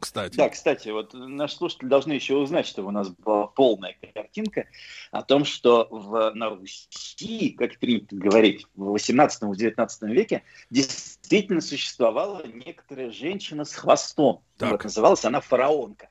[0.00, 0.36] Кстати.
[0.36, 4.66] Да, кстати, вот наши слушатели должны еще узнать, что у нас была полная картинка
[5.10, 13.10] о том, что в, на Руси, как принято говорить, в 18-19 веке действительно существовала некоторая
[13.10, 14.42] женщина с хвостом.
[14.58, 16.08] Вот, называлась она фараонка.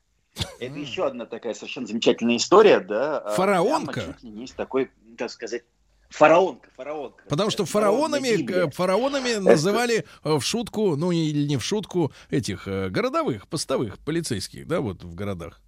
[0.60, 3.20] Это еще одна такая совершенно замечательная история, да.
[3.20, 3.94] а, Фараонка?
[3.94, 5.64] прямо чуть ли не есть такой, так сказать,
[6.10, 7.23] фараонка, фараонка.
[7.30, 12.68] Потому что фараонами, э, фараонами называли э, в шутку, ну или не в шутку, этих
[12.68, 15.61] э, городовых, постовых, полицейских, да, вот в городах.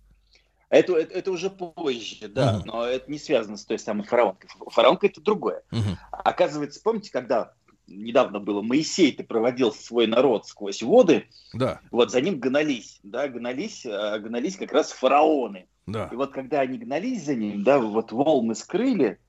[0.70, 2.64] Это, это, это уже позже, да, Мгм.
[2.66, 4.50] но это не связано с той самой фараонкой.
[4.68, 5.64] Фараонка это другое.
[6.12, 7.54] Оказывается, помните, когда
[7.88, 13.84] недавно было, Моисей-то проводил свой народ сквозь воды, Да, вот за ним гнались, да, гнались,
[13.86, 15.68] гнались как раз фараоны.
[15.88, 16.08] да.
[16.10, 19.20] И вот когда они гнались за ним, да, вот волны скрыли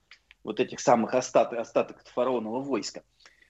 [0.44, 3.02] вот этих самых остаток, остаток фараонового войска.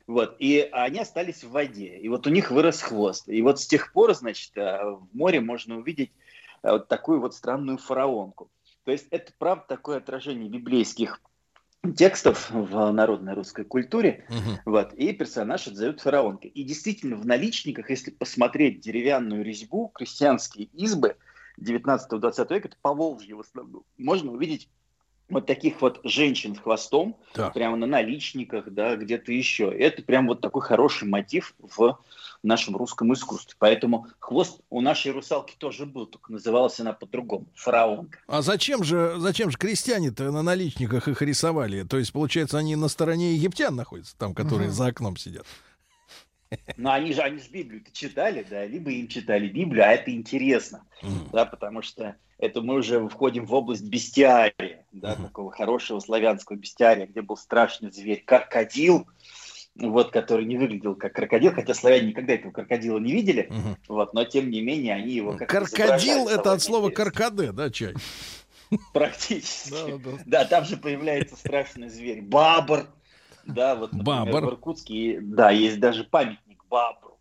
[0.07, 3.29] Вот, и они остались в воде, и вот у них вырос хвост.
[3.29, 6.13] И вот с тех пор, значит, а, в море можно увидеть
[6.63, 8.51] а, вот такую вот странную фараонку.
[8.85, 11.21] То есть это, правда, такое отражение библейских
[11.97, 14.27] текстов в народной русской культуре.
[14.65, 16.51] Вот, и персонаж отзовет фараонкой.
[16.51, 21.17] И действительно, в наличниках, если посмотреть деревянную резьбу, крестьянские избы
[21.61, 24.69] 19-20 века, это по Волжье в основном, можно увидеть
[25.33, 27.53] вот таких вот женщин с хвостом, Так.
[27.55, 29.65] прямо на наличниках, да, где-то еще.
[29.71, 31.99] Это прям вот такой хороший мотив в
[32.43, 33.55] нашем русском искусстве.
[33.59, 37.47] Поэтому хвост у нашей русалки тоже был, только называлась она по-другому.
[37.55, 38.19] Фараонка.
[38.27, 41.85] А зачем же, зачем же крестьяне-то на наличниках их рисовали?
[41.85, 44.75] То есть, получается, они на стороне египтян находятся, там, которые Мгм.
[44.77, 45.47] за окном сидят.
[46.77, 50.85] Но они же, они же Библию-то читали, да, либо им читали Библию, а это интересно,
[51.33, 57.07] да, потому что это мы уже входим в область бестиария, да, такого хорошего славянского бестиария,
[57.07, 59.07] где был страшный зверь крокодил,
[59.75, 63.51] вот, который не выглядел как крокодил, хотя славяне никогда этого крокодила не видели,
[63.89, 67.95] вот, но тем не менее они его как Крокодил это от слова каркаде, да, чай?
[68.93, 70.01] Практически.
[70.27, 72.23] Да, там же появляется страшный зверь.
[72.23, 72.87] Бабр.
[73.47, 74.47] Да, вот, например, Бабр.
[74.47, 77.19] в Иркутске, да, есть даже памятник Бабру.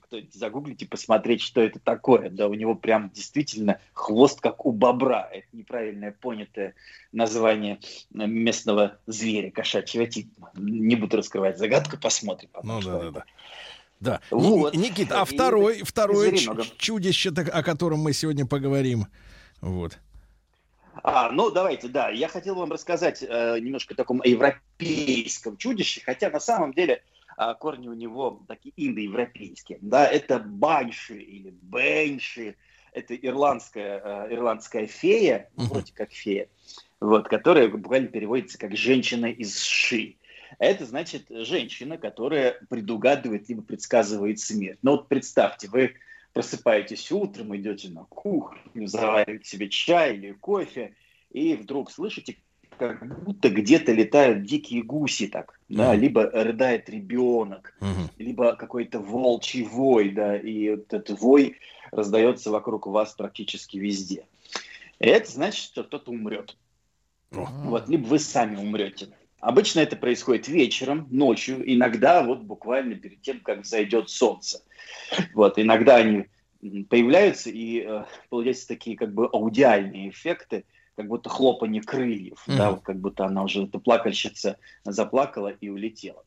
[0.00, 2.30] Кто-нибудь загуглить и посмотреть, что это такое.
[2.30, 5.28] Да, у него прям действительно хвост, как у бобра.
[5.30, 6.74] Это неправильное понятое
[7.12, 10.50] название местного зверя, кошачьего типа.
[10.54, 12.48] Не буду раскрывать загадку, посмотрим.
[12.52, 13.24] потом, Ну да, да, да.
[14.00, 14.20] Да.
[14.30, 14.74] Вот.
[14.74, 16.34] Ни- Никит, а второй, второе
[16.78, 19.06] чудище, о котором мы сегодня поговорим.
[19.60, 19.98] Вот.
[21.02, 22.10] А, ну давайте, да.
[22.10, 27.02] Я хотел вам рассказать э, немножко о таком европейском чудище, хотя на самом деле
[27.36, 29.78] а, корни у него такие индоевропейские.
[29.80, 32.56] Да, это банши или бенши.
[32.92, 36.48] Это ирландская, э, ирландская фея, ну, вроде как фея,
[37.00, 40.14] вот, которая буквально переводится как «женщина из ши».
[40.60, 44.78] Это значит женщина, которая предугадывает либо предсказывает смерть.
[44.82, 45.96] Но вот представьте, вы
[46.34, 50.94] просыпаетесь утром, идете на кухню, завариваете себе чай или кофе,
[51.30, 52.36] и вдруг слышите,
[52.76, 56.02] как будто где-то летают дикие гуси так, да, Мгм.
[56.02, 57.72] либо рыдает ребенок,
[58.18, 61.56] либо какой-то волчий вой, да, и вот этот вой
[61.92, 64.26] раздается вокруг вас практически везде.
[64.98, 66.56] И это значит, что кто-то умрет.
[67.30, 69.08] Вот, либо вы сами умрете.
[69.40, 74.62] Обычно это происходит вечером, ночью, иногда вот буквально перед тем, как взойдет солнце.
[75.34, 76.26] Вот, иногда они
[76.88, 80.64] появляются, и э, получаются такие как бы аудиальные эффекты,
[80.96, 82.74] как будто хлопанье крыльев, да, Мгм.
[82.74, 86.24] вот как будто она уже, эта плакальщица, заплакала и улетела.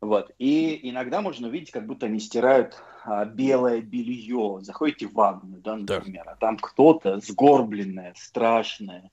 [0.00, 0.32] Вот.
[0.38, 4.58] И иногда можно увидеть, как будто они стирают а, белое белье.
[4.60, 9.10] Заходите в ванну, да, например, а там кто-то сгорбленная, страшная,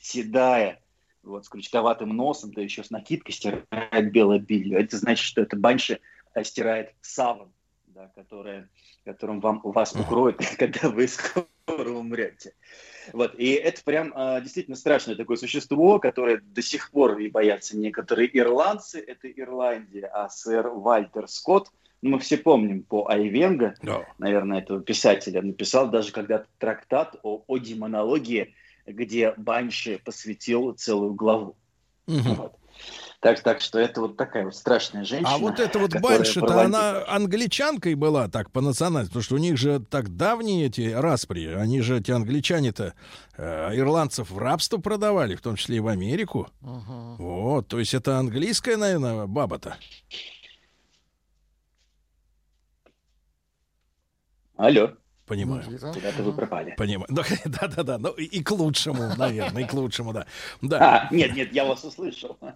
[0.00, 0.80] седая,
[1.22, 4.80] вот, с крючковатым носом, да еще с накидкой стирает белое белье.
[4.80, 6.00] Это значит, что это банши
[6.44, 7.52] стирает саван,
[7.86, 8.68] да, которое,
[9.04, 12.54] которым вам, вас укроет, когда вы скоро умрете.
[13.12, 17.76] Вот, и это прям а, действительно страшное такое существо, которое до сих пор и боятся
[17.76, 21.70] некоторые ирландцы, это Ирландия, а сэр Вальтер Скотт,
[22.02, 23.74] ну, мы все помним по Айвенго,
[24.18, 28.54] наверное, этого писателя, написал даже когда-то трактат о, о демонологии,
[28.86, 31.56] где Банши посвятил целую главу.
[32.06, 32.56] Вот.
[33.20, 35.34] Так, так что это вот такая вот страшная женщина.
[35.34, 39.38] А вот эта вот Банши-то, проводит- она англичанкой была так по национальности, потому что у
[39.38, 42.94] них же так давние эти распри, они же, эти англичане-то,
[43.36, 46.48] э, ирландцев в рабство продавали, в том числе и в Америку.
[46.60, 49.76] Вот, то есть это английская, наверное, баба-то.
[54.56, 54.92] Алло.
[55.30, 55.62] Понимаю.
[55.62, 56.74] Куда-то вы пропали.
[56.76, 57.06] Понимаю.
[57.44, 57.98] Да, да, да.
[57.98, 60.26] Ну, и к лучшему, наверное, и к лучшему, да.
[60.60, 61.08] Да.
[61.08, 62.36] А, нет, нет, я вас услышал.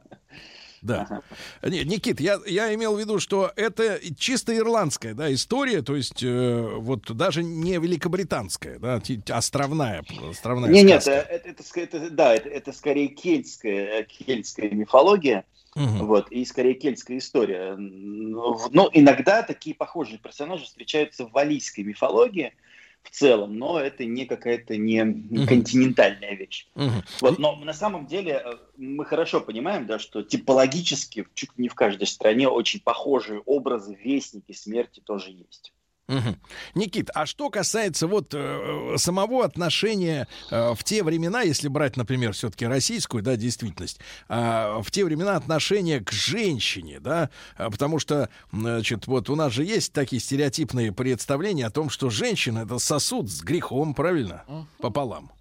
[0.82, 1.22] Да.
[1.62, 6.22] Не, Никит, я, я имел в виду, что это чисто ирландская да, история, то есть
[6.22, 11.20] э, вот даже не великобританская, да, островная, островная Не, нет, сказка.
[11.22, 15.44] это, это, это- да, это, это скорее кельтская, э, кельтская мифология,
[15.76, 16.06] Мгм.
[16.06, 17.74] вот, и скорее кельтская история.
[17.76, 22.54] Ну, Но иногда такие похожие персонажи встречаются в валийской мифологии
[23.02, 25.00] в целом, но это не какая-то не
[25.46, 26.66] континентальная вещь.
[26.74, 27.02] Мгм.
[27.20, 31.68] Вот, но на самом деле э, мы хорошо понимаем, да, что типологически чуть ли не
[31.68, 35.73] в каждой стране очень похожие образы, вестники смерти тоже есть.
[36.06, 36.38] Мгм.
[36.74, 42.34] Никит, а что касается вот э, самого отношения э, в те времена, если брать, например,
[42.34, 48.28] все-таки российскую, да, действительность, а, в те времена отношения к женщине, да, а, потому что,
[48.52, 53.30] значит, вот у нас же есть такие стереотипные представления о том, что женщина это сосуд
[53.30, 54.44] с грехом, правильно,
[54.80, 55.32] пополам.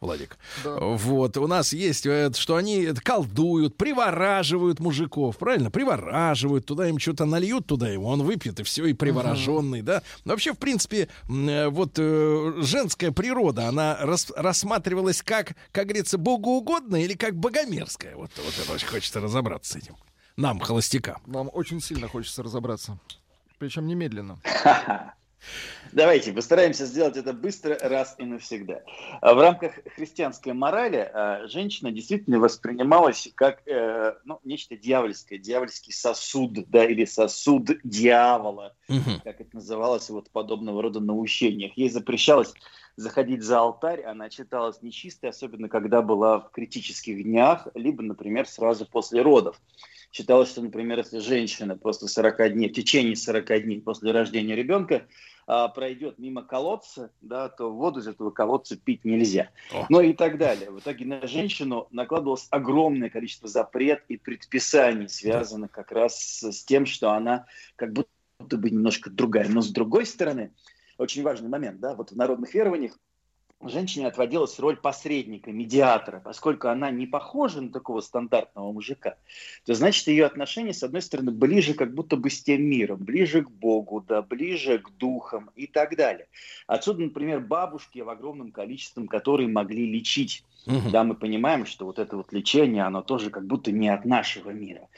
[0.00, 0.36] Владик.
[0.64, 5.70] Вот, у нас есть, э, что они колдуют, привораживают мужиков, правильно?
[5.70, 10.02] Привораживают, туда им что-то нальют, туда ему, он выпьет, и все, и привороженный, да?
[10.24, 16.18] Но вообще, в принципе, э, вот э, женская природа, она рас- рассматривалась как, как говорится,
[16.18, 18.16] богоугодная или как богомерзкая?
[18.16, 19.96] Вот, вот это очень хочется разобраться с этим.
[20.36, 21.20] Нам, холостякам.
[21.26, 22.98] Нам очень сильно хочется разобраться.
[23.58, 24.38] Причем немедленно.
[25.92, 28.82] Давайте постараемся сделать это быстро, раз и навсегда.
[29.20, 35.92] А В рамках христианской морали а, женщина действительно воспринималась как э, ну, нечто дьявольское, дьявольский
[35.92, 38.74] сосуд, да, или сосуд дьявола,
[39.22, 41.76] как это называлось вот подобного рода наущениях.
[41.76, 42.54] Ей запрещалось
[42.96, 48.86] заходить за алтарь, она читалась нечистой, особенно когда была в критических днях, либо, например, сразу
[48.86, 49.60] после родов.
[50.12, 55.06] Считалось, что, например, если женщина после 40 дней, в течение 40 дней после рождения ребенка
[55.46, 59.50] а, пройдет мимо колодца, да, то воду из этого колодца пить нельзя.
[59.88, 60.70] Ну и так далее.
[60.70, 66.62] В итоге на женщину накладывалось огромное количество запрет и предписаний, связанных как раз с, с
[66.62, 69.48] тем, что она как будто бы немножко другая.
[69.48, 70.52] Но с другой стороны,
[70.98, 72.98] очень важный момент, да, вот в народных верованиях
[73.68, 79.16] женщине отводилась роль посредника, медиатора, поскольку она не похожа на такого стандартного мужика,
[79.64, 83.42] то значит ее отношения, с одной стороны, ближе как будто бы с тем миром, ближе
[83.42, 86.26] к Богу, да, ближе к духам и так далее.
[86.66, 90.44] Отсюда, например, бабушки в огромном количестве, которые могли лечить.
[90.90, 94.50] Да, мы понимаем, что вот это вот лечение, оно тоже как будто не от нашего
[94.50, 94.88] мира.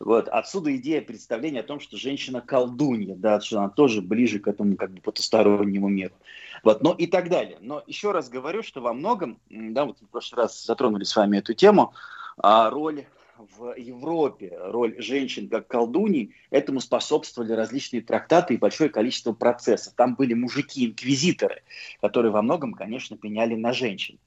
[0.00, 0.28] Вот.
[0.28, 4.76] Отсюда идея представления о том, что женщина колдунья, да, что она тоже ближе к этому
[4.76, 6.14] как бы потустороннему миру.
[6.62, 7.58] Вот, ну и так далее.
[7.60, 11.38] Но еще раз говорю, что во многом, да, вот в прошлый раз затронули с вами
[11.38, 11.92] эту тему,
[12.38, 13.04] а, роль
[13.38, 19.94] в Европе, роль женщин как колдуний, этому способствовали различные трактаты и большое количество процессов.
[19.94, 21.62] Там были мужики-инквизиторы,
[22.00, 24.18] которые во многом, конечно, пеняли на женщин.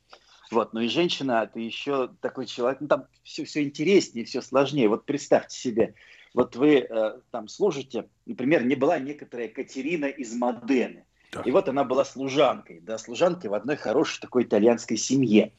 [0.51, 4.87] Вот, но и женщина, это еще такой человек, ну там все, все интереснее, все сложнее.
[4.87, 5.93] Вот представьте себе,
[6.33, 11.05] вот вы э, там служите, например, не была некоторая Катерина из Модены,
[11.43, 15.51] и вот она была служанкой, да, служанкой в одной хорошей такой итальянской семье.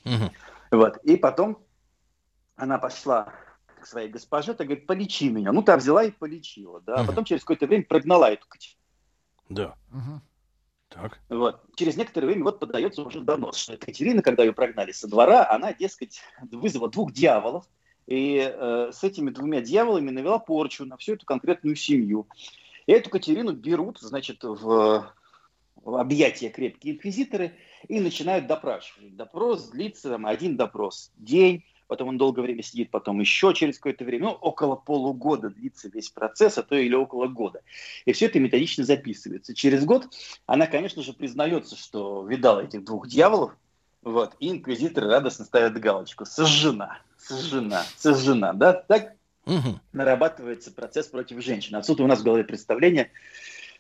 [0.70, 1.59] Вот, и потом
[2.56, 3.32] она пошла
[3.81, 5.52] к своей госпоже, так говорит, полечи меня.
[5.52, 8.81] Ну, та взяла и полечила, да, а потом через какое-то время прогнала эту Катерину.
[9.48, 9.77] Да.
[10.89, 11.20] Так.
[11.28, 11.60] Вот.
[11.77, 15.48] Через некоторое время вот подается уже донос, что эта Катерина, когда ее прогнали со двора,
[15.51, 16.20] она, дескать,
[16.51, 17.66] вызвала двух дьяволов,
[18.06, 22.27] и э, с этими двумя дьяволами навела порчу на всю эту конкретную семью.
[22.86, 25.12] И эту Катерину берут, значит, в,
[25.77, 27.52] в объятия крепкие инквизиторы
[27.86, 29.15] и начинают допрашивать.
[29.15, 34.05] Допрос длится там, один допрос день, потом он долгое время сидит, потом еще через какое-то
[34.05, 37.62] время, ну, около полугода длится весь процесс, а то или около года.
[38.05, 39.55] И все это методично записывается.
[39.55, 40.06] Через год
[40.47, 43.56] она, конечно же, признается, что видала этих двух дьяволов,
[44.02, 49.15] вот, и инквизиторы радостно ставят галочку «сожжена», «сожжена», «сожжена», да, так
[49.93, 51.77] нарабатывается процесс против женщин.
[51.77, 53.10] Отсюда у нас в голове представление,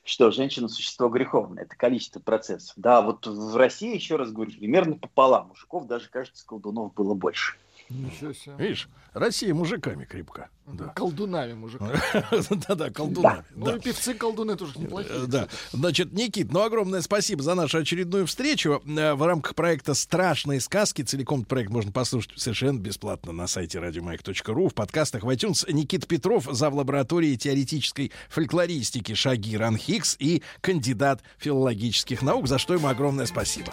[0.02, 1.64] что женщина– существо греховное.
[1.64, 2.72] Это количество процессов.
[2.76, 5.48] Да, вот в России, еще раз говорю, примерно пополам.
[5.48, 7.56] Мужиков даже, кажется, колдунов было больше.
[7.90, 8.54] Ничего себе.
[8.58, 10.48] Видишь, Россия мужиками крепка.
[10.66, 10.88] Да.
[10.88, 11.98] Колдунами мужиками.
[12.68, 13.44] Да-да, колдунами.
[13.54, 15.26] Ну и певцы-колдуны тоже неплохие.
[15.26, 20.60] Да, значит, Никит, ну огромное спасибо за нашу очередную встречу Э, в рамках проекта «Страшные
[20.60, 21.02] сказки».
[21.02, 25.70] Целиком проект можно послушать совершенно бесплатно на сайте радиомаяк.ру, в подкастах в iTunes.
[25.70, 26.74] Никит Петров, зав.
[26.74, 33.72] лаборатории теоретической фольклористики Шагир Анхикс и кандидат филологических наук, за что ему огромное спасибо.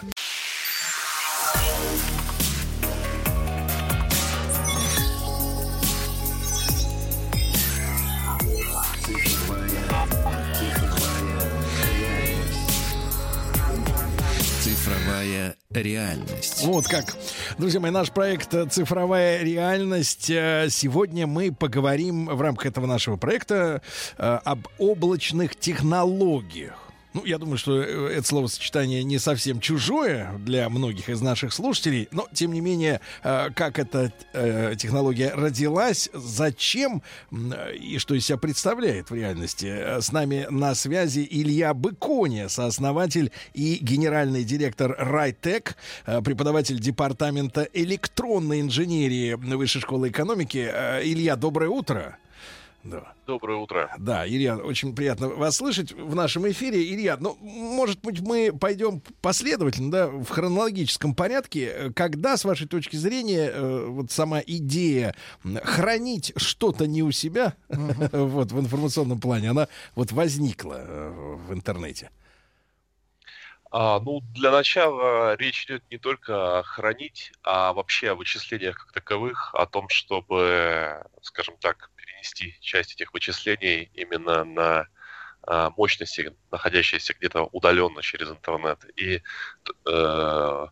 [15.82, 16.64] Реальность.
[16.64, 17.16] Вот как.
[17.58, 20.30] Друзья мои, наш проект «Цифровая реальность».
[20.30, 23.82] Э, Сегодня мы поговорим в рамках этого нашего проекта
[24.18, 26.85] э, об облачных технологиях.
[27.16, 32.08] Ну, я думаю, что э, это словосочетание не совсем чужое для многих из наших слушателей,
[32.10, 37.02] но, тем не менее, э, как эта э, технология родилась, зачем
[37.80, 39.98] и что из себя представляет в реальности.
[39.98, 49.32] С нами на связи Илья Быконя, сооснователь и генеральный директор Райтек, преподаватель департамента электронной инженерии
[49.32, 50.70] Высшей школы экономики.
[51.02, 52.18] Илья, доброе утро.
[52.86, 53.14] Да.
[53.26, 53.90] Доброе утро.
[53.98, 56.82] Да, Илья, очень приятно вас слышать в нашем эфире.
[56.94, 61.92] Илья, ну, может быть, мы пойдем последовательно, да, в хронологическом порядке.
[61.96, 65.16] Когда, с вашей точки зрения, э, вот сама идея
[65.64, 72.10] хранить что-то не у себя, вот, в информационном плане, она вот возникла э, в интернете?
[73.72, 78.92] А, ну, для начала речь идет не только о хранить, а вообще о вычислениях как
[78.92, 81.90] таковых, о том, чтобы, скажем так,
[82.26, 84.88] перенести часть этих вычислений именно на
[85.42, 88.84] а, мощности, находящиеся где-то удаленно через интернет.
[88.96, 89.22] И,
[89.86, 90.66] э,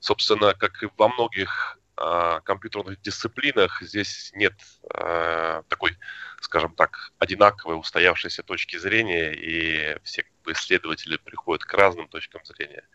[0.00, 4.54] собственно, как и во многих а, компьютерных дисциплинах, здесь нет
[4.94, 5.96] а, такой,
[6.40, 12.86] скажем так, одинаковой устоявшейся точки зрения, и все исследователи приходят к разным точкам зрения,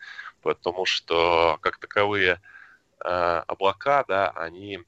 [0.42, 2.40] потому что как таковые
[3.00, 4.80] облака, да, они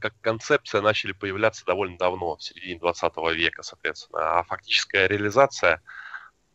[0.00, 5.82] как концепция начали появляться довольно давно, в середине 20 века, соответственно, а фактическая реализация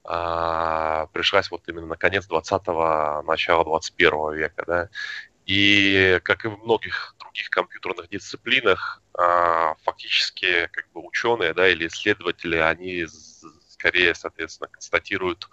[0.03, 4.89] а, пришлась вот именно на конец 20-го, начало 21 века, да,
[5.45, 11.87] и как и в многих других компьютерных дисциплинах, а, фактически как бы ученые, да, или
[11.87, 13.05] исследователи, они
[13.69, 15.49] скорее, соответственно, констатируют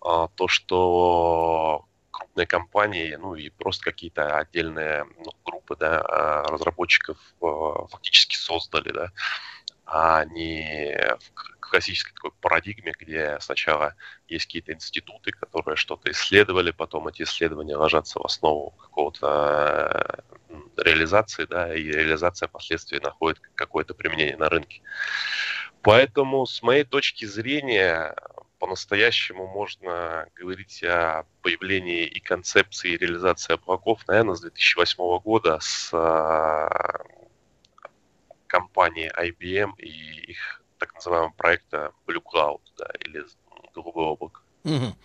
[0.00, 1.84] а, то, что
[2.36, 8.92] крупные компании, ну и просто какие-то отдельные ну, группы, да, а, разработчиков а, фактически создали,
[8.92, 9.10] да,
[9.86, 13.94] а не в классической такой парадигме, где сначала
[14.28, 21.46] есть какие-то институты, которые что-то исследовали, потом эти исследования ложатся в основу какого-то э, реализации,
[21.46, 24.82] да, и реализация впоследствии находит какое-то применение на рынке.
[25.82, 28.14] Поэтому, с моей точки зрения,
[28.58, 35.90] по-настоящему можно говорить о появлении и концепции и реализации облаков, наверное, с 2008 года с
[35.92, 37.04] а,
[38.46, 43.24] компанией IBM и их так называемого проекта Blue Cloud, да, или
[43.74, 44.30] голубое.
[44.64, 44.96] Мгм.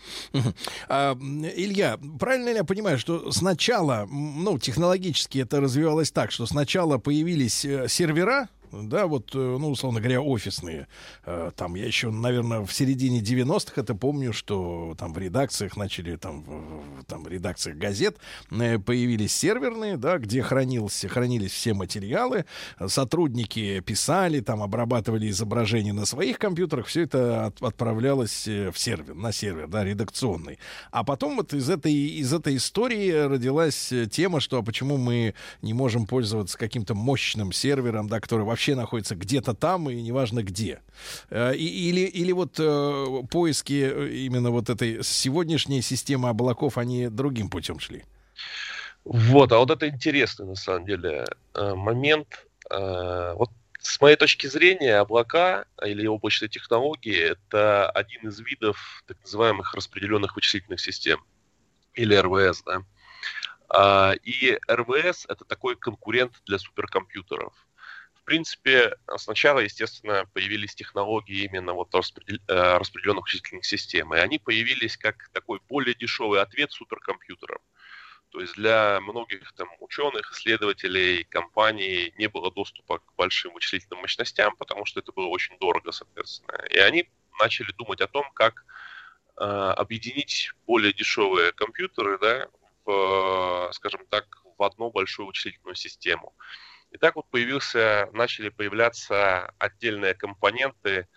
[0.89, 6.97] А, Илья, правильно ли я понимаю, что сначала, ну, технологически это развивалось так, что сначала
[6.97, 10.87] появились э, сервера, да, вот, э, ну, условно говоря, офисные.
[11.25, 16.15] Э, Там я еще, наверное, в середине 90-х это помню, что там в редакциях начали,
[16.15, 18.17] там, в, там, редакциях газет
[18.51, 22.45] э, появились серверные, да, где хранился, хранились все материалы,
[22.87, 29.31] сотрудники писали, там, обрабатывали изображения на своих компьютерах, все это от- отправлялось в сервер, на
[29.31, 30.59] сервер, да, редакционный.
[30.91, 35.73] А потом вот из этой, из этой истории родилась тема, что а почему мы не
[35.73, 40.81] можем пользоваться каким-то мощным сервером, да, который вообще находится где-то там и неважно где.
[41.29, 47.09] Э, и- Или, или вот э, поиски э, именно вот этой сегодняшней системы облаков, они
[47.09, 48.03] другим путем шли.
[49.03, 51.25] Вот, а вот это интересный на самом деле
[51.55, 52.45] э, момент.
[52.69, 59.73] Вот с моей точки зрения, облака или облачные технологии это один из видов так называемых
[59.73, 61.19] распределенных вычислительных систем
[61.95, 62.83] или РВС, да.
[63.69, 67.53] А, И РВС это такой конкурент для суперкомпьютеров.
[68.21, 74.37] В принципе, сначала, естественно, появились технологии именно вот распредел- э, распределенных вычислительных систем, и они
[74.37, 77.59] появились как такой более дешевый ответ суперкомпьютерам.
[78.29, 84.55] То есть для многих там ученых, исследователей, компаний не было доступа к большим вычислительным мощностям,
[84.55, 86.63] потому что это было очень дорого, соответственно.
[86.69, 88.63] И они начали думать о том, как
[89.37, 92.47] э, объединить более дешевые компьютеры, да,
[92.85, 94.25] в, э, скажем так,
[94.57, 96.33] в одну большую вычислительную систему.
[96.91, 101.07] И так вот появился, начали появляться отдельные компоненты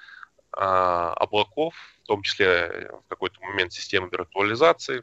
[0.53, 5.03] а, облаков, в том числе в какой-то момент системы виртуализации.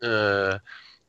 [0.00, 0.60] Э,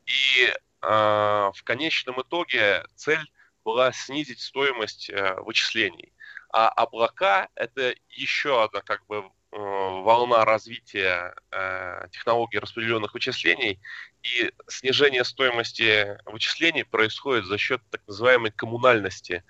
[0.06, 3.24] И а, в конечном итоге цель
[3.64, 6.12] была снизить стоимость э, вычислений.
[6.50, 13.80] А облака это еще одна как бы волна развития э, технологий распределенных вычислений,
[14.22, 19.42] и снижение стоимости вычислений происходит за счет так называемой коммунальности.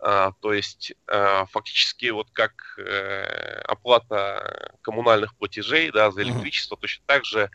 [0.00, 7.02] А, то есть а, фактически вот как э, оплата коммунальных платежей да, за электричество, точно
[7.06, 7.50] так же а,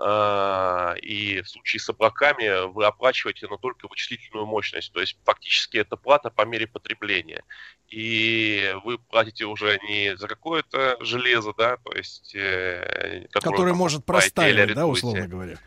[0.00, 4.92] и в случае с облаками вы оплачиваете, но только вычислительную мощность.
[4.92, 7.42] То есть фактически это плата по мере потребления.
[7.88, 12.34] И вы платите уже не за какое-то железо, да, то есть...
[12.34, 15.58] Э, которое, которое может простаивать, да, условно говоря.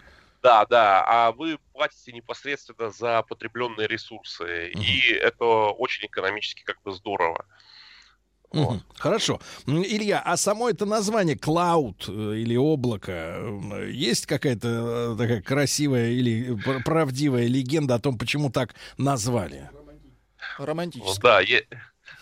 [0.41, 4.81] Да, да, а вы платите непосредственно за потребленные ресурсы, угу.
[4.81, 7.45] и это очень экономически как бы здорово.
[8.51, 8.81] Вот.
[8.97, 9.39] Хорошо.
[9.65, 16.09] Илья, а само это название клауд э, или облако, э, есть какая-то э, такая красивая
[16.09, 19.69] или правдивая легенда о том, почему так назвали?
[20.57, 21.13] Романтическая.
[21.15, 21.67] Ну, да, е-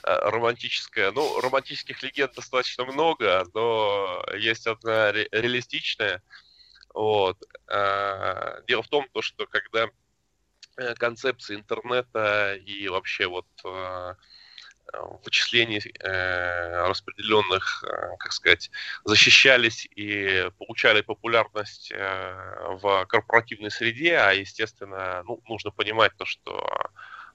[0.04, 1.12] романтическая.
[1.12, 6.22] Ну, романтических легенд достаточно много, но есть одна ре- реалистичная.
[6.94, 7.38] Вот.
[7.68, 9.88] А, дело в том, то, что когда
[10.98, 13.48] концепция интернета и вообще вот
[15.24, 18.72] вычислений э, распределенных, э, как сказать,
[19.06, 26.68] защищались и получали популярность э, в корпоративной среде, а, естественно, ну, нужно понимать то, что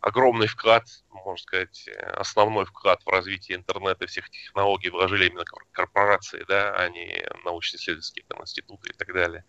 [0.00, 6.44] огромный вклад, можно сказать, основной вклад в развитие интернета и всех технологий вложили именно корпорации,
[6.46, 9.44] да, а не научно-исследовательские там, институты и так далее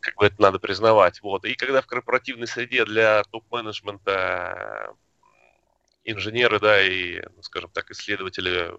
[0.00, 1.20] как бы это надо признавать.
[1.20, 1.44] Вот.
[1.44, 4.94] И когда в корпоративной среде для топ-менеджмента
[6.06, 8.72] инженеры, да, и, ну, скажем так, исследователи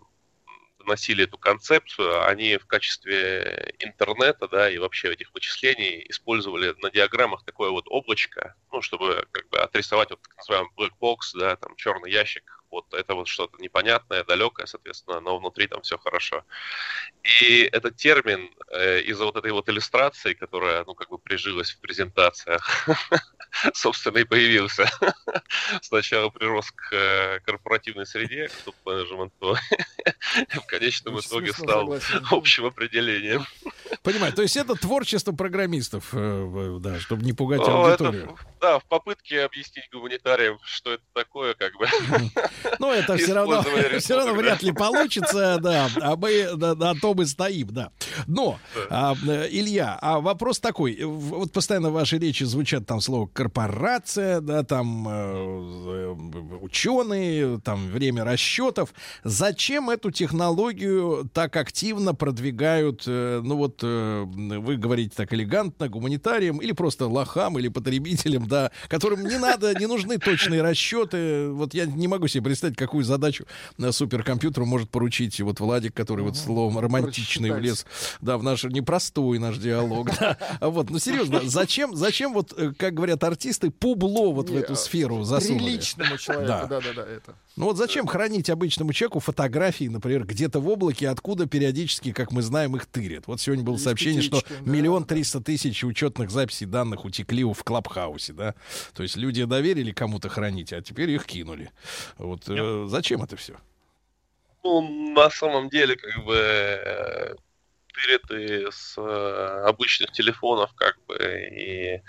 [0.79, 7.43] доносили эту концепцию, они в качестве интернета, да, и вообще этих вычислений использовали на диаграммах
[7.43, 11.75] такое вот облачко, ну, чтобы как бы отрисовать вот так называемый black box, да, там
[11.75, 16.43] черный ящик, вот это вот что-то непонятное, далекое, соответственно, но внутри там все хорошо.
[17.41, 21.79] И этот термин э, из-за вот этой вот иллюстрации, которая, ну, как бы прижилась в
[21.79, 22.87] презентациях,
[23.73, 24.89] собственно, и появился.
[25.81, 29.55] Сначала прирос к э, корпоративной среде, к топ-менеджменту,
[30.49, 31.93] в конечном итоге стал
[32.31, 33.45] общим определением.
[34.03, 38.37] Понимаю, то есть это творчество программистов, э, да, чтобы не пугать аудиторию.
[38.59, 41.87] Да, в попытке объяснить гуманитариям, что это такое, как бы.
[42.79, 43.63] Ну, это все равно,
[43.99, 47.91] все равно вряд ли получится, да, а мы на, на том и стоим, да.
[48.27, 48.59] Но,
[48.89, 49.15] а,
[49.49, 55.07] Илья, а вопрос такой, вот постоянно в вашей речи звучат там слово корпорация, да, там
[55.07, 56.15] э,
[56.61, 58.93] ученые, там время расчетов.
[59.23, 66.57] Зачем эту технологию так активно продвигают, э, ну вот, э, вы говорите так элегантно, гуманитариям
[66.57, 71.49] или просто лохам или потребителям, да, которым не надо, не нужны точные расчеты.
[71.49, 73.45] Вот я не могу себе представить, какую задачу
[73.77, 77.85] на суперкомпьютеру может поручить вот Владик, который вот словом романтичный влез,
[78.21, 80.09] да, в наш непростой наш диалог.
[80.17, 80.37] Да.
[80.61, 85.23] Вот, ну серьезно, зачем, зачем вот, э, как говорят артисты, публо вот в эту сферу
[85.23, 85.65] засунули?
[85.65, 87.35] Приличному человеку, да-да-да, это.
[87.57, 92.41] Ну вот зачем хранить обычному человеку фотографии, например, где-то в облаке, откуда периодически, как мы
[92.41, 93.25] знаем, их тырят?
[93.27, 98.55] Вот сегодня было сообщение, что миллион триста тысяч учетных записей данных утекли в Клабхаусе, да?
[98.93, 101.71] То есть люди доверили кому-то хранить, а теперь их кинули.
[102.17, 103.57] Вот э, зачем это все?
[104.63, 107.35] Ну, на самом деле, как бы э,
[107.93, 112.01] тырят с э, обычных телефонов, как бы, и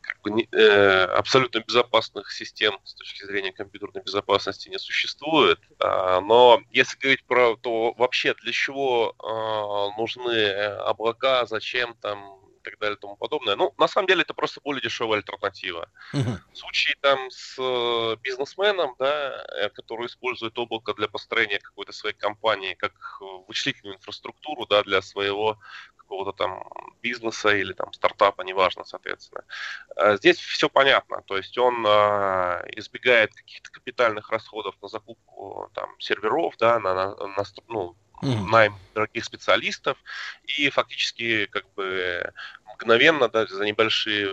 [0.00, 5.60] как бы, не, э, абсолютно безопасных систем с точки зрения компьютерной безопасности не существует.
[5.78, 10.50] А, но если говорить про то вообще для чего а, нужны
[10.86, 13.56] облака, зачем там так далее и тому подобное.
[13.56, 15.88] Ну, на самом деле, это просто более дешевая альтернатива.
[16.14, 16.38] Uh-huh.
[16.52, 22.16] В случае там с э, бизнесменом, да, э, который использует облако для построения какой-то своей
[22.16, 22.92] компании, как
[23.48, 25.58] вычислительную инфраструктуру, да, для своего
[26.12, 26.62] какого-то там
[27.02, 29.44] бизнеса или там стартапа, неважно, соответственно.
[29.96, 35.88] Э, здесь все понятно, то есть он э, избегает каких-то капитальных расходов на закупку там
[35.98, 38.46] серверов, да, на, на, на ну, mm.
[38.50, 39.98] найм дорогих специалистов,
[40.44, 42.32] и фактически как бы
[42.74, 44.26] мгновенно, да, за, небольшие,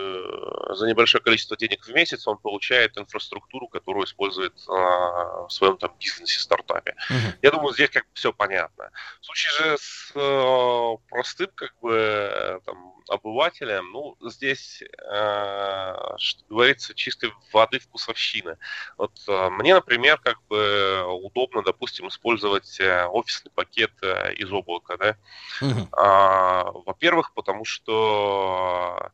[0.74, 5.94] за небольшое количество денег в месяц он получает инфраструктуру, которую использует а, в своем там
[5.98, 6.94] бизнесе, стартапе.
[7.10, 7.38] Uh-huh.
[7.42, 8.90] Я думаю, здесь как бы все понятно.
[9.20, 16.94] В случае же с а, простым как бы там обывателям, ну, здесь, э, что говорится,
[16.94, 18.58] чистой воды вкусовщина.
[18.98, 24.96] Вот э, мне, например, как бы удобно, допустим, использовать э, офисный пакет э, из облака,
[24.96, 25.16] да.
[25.60, 25.88] Uh-huh.
[25.92, 29.10] А, во-первых, потому что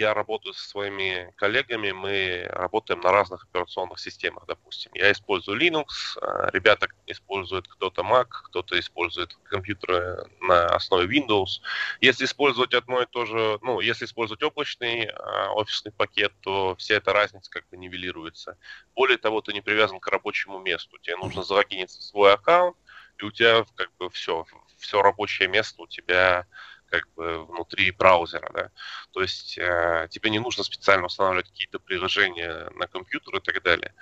[0.00, 4.90] я работаю со своими коллегами, мы работаем на разных операционных системах, допустим.
[4.94, 11.60] Я использую Linux, а ребята используют кто-то Mac, кто-то использует компьютеры на основе Windows.
[12.00, 16.94] Если использовать одно и то же, ну, если использовать облачный а, офисный пакет, то вся
[16.94, 18.56] эта разница как бы нивелируется.
[18.94, 20.96] Более того, ты не привязан к рабочему месту.
[20.98, 22.76] Тебе нужно залогиниться в свой аккаунт,
[23.18, 24.46] и у тебя как бы все,
[24.78, 26.46] все рабочее место у тебя
[26.90, 28.70] как бы внутри браузера, да.
[29.12, 33.92] То есть э, тебе не нужно специально устанавливать какие-то приложения на компьютер и так далее.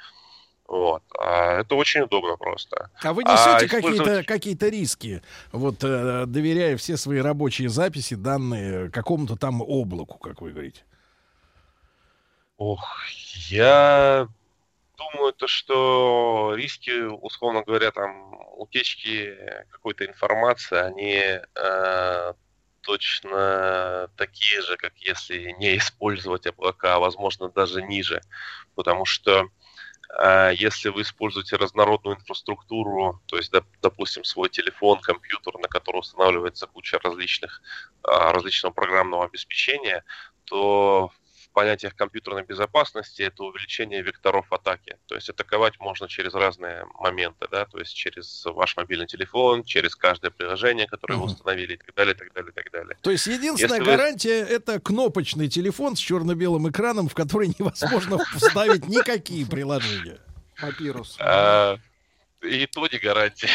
[0.66, 1.02] Вот.
[1.19, 2.90] А это очень удобно просто.
[3.02, 8.15] А вы несете А какие-то использовать- какие-то риски, вот э, доверяя все свои рабочие записи,
[8.15, 10.82] данные какому-то там облаку, как вы говорите?
[12.59, 12.85] Ох,
[13.51, 14.28] я
[14.98, 19.32] думаю, то, что риски, условно говоря, там утечки
[19.70, 21.15] какой-то информации, они
[21.55, 22.32] э,
[22.82, 28.20] точно такие же, как если не использовать облака, а возможно даже ниже,
[28.74, 29.48] потому что
[30.20, 35.98] э, если вы используете разнородную инфраструктуру, то есть, доп- допустим, свой телефон, компьютер, на который
[35.98, 37.62] устанавливается куча различных,
[38.02, 40.05] а, различного программного обеспечения,
[40.44, 41.12] то
[41.59, 44.97] понятиях компьютерной безопасности это увеличение векторов атаки.
[45.06, 49.97] То есть атаковать можно через разные моменты, да, то есть через ваш мобильный телефон, через
[49.97, 52.97] каждое приложение, которое вы установили, и так далее, и так далее, и так далее.
[53.02, 58.18] То есть единственная Если вы- гарантия это кнопочный телефон с черно-белым экраном, в который невозможно
[58.36, 60.18] вставить никакие приложения.
[60.60, 61.16] Папирус.
[62.43, 63.48] И то не гарантия.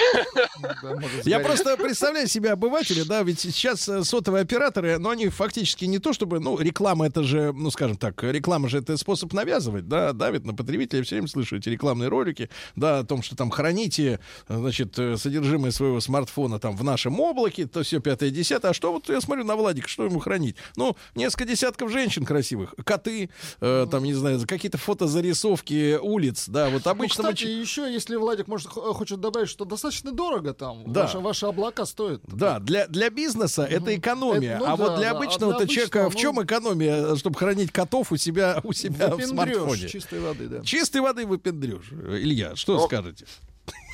[1.24, 6.00] Я просто представляю себе обывателя, да, ведь сейчас э, сотовые операторы, ну, они фактически не
[6.00, 10.12] то чтобы, ну, реклама это же, ну, скажем так, реклама же это способ навязывать, да,
[10.12, 13.52] давит на потребителя, я все время слышу эти рекламные ролики, да, о том, что там
[13.52, 14.20] храните,
[14.50, 18.92] значит, э, содержимое своего смартфона там в нашем облаке, то все пятое, десятое, а что
[18.92, 20.58] вот я смотрю на Владика, что ему хранить?
[20.76, 23.30] Ну, несколько десятков женщин красивых, коты,
[23.62, 28.18] э, там, не знаю, какие-то фотозарисовки улиц, да, вот Ну, обычно мы кстати, еще, если
[28.18, 30.92] Владик может, хочет добавить, что достаточно дорого там.
[30.92, 31.04] Да.
[31.04, 32.22] Ваши, ваши облака стоят.
[32.26, 34.56] Да, для, для бизнеса это экономия.
[34.56, 35.12] Это, ну а вот да, для да.
[35.12, 39.16] А обычного-то для человека в обычного, чем экономия, чтобы хранить котов у себя, у себя
[39.16, 39.88] в смартфоне?
[39.88, 40.64] чистой воды, да.
[40.64, 41.92] Чистой воды выпендрешь.
[41.92, 43.26] Илья, что Ну, скажете?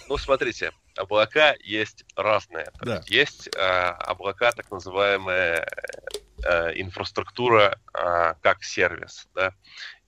[0.09, 2.71] Ну, смотрите, облака есть разные.
[2.81, 3.03] Да.
[3.07, 5.67] есть, есть э, облака, так называемая
[6.43, 9.53] э, инфраструктура э, как сервис, да.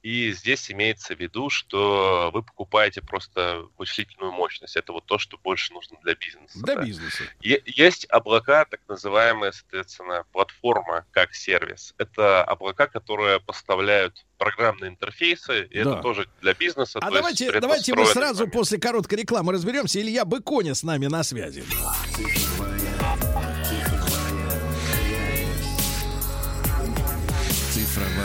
[0.03, 4.76] И здесь имеется в виду, что вы покупаете просто вычислительную мощность.
[4.76, 6.60] Это вот то, что больше нужно для бизнеса.
[6.64, 6.84] Для да.
[6.84, 7.23] бизнеса.
[7.41, 11.94] Е- Есть облака, так называемая, соответственно, платформа как сервис.
[11.99, 15.91] Это облака, которые поставляют программные интерфейсы, и Да.
[15.91, 16.98] это тоже для бизнеса.
[16.99, 20.02] А давайте, давайте мы сразу после короткой рекламы разберемся.
[20.02, 21.64] Илья Быконя с нами на связи.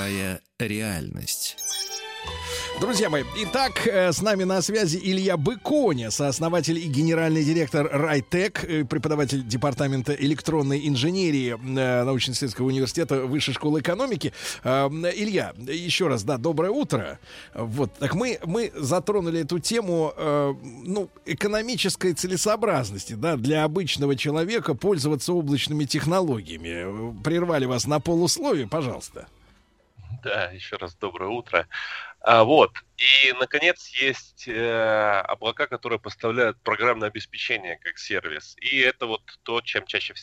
[0.07, 1.57] Цифровая реальность.
[2.81, 8.62] Друзья мои, итак, э, с нами на связи Илья Быконя, сооснователь и генеральный директор Райтек,
[8.62, 14.33] э, преподаватель департамента электронной инженерии э, научно-исследовательского университета Высшей школы экономики.
[14.65, 17.19] Илья, еще раз, да, доброе утро.
[17.55, 20.15] Вот, так мы, мы затронули эту тему,
[20.85, 27.20] ну, экономической целесообразности, да, для обычного человека пользоваться облачными технологиями.
[27.23, 29.27] Прервали вас на полусловие, пожалуйста.
[30.27, 31.69] Да, еще раз доброе утро.
[32.19, 32.73] А, вот.
[32.97, 38.57] И, наконец, есть э, облака, которые поставляют программное обеспечение как сервис.
[38.61, 40.15] И это вот то, чем чаще,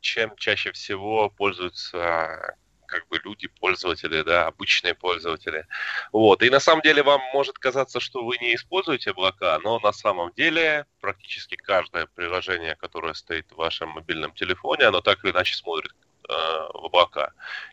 [0.00, 2.56] чем чаще всего пользуются
[2.88, 5.66] как бы люди, пользователи, да, обычные пользователи.
[6.12, 6.42] Вот.
[6.42, 10.32] И на самом деле вам может казаться, что вы не используете облака, но на самом
[10.32, 15.94] деле практически каждое приложение, которое стоит в вашем мобильном телефоне, оно так или иначе смотрит
[16.28, 17.32] в облака.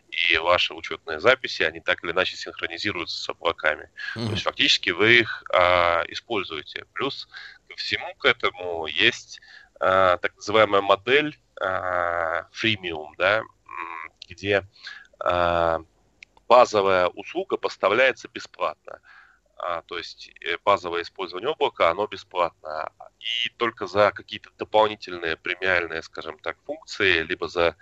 [0.09, 3.89] И ваши учетные записи, они так или иначе синхронизируются с облаками.
[4.13, 6.85] То есть фактически вы их а, используете.
[6.93, 7.29] Плюс
[7.69, 9.39] ко всему к этому есть
[9.79, 13.41] а, так называемая модель а, freemium, да,
[14.27, 14.67] где
[15.19, 15.81] а,
[16.47, 18.99] базовая услуга поставляется бесплатно.
[19.57, 22.91] А, то есть э, базовое использование облака, оно бесплатно.
[23.19, 27.75] И только за какие-то дополнительные премиальные, скажем так, функции, либо за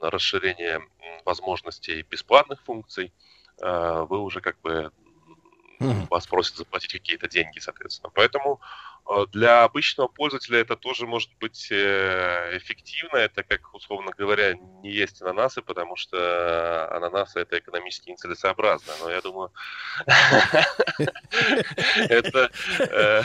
[0.00, 0.80] расширение
[1.24, 3.12] возможностей бесплатных функций,
[3.60, 4.92] э, вы уже как бы
[6.10, 8.10] вас просят заплатить какие-то деньги, соответственно.
[8.14, 8.60] Поэтому
[9.32, 13.18] для обычного пользователя это тоже может быть э, эффективно.
[13.18, 18.92] Это, как, условно говоря, не есть ананасы, потому что ананасы это экономически нецелесообразно.
[19.00, 19.52] Но я думаю,
[22.08, 22.50] это
[22.80, 23.22] э,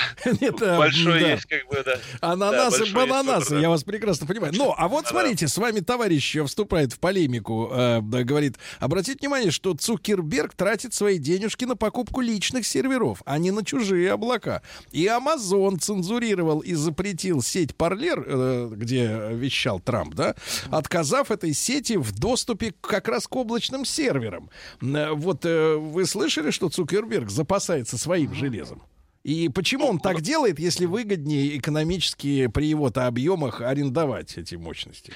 [0.77, 1.83] большой есть как бы.
[2.21, 4.53] Ананасы, бананасы, я вас прекрасно понимаю.
[4.55, 9.73] Но, а вот смотрите, с вами товарищ вступает в полемику, э, говорит, обратите внимание, что
[9.73, 14.61] Цукерберг тратит свои денежки на покупку личных серверов, а не на чужие облака.
[14.91, 20.35] И Amazon цензурировал и запретил сеть Парлер, э, где вещал Трамп, да,
[20.69, 24.49] отказав этой сети в доступе как раз к облачным серверам.
[24.81, 28.81] Э, Вот э, вы слышали, что Цукерберг запасается своим железом?
[29.23, 35.13] И почему он так делает, если выгоднее экономически при его-то объемах арендовать эти мощности?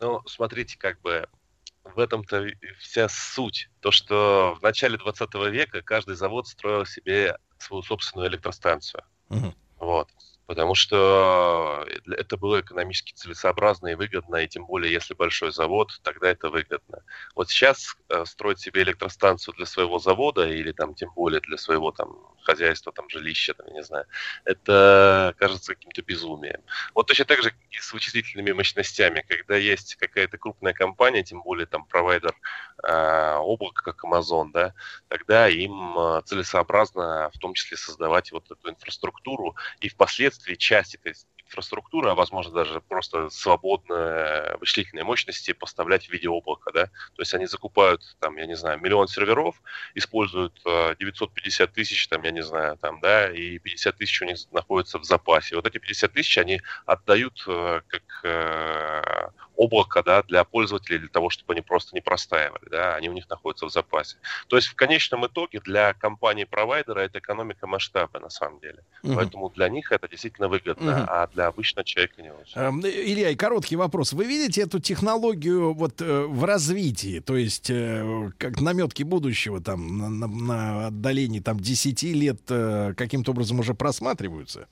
[0.00, 1.28] Ну, смотрите, как бы
[1.84, 2.46] в этом-то
[2.78, 3.68] вся суть.
[3.80, 9.04] То, что в начале 20 века каждый завод строил себе свою собственную электростанцию.
[9.32, 9.54] Мгм.
[9.78, 10.08] Вот.
[10.46, 16.28] Потому что это было экономически целесообразно и выгодно, и тем более, если большой завод, тогда
[16.30, 17.04] это выгодно.
[17.34, 21.90] Вот сейчас э, строить себе электростанцию для своего завода или там тем более для своего
[21.92, 24.04] там хозяйства, там жилища, там, я не знаю,
[24.44, 26.60] это кажется каким-то безумием.
[26.94, 31.66] Вот точно так же и с вычислительными мощностями, когда есть какая-то крупная компания, тем более
[31.66, 32.34] там провайдер
[32.82, 34.74] э, облака, как Amazon, да,
[35.08, 41.14] тогда им э, целесообразно в том числе создавать вот эту инфраструктуру и впоследствии часть этой
[41.52, 47.34] инфраструктуры, а возможно даже просто свободные вычислительные мощности поставлять в виде облака, да, то есть
[47.34, 49.62] они закупают там, я не знаю, миллион серверов,
[49.94, 54.38] используют э, 950 тысяч, там, я не знаю, там, да, и 50 тысяч у них
[54.52, 55.56] находится в запасе.
[55.56, 61.30] Вот эти 50 тысяч они отдают э, как э, облако, да, для пользователей, для того,
[61.30, 64.16] чтобы они просто не простаивали, да, они у них находятся в запасе.
[64.48, 68.84] То есть в конечном итоге для компании-провайдера это экономика масштаба на самом деле.
[69.02, 69.16] Мгм.
[69.16, 71.06] Поэтому для них это действительно выгодно, Мгм.
[71.08, 72.52] а для обычного человека не очень.
[72.58, 74.12] Эм, Илья, и короткий вопрос.
[74.12, 79.98] Вы видите эту технологию вот э, в развитии, то есть э, как наметки будущего там
[79.98, 84.68] на, на- на отдалении там 10 лет э, каким-то образом уже просматриваются?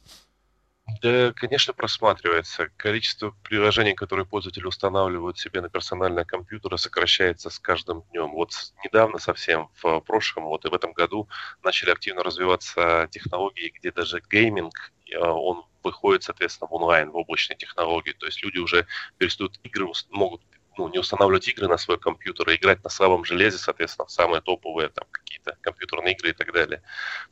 [1.03, 2.69] Да, конечно, просматривается.
[2.77, 8.33] Количество приложений, которые пользователи устанавливают себе на персональные компьютеры, сокращается с каждым днем.
[8.33, 8.51] Вот
[8.85, 11.29] недавно совсем, в прошлом, вот и в этом году,
[11.63, 18.13] начали активно развиваться технологии, где даже гейминг, он выходит, соответственно, в онлайн, в облачные технологии.
[18.13, 18.87] То есть люди уже
[19.19, 20.43] перестают игры, могут
[20.81, 24.41] ну, не устанавливать игры на свой компьютер, а играть на слабом железе, соответственно, в самые
[24.41, 26.83] топовые там какие-то компьютерные игры и так далее.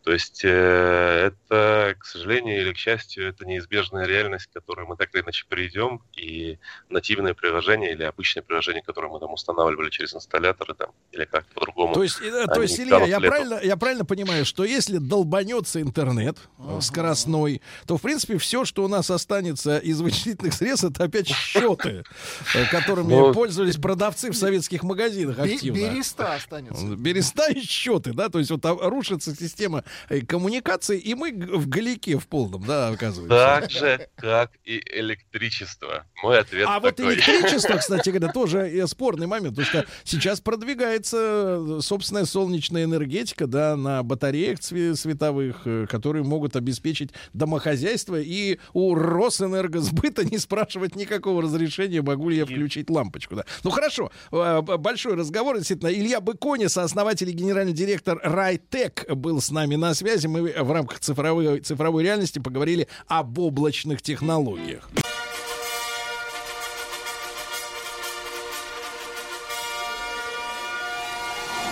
[0.05, 4.97] То есть э, это, к сожалению или к счастью, это неизбежная реальность, к которой мы
[4.97, 6.59] так или иначе перейдем, и
[6.91, 11.95] нативные приложения или обычные приложения, которые мы там устанавливали через инсталляторы там, или как-то по-другому.
[11.95, 13.23] То есть, э, то они есть Илья, я летом.
[13.23, 18.85] правильно, я правильно понимаю, что если долбанется интернет э, скоростной, то, в принципе, все, что
[18.85, 22.05] у нас останется из вычислительных средств, это опять счеты,
[22.55, 25.77] э, которыми Ну, пользовались продавцы в советских магазинах активно.
[25.77, 26.85] Береста останется.
[26.97, 32.19] Береста и счеты, да, то есть вот рушится система э, коммуникаций, и мы в галике
[32.19, 33.29] в полном, да, оказывается.
[33.29, 36.05] Так же, как и электричество.
[36.21, 37.15] Мой ответ А вот такой.
[37.15, 43.47] электричество, кстати говоря, тоже э, спорный момент, потому что сейчас продвигается э, собственная солнечная энергетика,
[43.47, 52.03] да, на батареях световых, которые могут обеспечить домохозяйство, и у Росэнергосбыта не спрашивать никакого разрешения,
[52.03, 53.45] могу ли я включить лампочку, да.
[53.65, 55.89] Ну хорошо, э, большой разговор, действительно.
[55.89, 60.27] Илья Быкони, сооснователь и генеральный директор Райтек, был с нами на связи.
[60.27, 64.89] Мы в рамках цифровой, цифровой реальности поговорили об облачных технологиях.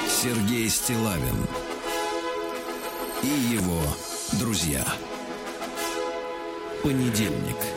[0.09, 1.47] Сергей Стилавин
[3.23, 3.81] и его
[4.41, 4.85] друзья.
[6.83, 7.76] Понедельник.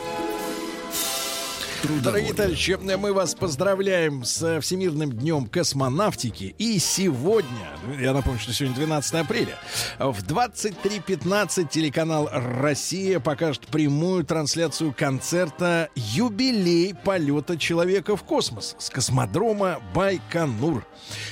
[1.82, 6.54] Дорогие товарищи, мы вас поздравляем с Всемирным днем космонавтики.
[6.58, 9.58] И сегодня, я напомню, что сегодня 12 апреля,
[9.98, 19.80] в 23.15 телеканал «Россия» покажет прямую трансляцию концерта «Юбилей полета человека в космос» с космодрома
[19.94, 20.86] Байконур.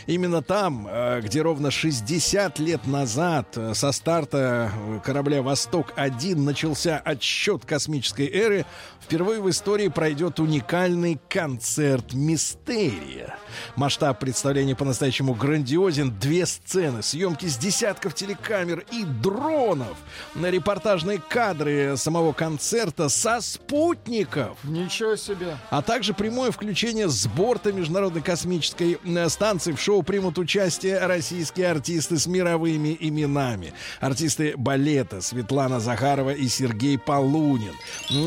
[0.07, 6.97] Именно там, э, где ровно 60 лет назад э, со старта э, корабля «Восток-1» начался
[6.99, 8.65] отсчет космической эры,
[9.01, 13.37] впервые в истории пройдет уникальный концерт «Мистерия».
[13.77, 16.17] Масштаб представления по-настоящему грандиозен.
[16.19, 19.97] Две сцены, съемки с десятков телекамер и дронов.
[20.41, 24.59] Репортажные кадры самого концерта со спутников.
[24.65, 25.57] Ничего себе.
[25.71, 29.73] А также прямое включение с борта Международной космической э, станции.
[29.73, 33.73] В шоу примут участие российские артисты с мировыми именами.
[34.01, 37.75] Артисты балета Светлана Захарова и Сергей Полунин.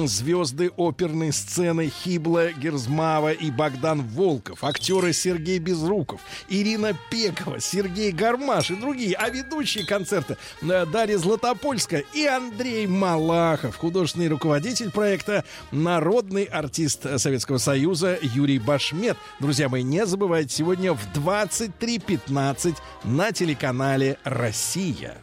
[0.08, 4.64] Звезды оперной сцены Хибла Герзмава и Богдан Волков.
[4.64, 9.16] Актеры Сергей Безруков, Ирина Пекова, Сергей Гармаш и другие.
[9.16, 13.78] А ведущие концерта э, Дарья Златопольская и Андрей Малахов.
[13.78, 19.18] Художественный руководитель проекта народный артист Советского Союза Юрий Башмет.
[19.40, 25.18] Друзья мои, не забывайте, сегодня в 23.15 на телеканале «Россия».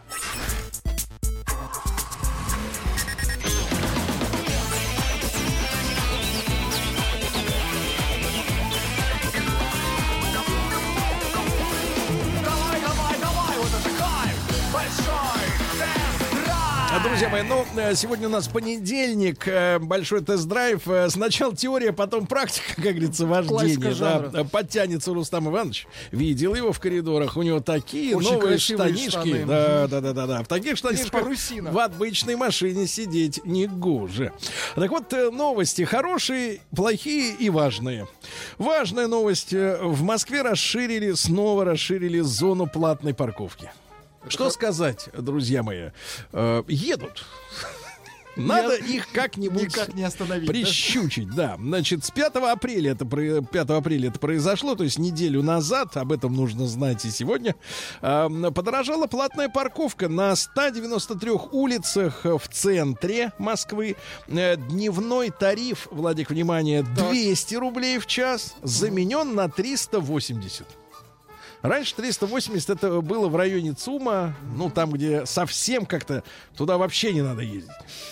[17.02, 20.88] Друзья мои, ну, э, сегодня у нас понедельник, э, большой тест-драйв.
[20.88, 23.26] Э, Сначала теория, потом практика, как говорится,
[23.94, 24.28] жанра.
[24.28, 24.44] Да.
[24.44, 25.86] Подтянется Рустам Иванович.
[26.10, 27.36] Видел его в коридорах.
[27.36, 29.10] У него такие Очень новые штанишки.
[29.10, 29.44] штаны.
[29.46, 30.42] Да, да, да, да, да.
[30.42, 34.32] В таких штанишках в обычной машине сидеть не гоже.
[34.74, 38.08] Так вот, новости хорошие, плохие и важные.
[38.58, 39.52] Важная новость.
[39.52, 43.70] В Москве расширили, снова расширили зону платной парковки.
[44.26, 45.90] Что сказать, друзья мои?
[46.32, 47.24] Э, едут.
[48.36, 50.46] Надо их как-нибудь Никак не остановить.
[50.46, 50.52] да?
[50.52, 51.56] прищучить, да.
[51.58, 56.12] Значит, с 5 апреля это, про- 5 апреля это произошло, то есть неделю назад, об
[56.12, 57.56] этом нужно знать и сегодня,
[58.00, 63.96] а, подорожала платная парковка на 193 улицах в центре Москвы.
[64.28, 70.64] Э, Дневной тариф, Владик, внимание, 200 рублей в час, заменен на 380.
[71.62, 76.22] Раньше 380 это было в районе ЦУМа, ну там, где совсем как-то
[76.56, 77.70] туда вообще не надо ездить.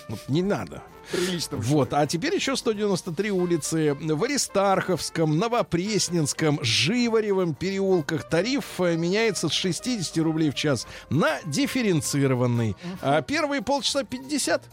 [0.09, 0.82] Вот не надо.
[1.12, 1.56] Прилично.
[1.59, 9.52] Вот, а теперь еще 193 улицы в Аристарховском, Новопресненском, Живаревом переулках тариф э, меняется с
[9.52, 12.74] 60 рублей в час на дифференцированный.
[13.01, 14.64] А первые полчаса 50.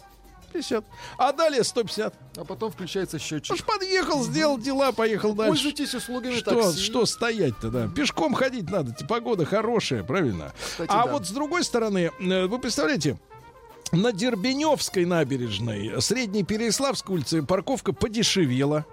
[0.54, 0.86] 50.
[1.18, 2.14] А далее 150.
[2.38, 3.54] А потом включается счетчик.
[3.56, 5.50] Уж подъехал, сделал дела, поехал дальше.
[5.52, 6.80] Пользуйтесь услугами Что, такси.
[6.80, 7.88] что стоять-то, да?
[7.88, 10.54] Пешком ходить надо, т- погода хорошая, правильно?
[10.64, 11.12] Кстати, а да.
[11.12, 13.18] вот с другой стороны, э, вы представляете,
[13.92, 18.86] на Дербеневской набережной, средней Переяславской улице, парковка подешевела.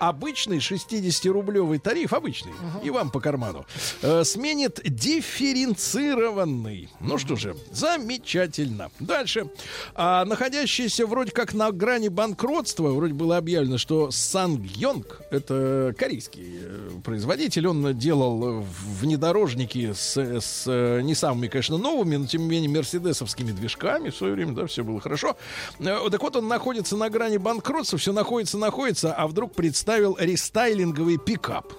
[0.00, 2.52] Обычный 60-рублевый тариф, обычный,
[2.82, 3.66] и вам по карману,
[4.02, 6.88] э, сменит дифференцированный.
[7.00, 8.90] Ну что же, замечательно.
[8.98, 9.46] Дальше.
[9.94, 16.90] А, находящийся вроде как на грани банкротства, вроде было объявлено, что Сангьонг, это корейский э,
[17.04, 18.64] производитель, он делал
[19.00, 24.16] внедорожники с, с, э, не самыми, конечно, новыми, но тем не менее мерседесовскими движками в
[24.16, 25.36] свое время, да, все было хорошо.
[25.78, 29.54] Э, Так вот, он находится на грани банкротства, все находится, находится, а вдруг
[29.90, 31.72] представил рестайлинговый пикап.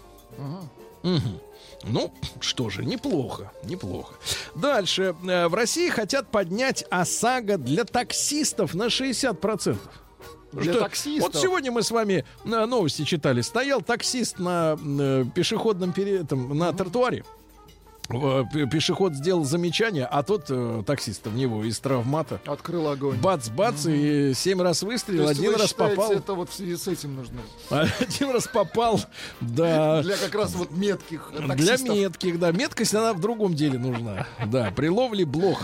[1.04, 1.40] Мгм.
[1.84, 4.14] Ну, что же, неплохо, неплохо.
[4.54, 5.16] Дальше.
[5.28, 9.78] Э, В России хотят поднять ОСАГО для таксистов на 60%.
[10.52, 11.34] Для таксистов?
[11.34, 13.42] Вот сегодня мы с вами э, новости читали.
[13.42, 16.24] Стоял таксист на э, пешеходном пере...
[16.24, 17.24] там, на тротуаре.
[18.14, 22.40] Э, пе- Пешеход сделал замечание, а тот э, таксист в него из травмата.
[22.46, 23.18] Открыл огонь.
[23.18, 26.12] Бац-бац, и семь раз выстрелил, один раз считаете, попал.
[26.12, 27.42] Это вот в связи с этим нужно.
[27.70, 29.00] Один раз попал,
[29.40, 30.02] да.
[30.02, 31.96] Для как раз вот метких Для таксистов.
[31.96, 32.52] метких, да.
[32.52, 34.28] Меткость, она в другом деле нужна.
[34.46, 35.62] Да, при ловле блох.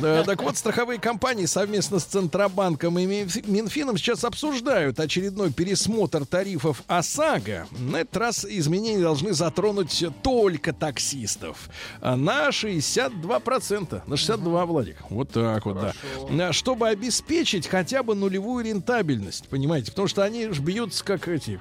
[0.00, 6.26] Да, так вот, страховые компании совместно с Центробанком и Минф- Минфином сейчас обсуждают очередной пересмотр
[6.26, 7.66] тарифов ОСАГО.
[7.78, 11.68] На этот раз изменения должны затронуть только таксистов.
[12.00, 14.02] А На 62%.
[14.06, 14.96] На 62, Владик.
[15.10, 16.48] Вот так вот, да.
[16.48, 19.90] А, Чтобы обеспечить хотя бы нулевую рентабельность, понимаете?
[19.90, 21.60] Потому что они ж бьются как эти,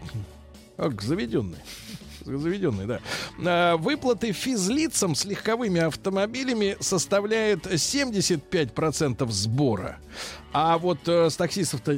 [0.77, 1.61] как заведенные.
[2.25, 2.99] Заведенные, да.
[3.45, 9.99] А, Выплаты физлицам с легковыми автомобилями составляют 75% сбора.
[10.59, 11.91] А вот э, с таксистов-то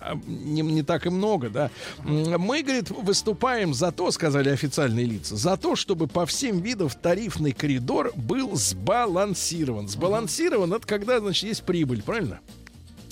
[0.00, 1.70] а, не, не так и много, да.
[2.02, 7.52] Мы, говорит, выступаем за то, сказали официальные лица, за то, чтобы по всем видам тарифный
[7.52, 9.86] коридор был сбалансирован.
[9.86, 12.40] Сбалансирован это когда, значит, есть прибыль, правильно?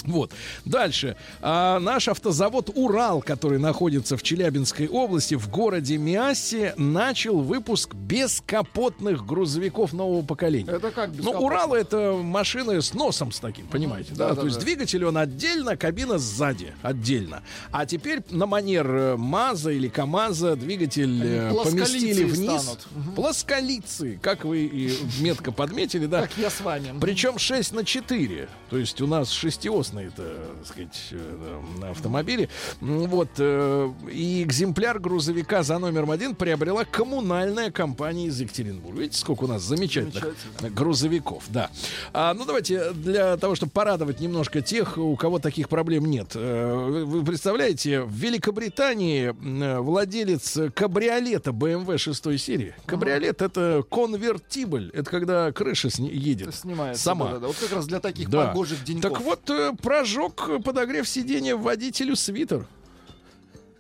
[0.05, 0.33] Вот.
[0.65, 1.17] Дальше.
[1.41, 9.27] А, наш автозавод «Урал», который находится в Челябинской области, в городе Миассе, начал выпуск бескапотных
[9.27, 10.71] грузовиков нового поколения.
[10.71, 11.31] Это как Ну?
[11.33, 14.15] «Урал»— это машины с носом с таким, понимаете?
[14.15, 14.65] Да, Да, То да, есть да.
[14.65, 17.43] двигатель он отдельно, кабина сзади отдельно.
[17.71, 22.63] А теперь на манер э, МАЗа или КАМАЗа двигатель э, поместили вниз.
[22.63, 22.89] станут.
[23.17, 26.23] Плосколицы, как вы и метко подметили, да.
[26.23, 26.99] Как я с вами.
[27.01, 28.49] Причем 6 на 4.
[28.71, 30.23] То есть у нас шестиосные это,
[30.59, 31.61] так сказать, э.
[32.81, 33.29] М, Вот.
[33.39, 39.01] э, И экземпляр грузовика за номером один приобрела коммунальная компания из Екатеринбурга.
[39.01, 40.35] Видите, сколько у нас замечательных
[40.75, 41.71] грузовиков, да.
[42.13, 46.33] А, ну, давайте для того, чтобы порадовать немножко тех, у кого таких проблем нет.
[46.35, 49.29] Э, Вы представляете, в Великобритании
[49.63, 52.75] э, владелец кабриолета BMW 6 серии.
[52.87, 54.91] Кабриолет это конвертибль.
[54.95, 56.55] Это когда крыша едет.
[56.55, 57.03] Снимается.
[57.03, 57.27] Сама.
[57.27, 57.47] да-да-да.
[57.49, 58.49] Вот как раз для таких Да.
[58.49, 59.13] погожих деньков.
[59.13, 62.67] Так вот, э, прожег подогрев сиденья водителю свитер.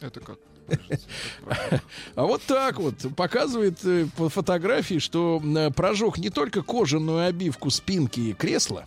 [0.01, 0.39] Это как?
[2.15, 5.43] А вот так вот показывает э, по фотографии, что
[5.75, 8.87] прожег не только кожаную обивку спинки кресла,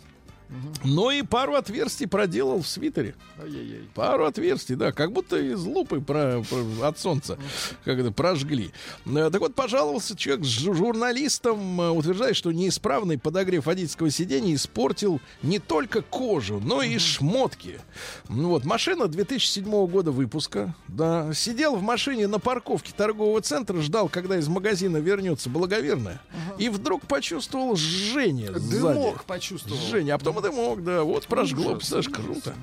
[0.84, 3.14] Но и пару отверстий проделал в свитере.
[3.42, 3.88] Ай-яй-яй.
[3.94, 7.38] Пару отверстий, да, как будто из лупы про, про- от солнца
[7.84, 8.72] как это прожгли.
[9.06, 14.54] Э, Так вот, пожаловался человек с жу- журналистом, э, утверждает, что неисправный подогрев водительского сидения
[14.54, 17.80] испортил не только кожу, но и шмотки.
[18.28, 24.08] Ну вот, машина 2007 года выпуска, да, сидел в машине на парковке торгового центра, ждал,
[24.08, 26.20] когда из магазина вернется благоверная,
[26.58, 28.76] и вдруг почувствовал жжение сзади.
[28.98, 29.80] Дымок почувствовал.
[29.80, 32.54] Жжение, а потом и дымок, да, вот прожгло, представляешь, круто.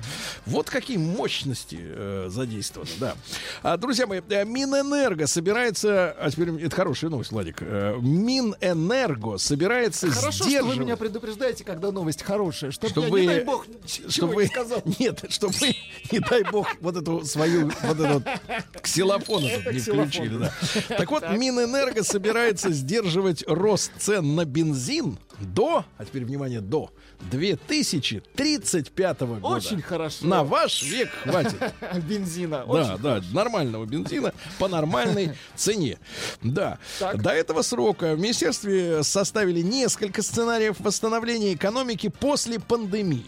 [0.46, 3.14] Вот какие мощности э, задействованы, да.
[3.62, 7.58] А, друзья мои, э, Минэнерго собирается, а теперь это хорошая новость, Владик.
[7.60, 10.78] Э, Минэнерго собирается Хорошо, что вы сдерживать.
[10.78, 13.66] меня предупреждаете, когда новость хорошая, чтобы, Чтобы я, не дай бог,
[14.08, 14.82] чтобы не сказал.
[14.98, 15.54] нет, чтобы
[16.10, 18.22] не дай бог, вот эту свою, вот вот
[18.82, 20.52] ксилофон этот не включили, да.
[20.88, 21.24] Так вот.
[21.30, 26.90] Минэнерго собирается сдерживать рост цен на бензин до, а теперь внимание, до
[27.30, 29.46] 2035 года.
[29.46, 30.26] Очень хорошо.
[30.26, 31.56] На ваш век хватит.
[32.08, 32.64] Бензина.
[32.66, 35.98] Да, да, нормального бензина по нормальной цене.
[36.42, 36.78] Да.
[37.14, 43.26] До этого срока в министерстве составили несколько сценариев восстановления экономики после пандемии.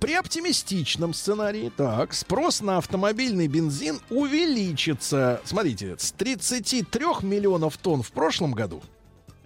[0.00, 8.10] При оптимистичном сценарии, так, спрос на автомобильный бензин увеличится, смотрите, с 33 миллионов тонн в
[8.10, 8.82] прошлом году,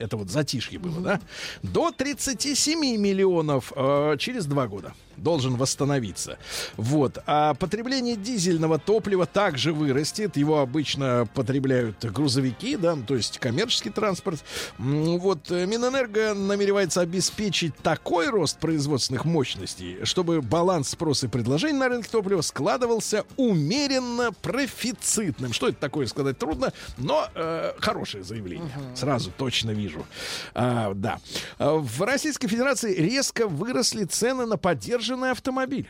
[0.02, 1.20] это вот затишье было, да,
[1.62, 6.38] до 37 миллионов э, через два года должен восстановиться.
[6.76, 7.18] Вот.
[7.26, 10.36] А потребление дизельного топлива также вырастет.
[10.36, 14.42] Его обычно потребляют грузовики, да, ну, то есть коммерческий транспорт.
[14.78, 21.88] Вот э, Минэнерго намеревается обеспечить такой рост производственных мощностей, чтобы баланс спроса и предложения на
[21.88, 25.52] рынке топлива складывался умеренно профицитным.
[25.52, 28.70] Что это такое, сказать трудно, но э, хорошее заявление.
[28.94, 30.06] Сразу точно вижу.
[30.54, 31.18] А, да.
[31.58, 34.56] А, В Российской Федерации резко выросли цены на
[35.02, 35.88] поддержанный автомобиль.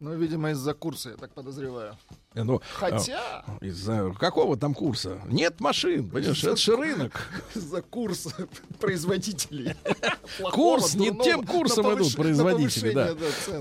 [0.00, 1.96] Ну, видимо, из-за курса, я так подозреваю.
[2.34, 5.20] Э, ну, Хотя- а, Из-за какого там курса?
[5.26, 7.28] Нет машин, понимаешь, это же рынок.
[7.54, 8.48] Из-за курса
[8.80, 9.76] производителей.
[10.52, 13.14] Курс, не тем курсом идут производители, да.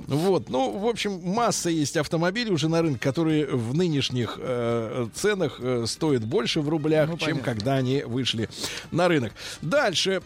[0.08, 5.60] Вот, ну, в общем, масса есть автомобилей уже на рынке, которые в нынешних э, ценах
[5.60, 8.50] э, стоят больше в рублях, Ну, чем когда они вышли
[8.90, 9.34] на рынок.
[9.62, 10.22] Дальше.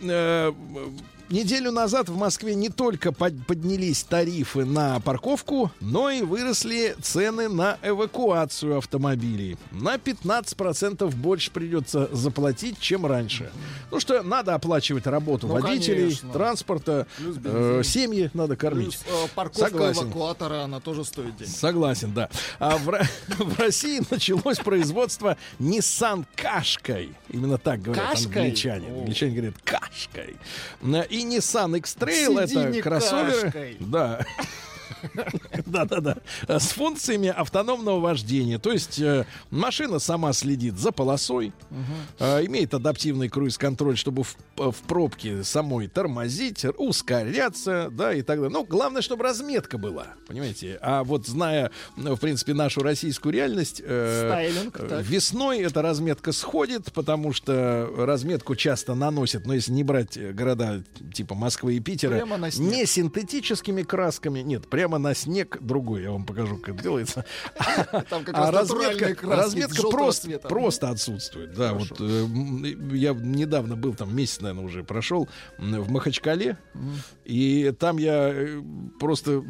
[1.30, 7.50] Неделю назад в Москве не только под- поднялись тарифы на парковку, но и выросли цены
[7.50, 9.58] на эвакуацию автомобилей.
[9.72, 13.52] На 15% больше придется заплатить, чем раньше.
[13.92, 16.32] Ну что, надо оплачивать работу Ну, водителей, конечно.
[16.32, 19.00] транспорта, э, семьи надо кормить.
[19.00, 20.04] Плюс, э, парковка Согласен.
[20.04, 21.52] эвакуатора, она тоже стоит денег.
[21.52, 22.30] Согласен, да.
[22.60, 22.86] А в,
[23.40, 27.16] в России началось производство Nissan Кашкой.
[27.30, 28.44] Именно так говорят Кашкой?
[28.44, 28.88] англичане.
[28.90, 29.00] О.
[29.00, 30.36] Англичане говорят Кашкой.
[31.16, 33.42] И Nissan X-Trail это кроссоверы.
[33.44, 33.78] кашкой.
[33.80, 34.26] Да.
[35.66, 36.18] Да-да-да.
[36.48, 38.60] С функциями автономного вождения.
[38.60, 41.54] То есть э, машина сама следит за полосой,
[42.20, 48.52] э, имеет адаптивный круиз-контроль, чтобы в, в пробке самой тормозить, ускоряться, да, и так далее.
[48.52, 50.78] Ну, главное, чтобы разметка была, понимаете.
[50.82, 56.32] А вот зная, ну, в принципе, нашу российскую реальность, э, Стайлинг, э, весной эта разметка
[56.32, 60.84] сходит, потому что разметку часто наносят, но если не брать э, города
[61.14, 62.24] типа Москвы и Питера,
[62.58, 67.26] не синтетическими красками, нет, прямо на снег другой, я вам покажу, как это делается.
[68.10, 70.48] Там как А раз разметка, разметка просто, цвета.
[70.48, 71.54] просто отсутствует.
[71.54, 72.26] Да, вот э,
[72.94, 75.28] я недавно был там месяц, наверное, уже прошел
[75.58, 76.58] в Махачкале,
[77.24, 78.62] и там я э,
[79.00, 79.44] просто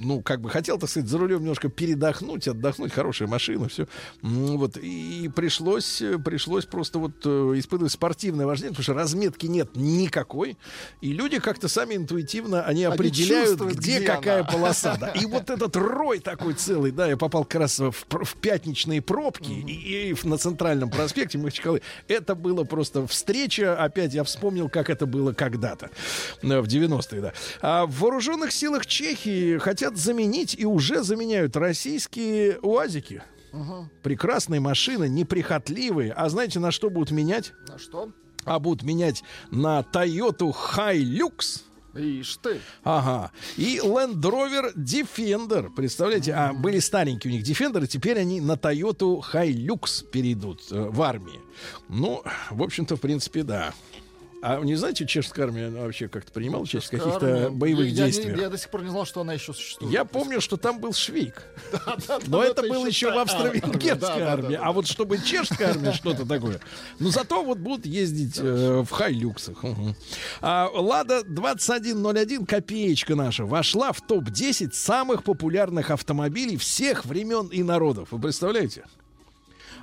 [0.00, 3.86] ну, как бы хотел, так сказать, за рулем немножко передохнуть, отдохнуть, хорошая машина, все.
[4.22, 9.70] Вот, и пришлось, э, пришлось просто вот э, испытывать спортивное вождение, потому что разметки нет
[9.74, 10.56] никакой,
[11.00, 14.48] и люди как-то сами интуитивно, они, Они определяют, где, где какая она.
[14.50, 14.96] полоса.
[15.00, 15.08] да.
[15.10, 19.50] И вот этот рой такой целый, да, я попал как раз в, в пятничные пробки
[19.52, 21.82] и, и в- на центральном проспекте Махачкалы.
[22.08, 25.90] Это было просто встреча, опять я вспомнил, как это было когда-то,
[26.42, 27.32] э, в 90-е, да.
[27.60, 33.22] А в вооруженных силах Чехии хотят заменить и уже заменяют российские УАЗики.
[34.02, 36.12] Прекрасные машины, неприхотливые.
[36.12, 37.52] А знаете, на что будут менять?
[37.68, 38.10] На что?
[38.44, 41.62] А будут менять на Toyota Hilux.
[41.94, 42.60] Ишь ты.
[42.84, 43.32] Ага.
[43.56, 45.68] И Land Rover Defender.
[45.74, 50.88] Представляете, а были старенькие у них Defender, и теперь они на Toyota Hilux перейдут э,
[50.88, 51.40] в армии.
[51.88, 53.74] Ну, в общем-то, в принципе, да.
[54.42, 57.50] А вы не знаете, чешская армия вообще как-то принимала участие в каких-то армия.
[57.50, 58.38] боевых я, я не- действиях?
[58.38, 59.92] Я, до сих пор не знал, что она еще существует.
[59.92, 61.42] Я помню, что там был Швейк.
[62.26, 64.58] Но это было еще в австро-венгерской армии.
[64.60, 66.60] А вот чтобы чешская армия, что-то такое.
[66.98, 69.62] Но зато вот будут ездить э, в хайлюксах.
[69.62, 69.94] Мгм.
[70.40, 78.08] А, Лада 2101, копеечка наша, вошла в топ-10 самых популярных автомобилей всех времен и народов.
[78.10, 78.84] Вы представляете?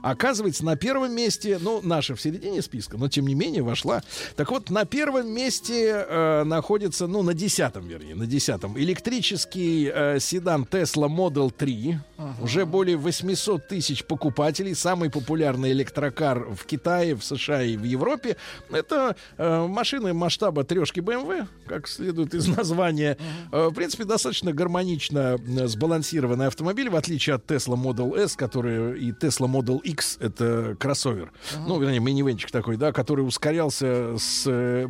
[0.01, 4.03] Оказывается, на первом месте, ну, наша в середине списка, но тем не менее вошла.
[4.35, 10.19] Так вот, на первом месте э, находится, ну, на десятом, вернее, на десятом, электрический э,
[10.19, 11.99] седан Tesla Model 3.
[12.41, 14.75] Уже более 800 тысяч покупателей.
[14.75, 18.37] Самый популярный электрокар в Китае, в США и в Европе.
[18.71, 23.17] Это э, машины масштаба трешки BMW, как следует из названия.
[23.51, 28.99] Э, в принципе, достаточно гармонично э, сбалансированный автомобиль, в отличие от Tesla Model S, который
[28.99, 31.31] и Tesla Model X, это кроссовер.
[31.65, 34.87] Ну, вернее, минивенчик такой, да, который ускорялся с, э,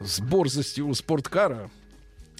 [0.00, 1.70] с борзостью спорткара.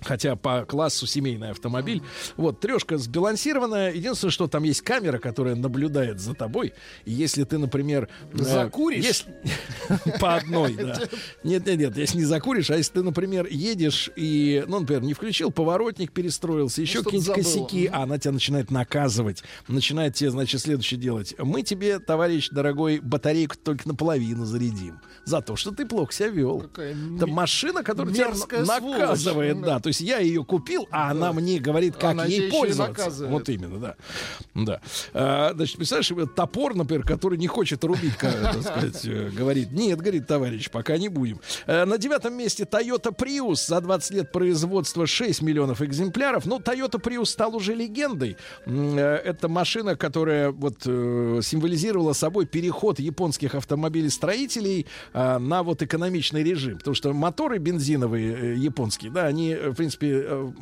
[0.04, 2.02] Хотя по классу семейный автомобиль.
[2.36, 3.92] Вот, трешка сбалансированная.
[3.92, 6.72] Единственное, что там есть камера, которая наблюдает за тобой.
[7.04, 8.08] И если ты, например...
[8.32, 9.04] э, Закуришь?
[9.04, 9.32] если-
[10.20, 10.98] По одной, да.
[11.44, 15.14] Нет, нет, нет, если не закуришь, а если ты, например, едешь и, ну, например, не
[15.14, 17.66] включил поворотник, перестроился, еще что-то какие-нибудь забыл.
[17.66, 21.34] косяки, а она тебя начинает наказывать, начинает тебе, значит, следующее делать.
[21.38, 25.00] Мы тебе, товарищ дорогой, батарейку только наполовину зарядим.
[25.24, 26.60] За то, что ты плохо себя вел.
[26.60, 28.28] Какая Это машина, которая тебя
[28.64, 29.78] наказывает, да.
[29.80, 33.26] То есть я ее купил, а она мне говорит, как Она ей пользоваться.
[33.26, 33.94] Вот именно, да.
[34.54, 34.80] Да.
[35.14, 39.72] А, значит, представляешь, вот топор, например, который не хочет рубить, как, так сказать, э, говорит,
[39.72, 41.40] нет, говорит, товарищ, пока не будем.
[41.66, 43.66] Э, На девятом месте Toyota Prius.
[43.66, 46.46] За 20 лет производства 6 миллионов экземпляров.
[46.46, 48.36] Ну, Toyota Prius стал уже легендой.
[48.66, 56.78] Э, Это машина, которая вот символизировала собой переход японских автомобилестроителей а, на вот экономичный режим.
[56.78, 60.52] Потому что моторы бензиновые японские, да, они, принципе, э,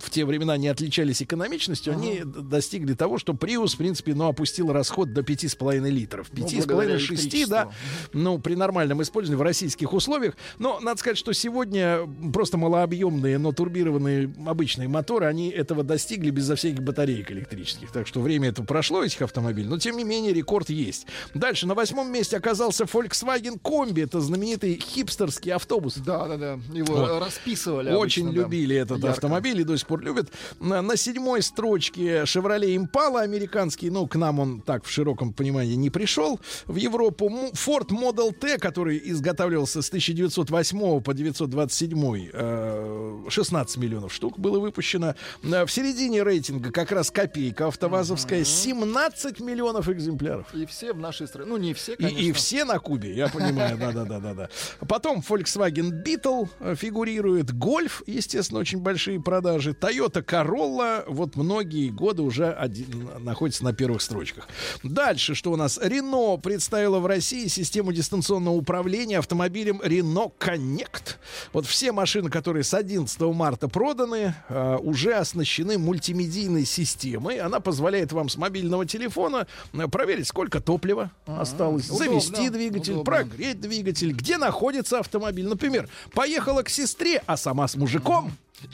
[0.00, 1.92] в те времена не отличались экономичностью.
[1.92, 6.28] Они достигли того, что Prius, в принципе, ну, опустил расход до 5,5 литров.
[6.32, 7.70] Ну, благодаря 5,5-6, да,
[8.12, 10.34] ну, при нормальном использовании в российских условиях.
[10.58, 12.00] Но надо сказать, что сегодня
[12.32, 17.92] просто малообъемные, но турбированные обычные моторы, они этого достигли безо всяких батареек электрических.
[17.92, 19.68] Так что время это прошло, этих автомобилей.
[19.68, 21.06] Но, тем не менее, рекорд есть.
[21.34, 24.02] Дальше, на восьмом месте оказался Volkswagen Kombi.
[24.02, 25.94] Это знаменитый хипстерский автобус.
[25.96, 26.58] Да, да, да.
[26.74, 27.20] Его Вот.
[27.22, 27.92] расписывали.
[27.92, 28.48] Очень обычно, да.
[28.56, 29.10] Любили этот Ярко.
[29.12, 30.28] автомобиль и до сих пор любят.
[30.60, 33.90] На, на седьмой строчке Chevrolet Impala американский.
[33.90, 36.40] Ну, к нам он так в широком понимании не пришел.
[36.66, 44.38] В Европу Ford Model T, который изготавливался с 1908 по 1927, э, 16 миллионов штук
[44.38, 45.14] было выпущено.
[45.42, 50.46] Э, В середине рейтинга как раз копейка автовазовская, 17 миллионов экземпляров.
[50.54, 51.50] И все в нашей стране.
[51.50, 52.18] Ну, не все, И, конечно.
[52.20, 54.48] и все на Кубе, я понимаю, да-да-да-да.
[54.88, 62.22] Потом Volkswagen Beetle э, фигурирует, Golf, естественно, очень большие продажи, Toyota Corolla, вот многие годы
[62.22, 64.48] уже один- находится на первых строчках.
[64.82, 65.78] Дальше, что у нас?
[65.78, 71.16] Renault представила в России систему дистанционного управления автомобилем Renault Connect.
[71.52, 77.38] Вот все машины, которые с 11 марта проданы, э, уже оснащены мультимедийной системой.
[77.38, 83.04] Она позволяет вам с мобильного телефона э, проверить, сколько топлива осталось, Удобно, завести двигатель, удобно.
[83.04, 85.46] прогреть двигатель, где находится автомобиль.
[85.48, 88.25] Например, поехала к сестре, а сама с мужиком.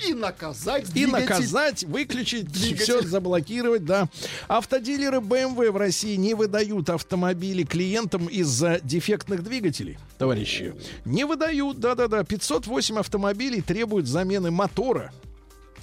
[0.06, 1.12] И наказать И двигатель.
[1.28, 2.82] наказать, выключить, Двигатель.
[2.84, 4.08] все заблокировать, да.
[4.48, 10.74] Автодилеры BMW в России не выдают автомобили клиентам из-за дефектных двигателей, товарищи.
[11.04, 12.22] Не выдают, да-да-да.
[12.24, 15.12] 508 автомобилей требуют замены мотора.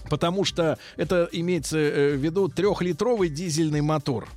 [0.09, 4.27] Потому что это имеется э, в виду трехлитровый дизельный мотор,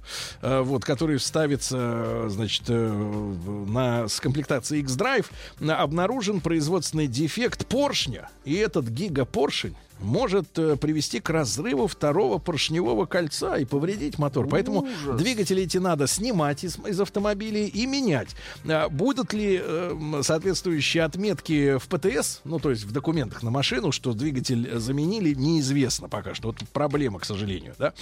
[0.41, 5.27] э, вот, который ставится, э, значит, на, с комплектацией X-Drive,
[5.61, 8.29] обнаружен производственный дефект поршня.
[8.45, 14.49] И этот гигапоршень может э, привести к разрыву второго поршневого кольца и повредить мотор.
[14.49, 15.21] Поэтому Ужас.
[15.21, 18.29] двигатели эти надо снимать из, из автомобилей и менять.
[18.69, 23.93] А, будут ли э, соответствующие отметки в ПТС, ну, то есть в документах на машину,
[23.93, 26.49] что двигатель заменили, неизвестно пока что.
[26.49, 27.75] Вот проблема, к сожалению.
[27.79, 27.93] Да?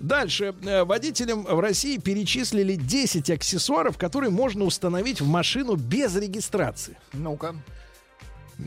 [0.00, 0.54] Дальше.
[0.62, 6.96] Э, Водителям в России перечислили 10 аксессуаров, которые можно установить в машину без регистрации.
[7.12, 7.54] Ну-ка.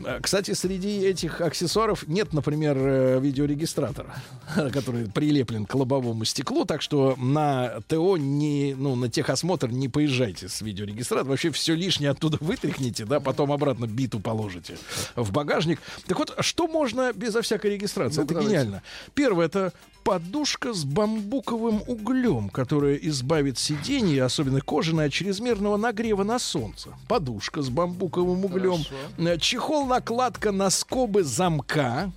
[0.04, 4.14] Э, Кстати, среди этих аксессуаров нет, например, э, видеорегистратора,
[4.72, 10.48] который прилеплен к лобовому стеклу, так что на ТО не, ну, на техосмотр не поезжайте
[10.48, 11.30] с видеорегистратором.
[11.30, 14.76] Вообще все лишнее оттуда вытряхните, да, потом обратно биту положите
[15.16, 15.80] в багажник.
[16.06, 18.18] Так вот, что можно безо всякой регистрации?
[18.18, 18.50] Ну, это давайте.
[18.50, 18.82] гениально.
[19.14, 19.72] Первое, это
[20.04, 26.90] подушка с бамбуковым углем, которая избавит сиденье, особенно кожаное, от чрезмерного нагрева на солнце.
[27.08, 28.82] Подушка с бамбуковым углем.
[29.18, 32.12] Э, Чехол-накладка на скобы замка.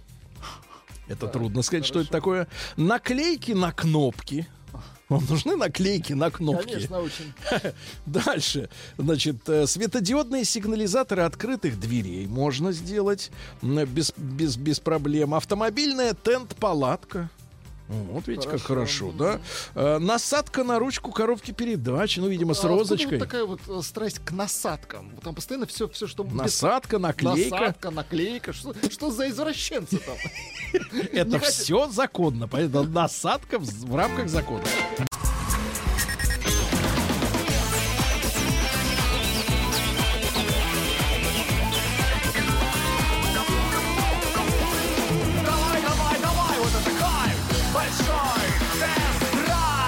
[1.07, 2.47] Это трудно сказать, что это такое.
[2.77, 4.47] Наклейки на кнопки.
[5.07, 6.73] Вам нужны наклейки на кнопки?
[6.73, 7.33] Конечно, очень.
[8.07, 8.69] Дальше.
[8.97, 13.31] Значит, э, светодиодные сигнализаторы открытых дверей можно сделать
[13.61, 15.35] без, без, без проблем.
[15.35, 17.29] Автомобильная тент-палатка.
[17.87, 19.39] Вот видите, как хорошо, да?
[19.75, 23.17] Э, насадка на ручку коробки передач, ну, видимо, с А розочкой.
[23.17, 25.11] вот такая вот э, страсть к насадкам?
[25.23, 26.23] Там постоянно все, все что...
[26.23, 27.55] Насадка, наклейка.
[27.55, 28.53] Насадка, наклейка.
[28.53, 30.15] Что, что за извращенцы там?
[31.11, 34.63] Это все законно, поэтому насадка в рамках закона.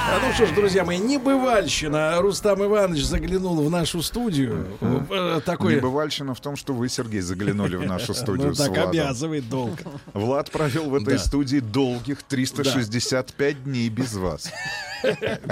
[0.10, 2.22] А ну что ж, друзья мои, небывальщина.
[2.22, 4.66] Рустам Иванович заглянул в нашу студию.
[5.10, 5.76] Э, Такой...
[5.76, 8.90] Небывальщина в том, что вы, Сергей, заглянули в нашу студию Ну так Владом.
[8.90, 9.78] обязывает долг.
[10.14, 11.20] Влад провел в этой Да.
[11.20, 14.50] студии долгих 365 дней без вас.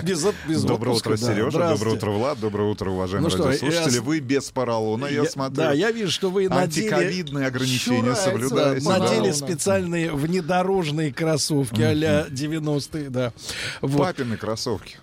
[0.02, 1.34] Без, без Доброе отпуска, утро, да.
[1.34, 1.70] Сережа.
[1.70, 2.40] Доброе утро, Влад.
[2.40, 3.94] Доброе утро, уважаемые Ну что, радиослушатели.
[3.98, 5.56] я- Вы без поролона, я, Я- смотрю.
[5.56, 6.86] Да, я вижу, что вы надели...
[6.88, 8.90] Антиковидные ограничения соблюдаете.
[8.90, 9.34] Надели да.
[9.36, 13.34] специальные внедорожные кроссовки а-ля 90-е, да.
[13.82, 14.00] Вот.
[14.00, 14.98] Папины кроссовки.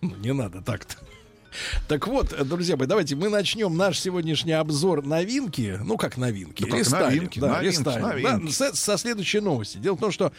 [0.00, 0.96] Ну, не надо так-то.
[1.86, 5.78] Так вот, друзья мои, давайте мы начнем наш сегодняшний обзор новинки.
[5.84, 6.64] Ну, как новинки?
[6.64, 8.14] Как рестайлинг, новинки, да, новинки, рестайлинг.
[8.14, 8.46] новинки.
[8.46, 9.76] Да, со, со следующей новости.
[9.76, 10.32] Дело в том, что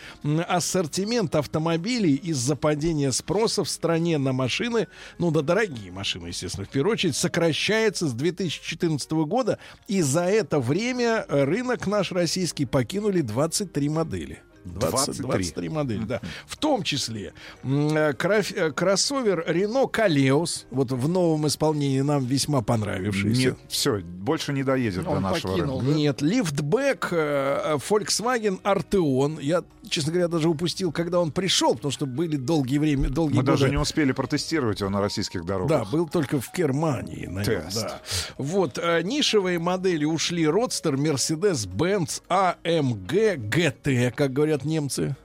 [0.47, 4.87] ассортимент автомобилей из-за падения спроса в стране на машины,
[5.19, 9.59] ну да, дорогие машины, естественно, в первую очередь, сокращается с 2014 года.
[9.87, 14.41] И за это время рынок наш российский покинули 23 модели.
[14.65, 15.23] 20, 23.
[15.27, 16.21] 23 модели, да.
[16.45, 17.33] В том числе
[17.63, 23.41] э, краф- э, кроссовер Renault Kaleos, вот в новом исполнении нам весьма понравившийся.
[23.49, 25.85] Нет, все, больше не доедет до нашего рынка.
[25.85, 29.41] Нет, лифтбэк э, Volkswagen Arteon.
[29.41, 33.41] Я, честно говоря, даже упустил, когда он пришел, потому что были долгие время, долгие Мы
[33.43, 33.51] годы.
[33.53, 35.85] даже не успели протестировать его на российских дорогах.
[35.85, 37.25] Да, был только в Германии.
[37.25, 37.81] на нем, Тест.
[37.81, 38.01] да.
[38.37, 45.15] Вот, нишевые модели ушли Родстер, Mercedes-Benz, AMG, GT, как говорят немцы.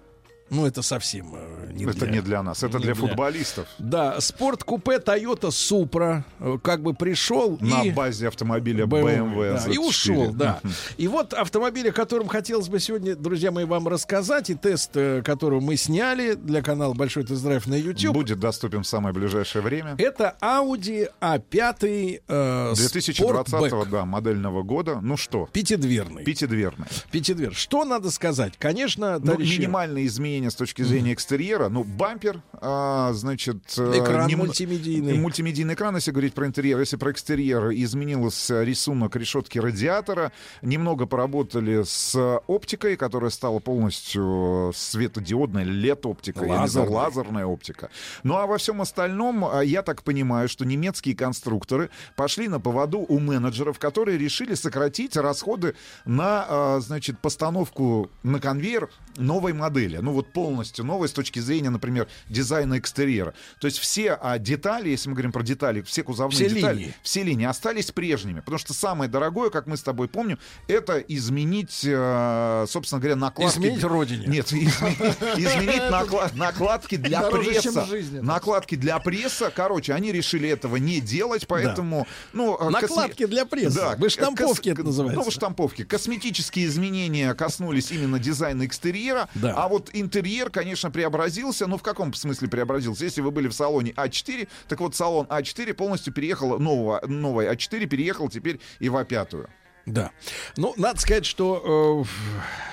[0.50, 3.66] Ну, это совсем э, не Это для- не для нас, это не для футболистов.
[3.78, 7.90] Да, спорт-купе Toyota Supra э, как бы пришел На и...
[7.90, 9.78] базе автомобиля BMW, BMW да, и Z4.
[9.78, 10.60] ушел, да.
[10.96, 15.22] И вот автомобиль, о котором хотелось бы сегодня, друзья мои, вам рассказать, и тест, э,
[15.22, 18.14] который мы сняли для канала Большой тест-драйв на YouTube.
[18.14, 19.94] Будет доступен в самое ближайшее время.
[19.98, 23.88] Это Audi A5 э, 2020 Sportback.
[23.90, 25.00] да, модельного года.
[25.02, 25.48] Ну что?
[25.52, 26.24] Пятидверный.
[26.24, 26.86] Пятидверный.
[27.10, 27.54] Пятидвер.
[27.54, 28.54] Что надо сказать?
[28.58, 31.68] Конечно, Ну, минимальные изменения с точки зрения экстерьера.
[31.68, 33.58] Ну, бампер, а, значит...
[33.76, 35.18] э, Экран нем- мультимедийный.
[35.18, 36.78] Мультимедийный экран, если говорить про интерьер.
[36.78, 40.32] Если про экстерьер, изменился рисунок решетки радиатора.
[40.62, 42.16] Немного поработали с
[42.46, 46.44] оптикой, которая стала полностью светодиодной, LED-оптика.
[46.44, 46.94] я не знаю, Лазерной.
[46.94, 47.90] лазерная оптика.
[48.22, 52.98] Ну, а во всем остальном, а, я так понимаю, что немецкие конструкторы пошли на поводу
[53.00, 55.74] у менеджеров, которые решили сократить расходы
[56.04, 59.98] на, а, значит, постановку на конвейер новой модели.
[59.98, 63.34] Ну, вот полностью новой с точки зрения, например, дизайна экстерьера.
[63.60, 66.94] То есть все а, детали, если мы говорим про детали, все кузовные Все детали, линии.
[67.02, 68.40] все линии остались прежними.
[68.40, 70.38] Потому что самое дорогое, как мы с тобой помним,
[70.68, 73.58] это изменить, э, собственно говоря, накладки.
[73.58, 74.26] Изменить родине.
[74.26, 74.68] Нет, изменить,
[75.36, 77.86] изменить накла- накладки для пресса.
[78.22, 79.50] Накладки для пресса.
[79.54, 82.06] Короче, они решили этого не делать, поэтому...
[82.32, 83.96] Ну, э, Накладки для пресса.
[83.98, 85.22] Да, штамповки это называется.
[85.24, 85.84] Ну, штамповки.
[85.84, 89.54] Косметические изменения коснулись именно дизайна экстерьера, Да.
[89.56, 91.66] а вот интерьер, конечно, преобразился.
[91.66, 93.04] Ну, в каком смысле преобразился?
[93.04, 97.86] Если вы были в салоне А4, так вот салон А4 полностью переехал, нового, новый А4
[97.86, 99.48] переехал теперь и в А5.
[99.86, 100.10] Да.
[100.56, 102.04] Ну, надо сказать, что...
[102.04, 102.68] э,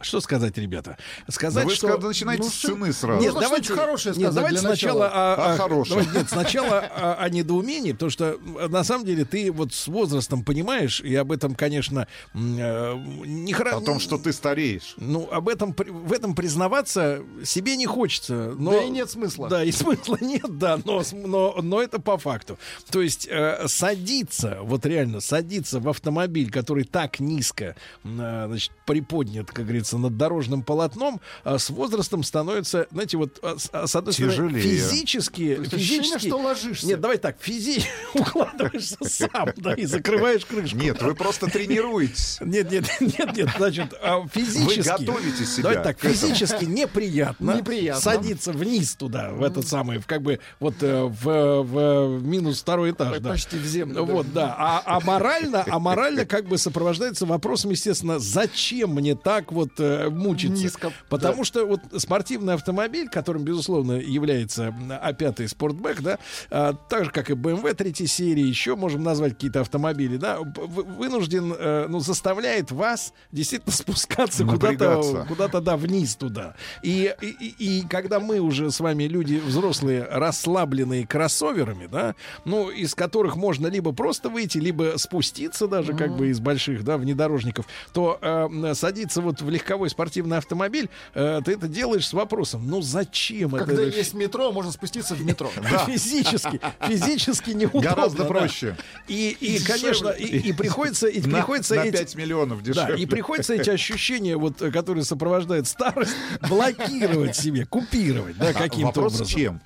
[0.00, 0.96] Что сказать, ребята?
[1.28, 1.98] Сказать, вы что...
[1.98, 3.20] начинаете Ну, с цены сразу.
[3.20, 5.34] Нет, Нужно давайте, что-нибудь хорошее нет, сказать давайте для сначала начала.
[5.34, 5.96] о, О хорошем.
[5.96, 8.38] давайте, нет, сначала о, о недоумении, потому что
[8.68, 12.94] на самом деле ты вот с возрастом понимаешь, и об этом, конечно, э,
[13.24, 13.78] не хорошо.
[13.78, 14.94] О том, что ты стареешь.
[14.96, 18.54] Ну, об этом, в этом признаваться себе не хочется.
[18.56, 19.48] Но, Да и нет смысла.
[19.48, 22.58] Да, и смысла нет, да, но, но, но это по факту.
[22.90, 29.50] То есть э, садиться, вот реально садиться в автомобиль, который так низко э, значит, приподнят,
[29.50, 34.12] как говорится, над дорожным полотном, а с возрастом становится, знаете, вот а, с, а, одной
[34.12, 34.62] стороны, Тяжелее.
[34.62, 36.26] физически, ощущение, физически...
[36.26, 36.86] что ложишься.
[36.86, 37.82] Нет, давай так, физи
[38.14, 40.76] укладываешься сам, да, и закрываешь крышку.
[40.76, 42.38] Нет, вы просто тренируетесь.
[42.40, 44.78] Нет, нет, нет, нет, значит, а физически.
[44.78, 48.00] Вы готовите себя Давайте так, физически неприятно, Неприятно.
[48.00, 52.90] садиться вниз туда, в этот самый, в как бы вот э, в, в минус второй
[52.90, 53.30] этаж, да.
[53.30, 54.04] Почти в землю.
[54.04, 54.54] Вот, да.
[54.58, 60.08] А, а морально, а морально как бы сопровождается вопросом, естественно, зачем мне так вот э,
[60.10, 60.62] мучиться?
[60.64, 66.18] Низко, Потому что вот спортивный автомобиль, которым, безусловно, является А5 спортбэк, да,
[66.50, 71.54] а, так же, как и BMW третьей серии, еще можем назвать какие-то автомобили, да, вынужден,
[71.58, 74.94] э, ну, заставляет вас действительно спускаться куда-то,
[75.28, 76.54] куда-то, да, вниз туда.
[76.82, 82.14] И, и, и- и когда мы уже с вами люди взрослые, расслабленные кроссоверами, да,
[82.44, 86.96] ну, из которых можно либо просто выйти, либо спуститься даже, как бы, из больших, да,
[86.96, 92.66] внедорожников, то э, садиться вот в легковой спортивный автомобиль, э, ты это делаешь с вопросом,
[92.66, 93.66] ну, зачем это?
[93.66, 95.50] Когда Это есть метро, можно спуститься в метро.
[95.86, 97.90] Физически, физически неудобно.
[97.90, 98.24] Гораздо да.
[98.24, 98.76] проще.
[99.08, 103.02] И, и конечно, и, и приходится, и На, приходится на эти, 5 миллионов да, дешевле.
[103.02, 106.14] и приходится эти ощущения, вот, которые сопровождают старость,
[106.48, 109.26] блокировать себе, купировать, да, А каким-то Вопрос образом.
[109.26, 109.60] чем?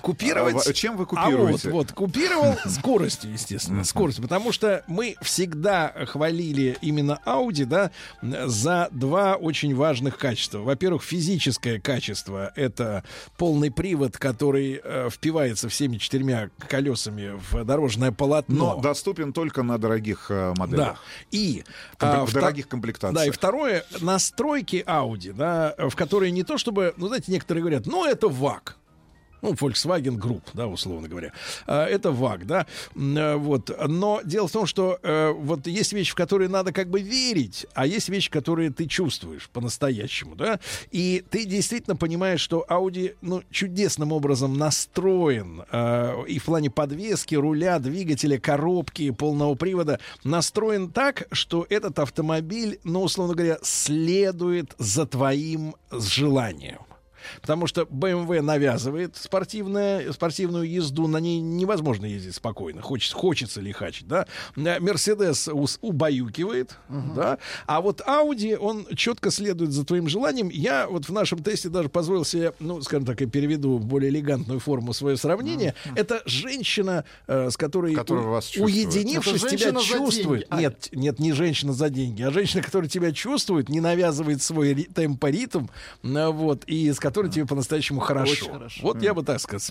[0.00, 0.66] Купировать.
[0.66, 1.70] А, в- чем вы А вот, купируете?
[1.70, 7.90] вот, купировал скоростью, естественно, скоростью, потому что мы всегда хвалили именно Audi, да,
[8.22, 10.58] за два очень важных качества.
[10.58, 13.04] Во-первых, физическое качество— это
[13.36, 18.74] полный привод, который э, впивается всеми четырьмя колесами в дорожное полотно.
[18.76, 20.60] Но доступен только на дорогих э, Да.
[20.60, 21.02] моделях.
[21.30, 21.62] И
[21.98, 23.14] Компле- а, в вто- дорогих комплектациях.
[23.14, 27.86] Да, и второе, настройки Audi, да, в которые не то чтобы, ну, знаете, некоторые говорят,
[27.86, 28.76] ну, это ВАК.
[29.44, 31.30] Ну, Volkswagen Group, да, условно говоря.
[31.66, 32.66] А, Это ВАГ, да.
[32.96, 33.70] Э, Вот.
[33.88, 37.66] Но дело в том, что э, вот есть вещи, в которые надо как бы верить,
[37.74, 40.60] а есть вещи, которые ты чувствуешь по-настоящему, да.
[40.92, 47.34] И ты действительно понимаешь, что Audi, ну, чудесным образом настроен э, и в плане подвески,
[47.34, 55.04] руля, двигателя, коробки, полного привода, настроен так, что этот автомобиль, ну, условно говоря, следует за
[55.04, 56.78] твоим желанием.
[57.40, 64.06] Потому что BMW навязывает спортивное, спортивную езду, на ней невозможно ездить спокойно, хочется, хочется лихачить,
[64.08, 64.26] да.
[64.56, 65.48] Мерседес
[65.80, 66.76] убаюкивает,
[67.14, 67.38] да.
[67.66, 70.48] А вот Audi, он четко следует за твоим желанием.
[70.48, 74.10] Я вот в нашем тесте даже позволил себе, ну, скажем так, я переведу в более
[74.10, 75.74] элегантную форму свое сравнение.
[75.94, 78.74] Это женщина, э, с которой, у- вас чувствует.
[78.86, 80.40] уединившись, тебя чувствует.
[80.40, 80.46] деньги.
[80.50, 84.72] А- Нет, нет, не женщина за деньги, а женщина, которая тебя чувствует, не навязывает свой
[84.74, 85.66] ри- темпоритм,
[86.02, 88.32] а, вот, и с которой тебе по-настоящему хорошо.
[88.32, 88.80] Очень хорошо.
[88.82, 89.62] Вот я бы так сказать,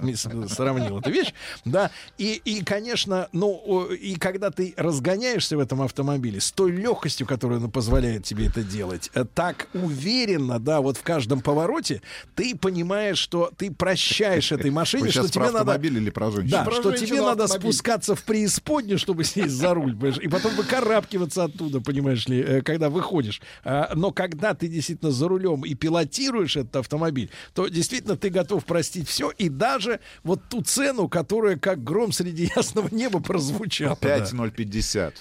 [0.49, 1.33] сравнил эту вещь.
[1.65, 7.27] Да, и, и, конечно, ну, и когда ты разгоняешься в этом автомобиле с той легкостью,
[7.27, 12.01] которая ну, позволяет тебе это делать, э, так уверенно, да, вот в каждом повороте,
[12.35, 15.59] ты понимаешь, что ты прощаешь этой машине, что тебе надо...
[15.59, 16.51] автомобиль или про женщину?
[16.51, 20.55] Да, Про что тебе надо спускаться в преисподнюю, чтобы сесть за руль, понимаешь, и потом
[20.55, 23.41] выкарабкиваться оттуда, понимаешь ли, э, когда выходишь.
[23.63, 28.65] А, Но когда ты действительно за рулем и пилотируешь этот автомобиль, то действительно ты готов
[28.65, 33.97] простить все, и даже вот ту цену, которая как гром среди ясного неба прозвучала.
[34.01, 34.17] да.
[34.19, 35.13] 5050.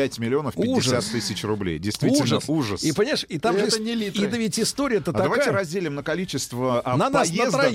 [0.00, 1.04] 5 миллионов 50 Ужас.
[1.08, 1.78] тысяч рублей.
[1.78, 2.82] Действительно ужас.
[2.82, 4.24] И понимаешь, и там И же это не литры.
[4.24, 5.28] и да ведь история-то А такая.
[5.28, 7.74] давайте разделим на количество а, На нас, на поездок,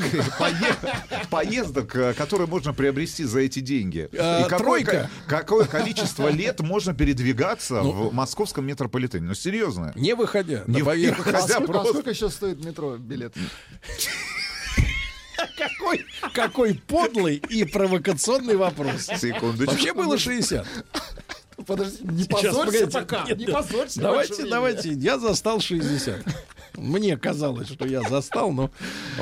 [1.29, 4.09] поездок, э, которые можно приобрести за эти деньги.
[4.11, 5.09] Э, И какое, тройка.
[5.27, 7.91] ко- какое количество лет можно передвигаться Ну.
[7.91, 9.27] в московском метрополитене?
[9.27, 9.91] Ну, серьезно.
[9.95, 11.27] Не выходя Не на поверхность.
[11.27, 11.57] выходя.
[11.57, 13.35] А а просто- сколько сейчас стоит метро билет?
[15.57, 19.05] Какой, какой подлый и провокационный вопрос.
[19.19, 19.71] Секундочку.
[19.73, 20.65] Вообще было 60.
[21.65, 22.91] Подожди, не Сейчас, позорься погодите.
[22.91, 24.01] пока, Нет, не позорься.
[24.01, 24.49] Давайте, время.
[24.49, 26.19] давайте, я застал 60.
[26.75, 28.69] Мне казалось, что я застал, но,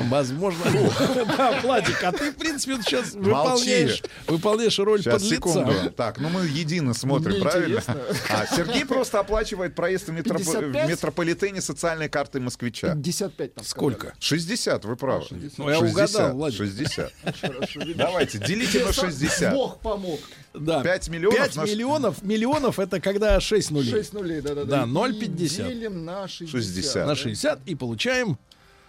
[0.08, 0.60] возможно...
[1.36, 5.34] Да, Владик, а ты, в принципе, сейчас выполняешь, выполняешь роль Сейчас, подлеца.
[5.36, 5.90] секунду.
[5.96, 7.82] Так, ну мы едино смотрим, Мне правильно?
[8.30, 10.86] А Сергей просто оплачивает проезд в, метроп- 55?
[10.86, 12.94] в метрополитене социальной картой москвича.
[12.96, 14.14] 55 там Сколько?
[14.18, 15.24] 60, вы правы.
[15.56, 16.58] Ну, я 60, угадал, Владик.
[16.58, 17.12] 60.
[17.40, 17.96] Хорошо, видишь.
[17.96, 19.52] Давайте, делите на Сам 60.
[19.54, 20.18] Бог помог.
[20.54, 20.82] Да.
[20.82, 21.38] 5 миллионов.
[21.38, 23.90] 5 на ш- миллионов, миллионов это когда 6 нулей.
[23.90, 24.84] 6 нулей, да-да-да.
[24.84, 25.68] Да, И 0,50.
[25.68, 26.48] Делим на 60.
[26.62, 27.06] 60.
[27.06, 28.38] На 60 и получаем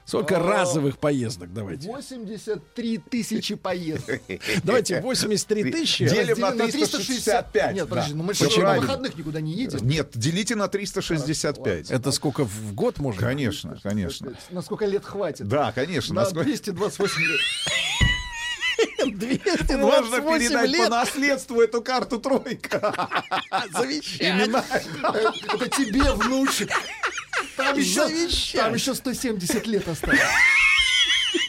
[0.06, 0.40] сколько А.
[0.40, 1.52] разовых поездок.
[1.52, 1.88] Давайте.
[1.88, 4.22] 83 тысячи поездок.
[4.64, 6.08] Давайте 83 тысячи.
[6.08, 7.74] Делим на Разделим 365.
[7.74, 7.90] Нет, да.
[7.90, 9.80] подожди, ну мы же на выходных никуда не едем.
[9.88, 11.90] Нет, делите на 365.
[11.90, 13.20] Это сколько в год можно?
[13.20, 14.34] Конечно, конечно.
[14.52, 15.48] На сколько лет хватит?
[15.48, 16.14] Да, конечно.
[16.14, 17.40] На насколько- 228 лет.
[19.12, 20.84] 228 Можно передать лет.
[20.84, 22.94] по наследству эту карту тройка.
[24.20, 24.64] Имена.
[25.04, 26.70] Это тебе, внучек.
[27.58, 30.20] Там еще, там еще 170 лет осталось.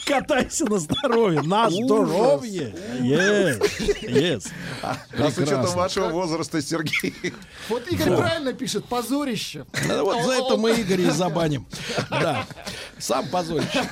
[0.06, 1.42] Катайся на здоровье.
[1.42, 2.72] На здоровье.
[3.00, 3.60] Yes.
[4.02, 4.52] Yes.
[4.80, 4.96] А
[5.30, 7.34] с учетом вашего возраста, Сергей.
[7.68, 9.66] Вот Игорь правильно пишет, позорище.
[9.88, 11.66] Ну, Вот за это мы Игоря и забаним.
[12.08, 12.46] Да.
[12.98, 13.82] Сам позорище.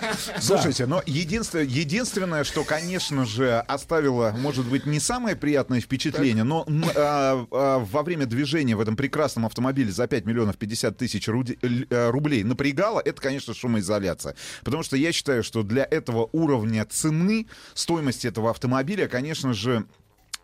[0.40, 6.64] Слушайте, но единственное, единственное, что, конечно же, оставило, может быть, не самое приятное впечатление, но
[6.94, 12.10] а, а, во время движения в этом прекрасном автомобиле за 5 миллионов 50 тысяч э,
[12.10, 14.36] рублей напрягало, это, конечно, шумоизоляция.
[14.62, 19.86] Потому что я считаю, что для этого уровня цены, стоимости этого автомобиля, конечно же,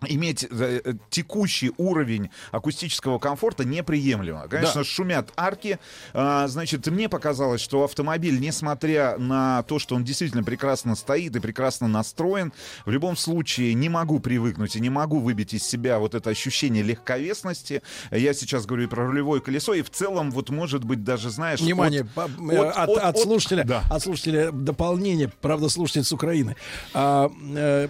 [0.07, 4.49] иметь э, э, текущий уровень акустического комфорта неприемлемо.
[4.49, 4.85] Конечно, Да.
[4.85, 5.79] шумят арки.
[6.15, 11.41] А, значит, мне показалось, что автомобиль, несмотря на то, что он действительно прекрасно стоит и
[11.41, 12.53] прекрасно настроен,
[12.87, 16.83] в любом случае не могу привыкнуть и не могу выбить из себя вот это ощущение
[16.83, 17.83] легковесности.
[18.11, 21.61] Я сейчас говорю и про рулевое колесо, и в целом, вот, может быть, даже, знаешь...
[21.61, 23.83] Внимание, от- от- э, от, от- от слушателя, Да.
[23.91, 26.57] от слушателя дополнение, правда, слушатель с Украины.
[26.95, 27.89] А, э,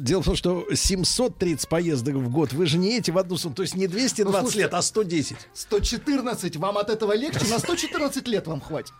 [0.00, 0.66] дело в том, что
[1.48, 4.24] 730 поездок в год, вы же не едете в одну сумму, то есть не 220
[4.24, 5.36] Ну, слушайте, лет, а 110.
[5.54, 8.92] 114, вам от этого легче, на 114 лет вам хватит.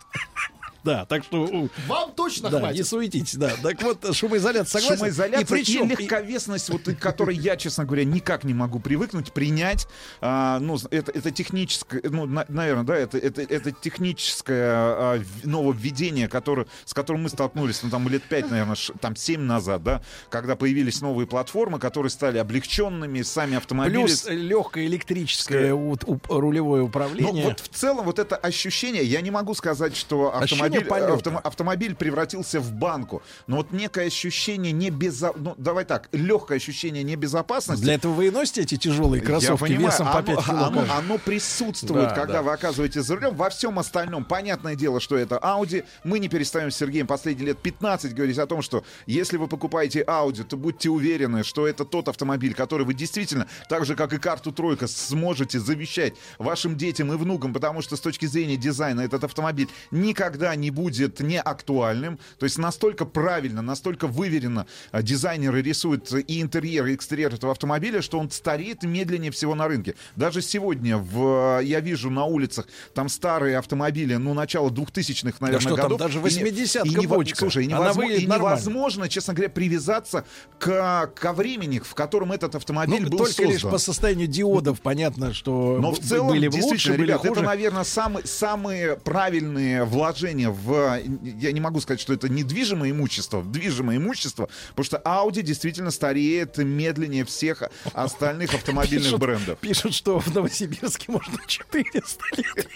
[0.83, 1.67] Да, так что...
[1.87, 2.87] Вам точно Да, не хватит.
[2.87, 3.51] суетитесь, да.
[3.61, 4.97] Так вот, шумоизоляция согласен.
[4.97, 9.31] Шумоизоляция и причем, и легковесность, вот, к которой я, честно говоря, никак не могу привыкнуть,
[9.33, 9.87] принять.
[10.21, 16.67] А, ну, это, это техническое, ну, наверное, да, это, это, это техническое а, нововведение, которое,
[16.85, 20.55] с которым мы столкнулись, ну, там, лет пять, наверное, ш- там, семь назад, да, когда
[20.55, 23.95] появились новые платформы, которые стали облегченными, сами автомобили...
[24.05, 27.43] плюс легкое электрическое у- у- рулевое Ну, управление.
[27.45, 31.29] вот в целом вот это ощущение, я не могу сказать, что Ощущение автомобиль, полета.
[31.29, 35.33] автомо- автомобиль превратился в банку, но вот некое ощущение небезо...
[35.35, 37.83] ну, давай так, легкое ощущение небезопасности.
[37.83, 40.65] Для этого вы и носите эти тяжелые кроссовки Я понимаю, весом по оно, 5 кило
[40.65, 42.41] оно- оно присутствует, Да, когда да.
[42.43, 43.35] вы оказываетесь за рулем.
[43.35, 45.83] Во всем остальном, понятное дело, что это Audi.
[46.03, 50.03] Мы не перестаем с Сергеем последние лет 15 говорить о том, что если вы покупаете
[50.03, 54.17] Audi, то будьте уверены, что это тот автомобиль, который вы действительно, так же, как и
[54.17, 59.23] карту тройка, сможете завещать вашим детям и внукам, потому что с точки зрения дизайна этот
[59.23, 62.19] автомобиль никогда не будет не актуальным.
[62.37, 68.01] То есть настолько правильно, настолько выверенно а, дизайнеры рисуют и интерьер, и экстерьер этого автомобиля,
[68.01, 69.95] что он стареет медленнее всего на рынке.
[70.15, 75.75] Даже сегодня в, я вижу на улицах там старые автомобили, ну, начала 2000-х, наверное, что
[75.75, 75.99] там, годов.
[75.99, 77.37] даже И не- 80-ка и нево- бочка.
[77.39, 80.25] Слушай, и невозможно, и невозможно, честно говоря, привязаться
[80.59, 83.71] к, ко времени, в котором этот автомобиль Ну, был только лишь создан.
[83.71, 87.31] по состоянию диодов понятно, что Но в целом, были действительно, лучше, были ребят, хуже.
[87.33, 90.99] это, наверное, самые, самые правильные вложения в...
[91.23, 95.91] Я не могу сказать, что это недвижимое имущество, в движимое имущество, потому что Audi действительно
[95.91, 97.63] стареет медленнее всех
[97.93, 99.59] остальных автомобильных Пишут- брендов.
[99.59, 102.67] Пишут, что в Новосибирске можно 400 лет.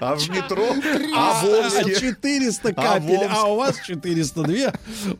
[0.00, 0.66] А в метро,
[1.14, 1.94] А а в Омске...
[2.00, 3.28] 400 А в капель, Омске.
[3.30, 4.72] а у вас 402.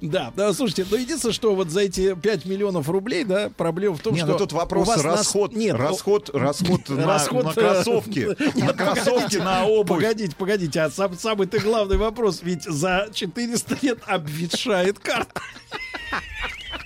[0.02, 4.01] Да, да, слушайте, ну единственное, что вот за эти 5 миллионов рублей, да, проблема в
[4.01, 7.44] том, Не, что ну тут вопрос вас нас- расход, Нет, ну, расход, расход, на, расход,
[7.44, 8.18] на э, кроссовки,
[8.59, 9.98] на нет, кроссовки, на обувь.
[10.01, 15.41] Погодите, погодите, а сам, самый-то главный вопрос, ведь за 400 лет обветшает карта.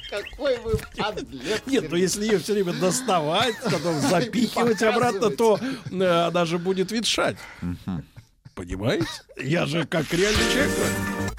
[0.09, 1.63] Какой вы подлец.
[1.67, 5.61] Нет, ну если ее все время доставать, потом запихивать обратно, то
[5.91, 7.37] э, она же будет ветшать.
[8.55, 9.07] Понимаете?
[9.37, 11.30] Я же как реальный человек.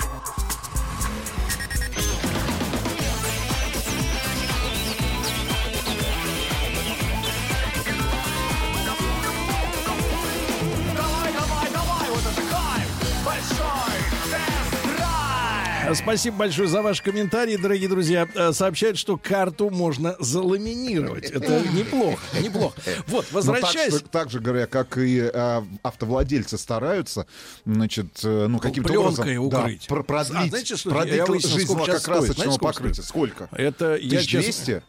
[16.04, 18.28] Спасибо большое за ваш комментарий, дорогие друзья.
[18.34, 21.26] Э, Сообщают, что карту можно заламинировать.
[21.30, 22.76] Это неплохо, неплохо.
[23.08, 23.96] Вот, Ну, так, возвращаясь...
[23.98, 27.28] что- так же говоря, как и э, автовладельцы стараются,
[27.66, 29.88] значит, э, ну каким-то Пленкой образом да, укрыть.
[29.88, 33.02] про- продлить, А, знаете, что продлить я выяснил, жизнь Знаете, сколько покрытия.
[33.04, 33.50] Сколько?
[33.52, 34.26] Это я 1200?
[34.66, 34.84] честно-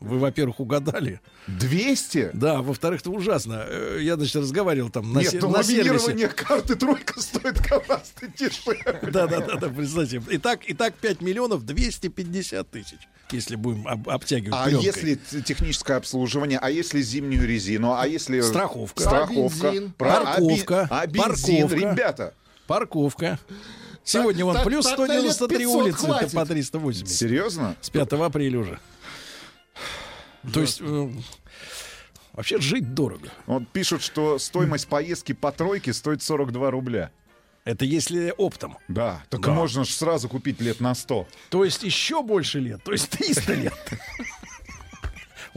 [0.00, 1.20] Вы, во-первых, угадали.
[1.48, 2.30] 200?
[2.32, 3.64] Да, во-вторых, это ужасно.
[3.66, 6.28] Э, Я, значит, разговаривал там на, Нет, се- на сервисе.
[6.28, 9.00] карты тройка стоит гораздо дешевле.
[9.10, 10.22] Да, да, да, да, представьте.
[10.30, 12.98] Итак, итак, 5 миллионов 250 тысяч,
[13.32, 14.86] если будем об- обтягивать А пленкой.
[14.86, 19.02] если техническое обслуживание, а если зимнюю резину, а если Страховка.
[19.02, 19.92] страховка, бензин?
[19.98, 20.86] Про- а би- Парковка.
[20.90, 21.74] а бензин, Парковка.
[21.90, 22.34] ребята,
[22.68, 23.38] Парковка.
[24.04, 26.32] Сегодня вон так- плюс так на лет 193 500 улицы, это хватит.
[26.32, 27.08] по 380.
[27.16, 27.76] серьезно?
[27.80, 28.78] С 5 апреля уже.
[30.52, 31.10] То есть, э,
[32.32, 33.30] вообще жить дорого.
[33.46, 37.10] Вот пишут, что стоимость поездки по тройке стоит 42 рубля.
[37.64, 38.78] Это если оптом.
[38.88, 39.52] Да, так Да.
[39.52, 41.28] можно ж сразу купить лет на 100.
[41.50, 43.74] То есть еще больше лет, то есть 300 лет.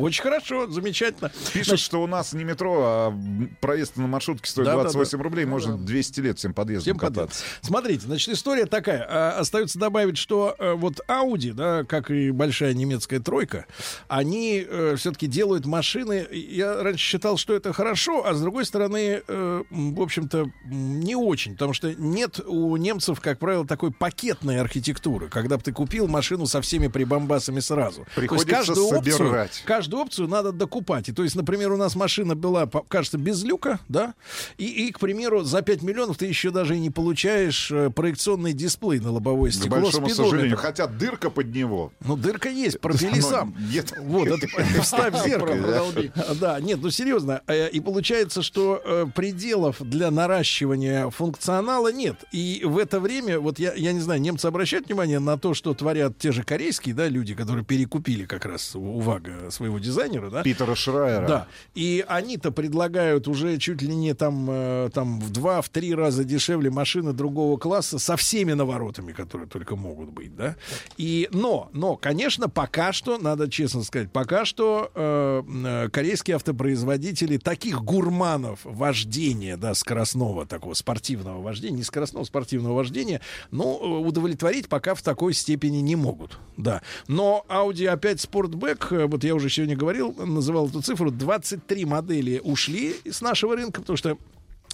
[0.01, 1.31] Очень хорошо, замечательно.
[1.53, 3.19] Пишут, что у нас не метро, а
[3.59, 5.23] проезд на маршрутке стоит Да, да, 28 да.
[5.23, 7.43] рублей, можно 200 лет всем подъездом Всем кататься.
[7.61, 9.05] Смотрите, значит, история такая.
[9.09, 13.65] А, Остается добавить, что э, вот Audi, да, как и большая немецкая тройка,
[14.07, 14.65] они
[14.95, 16.27] все-таки делают машины.
[16.31, 21.53] Я раньше считал, что это хорошо, а с другой стороны, э, в общем-то, не очень,
[21.53, 26.45] потому что нет у немцев, как правило, такой пакетной архитектуры, когда бы ты купил машину
[26.45, 28.05] со всеми прибамбасами сразу.
[28.15, 29.63] То есть Приходится каждую опцию, собирать.
[29.91, 31.09] Каждую опцию надо докупать.
[31.09, 34.13] И то есть, например, у нас машина была, кажется, без люка, да,
[34.57, 38.53] и, и, к примеру, за 5 миллионов ты еще даже и не получаешь э, проекционный
[38.53, 39.81] дисплей на лобовое К стекло.
[39.81, 40.29] большому спидометр.
[40.31, 41.91] сожалению, хотя дырка под него.
[42.05, 43.53] Ну, дырка есть, пропили сам.
[43.71, 43.93] нет.
[43.99, 44.29] Вот,
[44.81, 45.91] вставь зеркало.
[46.39, 47.41] Да, нет, ну серьезно.
[47.47, 52.15] э, И получается, что э, пределов для наращивания функционала нет.
[52.31, 55.73] И в это время, вот я, я не знаю, немцы обращают внимание на то, что
[55.73, 60.43] творят те же корейские, да, люди, которые перекупили как раз у Вага своего дизайнера, да?
[60.43, 61.27] Питера Шрайера.
[61.27, 61.47] Да.
[61.75, 66.23] И они-то предлагают уже чуть ли не там, э, там в два, в три раза
[66.23, 70.55] дешевле машины другого класса со всеми наворотами, которые только могут быть, да.
[70.97, 77.37] И, но, но, конечно, пока что, надо честно сказать, пока что э, э, корейские автопроизводители
[77.37, 84.67] таких гурманов вождения, да, скоростного такого спортивного вождения, не скоростного, спортивного вождения, ну, э, удовлетворить
[84.67, 86.81] пока в такой степени не могут, да.
[87.07, 92.95] Но Audi опять Sportback, вот я уже сегодня говорил, называл эту цифру, 23 модели ушли
[93.07, 94.17] с нашего рынка, потому что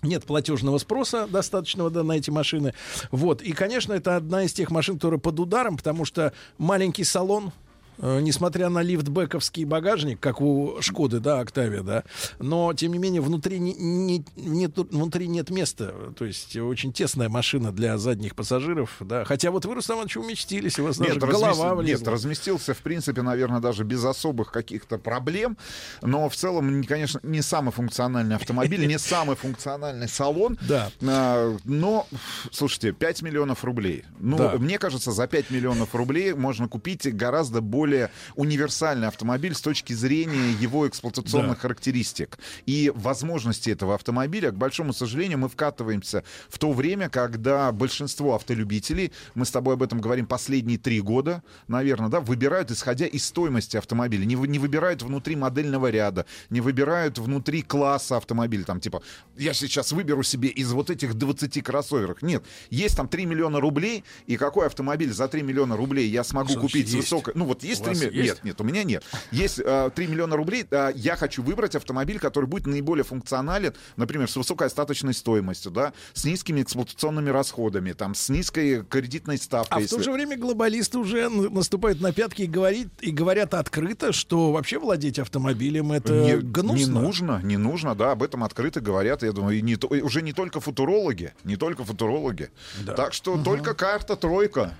[0.02, 2.74] нет платежного спроса достаточного да, на эти машины.
[3.12, 3.42] Вот.
[3.42, 7.52] И, конечно, это одна из тех машин, которые под ударом, потому что маленький салон,
[7.98, 12.04] несмотря на лифтбековский багажник, как у Шкоды, да, Октавия, да,
[12.40, 15.94] но, тем не менее, внутри, не, не- нет, внутри нет места.
[16.18, 19.26] То есть очень тесная машина для задних пассажиров, да.
[19.26, 22.00] Хотя вот вы, Рустам Иванович, уместились, у вас даже Нет, голова влезла.
[22.00, 25.58] нет, разместился, в принципе, наверное, даже без особых каких-то проблем.
[26.02, 30.58] Но в целом, не- конечно, не самый функциональный автомобиль, не самый функциональный салон.
[30.68, 30.92] Да.
[31.02, 32.06] А, Но,
[32.52, 34.04] слушайте, 5 миллионов рублей.
[34.20, 37.87] Ну, мне кажется, за 5 миллионов рублей можно купить гораздо более
[38.36, 41.62] универсальный автомобиль с точки зрения его эксплуатационных Да.
[41.62, 44.52] характеристик и возможности этого автомобиля.
[44.52, 49.84] К большому сожалению, мы вкатываемся в то время, когда большинство автолюбителей, мы с тобой об
[49.84, 54.26] этом говорим последние три года, наверное, да, выбирают, исходя из стоимости автомобиля.
[54.26, 58.64] Не, не выбирают внутри модельного ряда, не выбирают внутри класса автомобиля.
[58.64, 59.02] Там типа,
[59.38, 62.22] я сейчас выберу себе из вот этих 20 кроссоверов.
[62.22, 66.54] Нет, есть там 3 миллиона рублей, и какой автомобиль за 3 миллиона рублей я смогу
[66.56, 66.96] купить есть.
[66.96, 67.34] высокой...
[67.36, 68.16] Ну вот есть У 3 вас миллиона...
[68.16, 68.36] есть?
[68.36, 69.04] Нет, нет, у меня нет.
[69.32, 74.30] Есть э, 3 миллиона рублей, э, я хочу выбрать автомобиль, который будет наиболее функционален, например,
[74.30, 79.78] с высокой остаточной стоимостью, да, с низкими эксплуатационными расходами, там, с низкой кредитной ставкой.
[79.78, 83.54] А в если- то же время глобалисты уже наступают на пятки и, говорит, и говорят
[83.54, 86.78] открыто, что вообще владеть автомобилем это не, гнусно.
[86.78, 90.34] не нужно, не нужно, да, об этом открыто говорят, я думаю, и не уже не
[90.34, 92.50] только футурологи, не только футурологи.
[92.86, 92.94] Да.
[92.94, 94.78] Так что только карта тройка.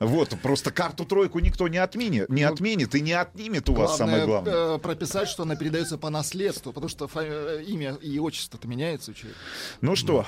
[0.00, 4.24] Вот, просто карту тройку никто не отменит, не отменит и не отнимет у вас самое
[4.24, 4.76] главное.
[4.76, 9.14] э, прописать, что она передается по наследству, потому что э, имя и отчество-то меняется у
[9.14, 9.40] человека.
[9.80, 10.24] Ну что,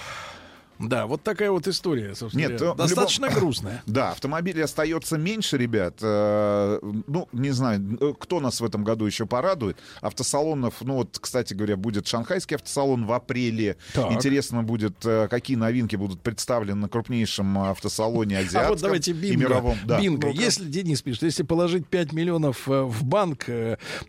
[0.80, 2.40] Да, вот такая вот история, собственно.
[2.48, 2.70] Нет, говоря.
[2.70, 3.82] ну, достаточно любом- грустная.
[3.86, 5.96] Да, автомобилей остается меньше, ребят.
[6.00, 9.76] Э, Ну, не знаю, э, кто нас в этом году еще порадует.
[10.00, 13.76] Автосалонов, ну вот, кстати говоря, будет шанхайский автосалон в апреле.
[13.94, 14.10] Так.
[14.12, 19.14] Интересно будет, э, какие новинки будут представлены на крупнейшем автосалоне азиатском А вот давайте и
[19.14, 19.38] бинго.
[19.40, 19.78] мировом.
[19.84, 20.00] Да.
[20.00, 20.28] Бинго.
[20.28, 20.40] Ну-ка.
[20.40, 23.46] Если, Денис пишет, если положить 5 миллионов в банк,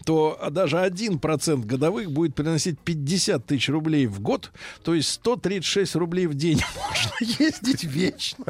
[0.05, 4.51] то даже 1% годовых будет приносить 50 тысяч рублей в год,
[4.83, 6.60] то есть 136 рублей в день.
[6.61, 8.45] Не можно ездить вечно.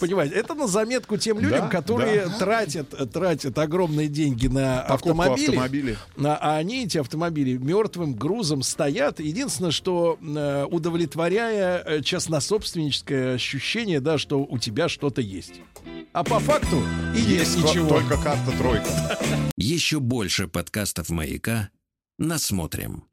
[0.00, 2.38] Понимаете, это на заметку тем людям, Да, которые да.
[2.38, 5.96] тратят, тратят огромные деньги на Покупку автомобили, автомобилей.
[6.16, 9.20] на- а они эти автомобили мертвым грузом стоят.
[9.20, 15.60] Единственное, что э, удовлетворяя э, частнособственническое ощущение, да, что у тебя что-то есть.
[16.12, 16.82] А по факту
[17.14, 17.88] и есть, Есть ничего.
[17.88, 19.18] только карта тройка.
[19.56, 21.70] Еще больше подкастов «Маяка»
[22.18, 23.04] насмотрим.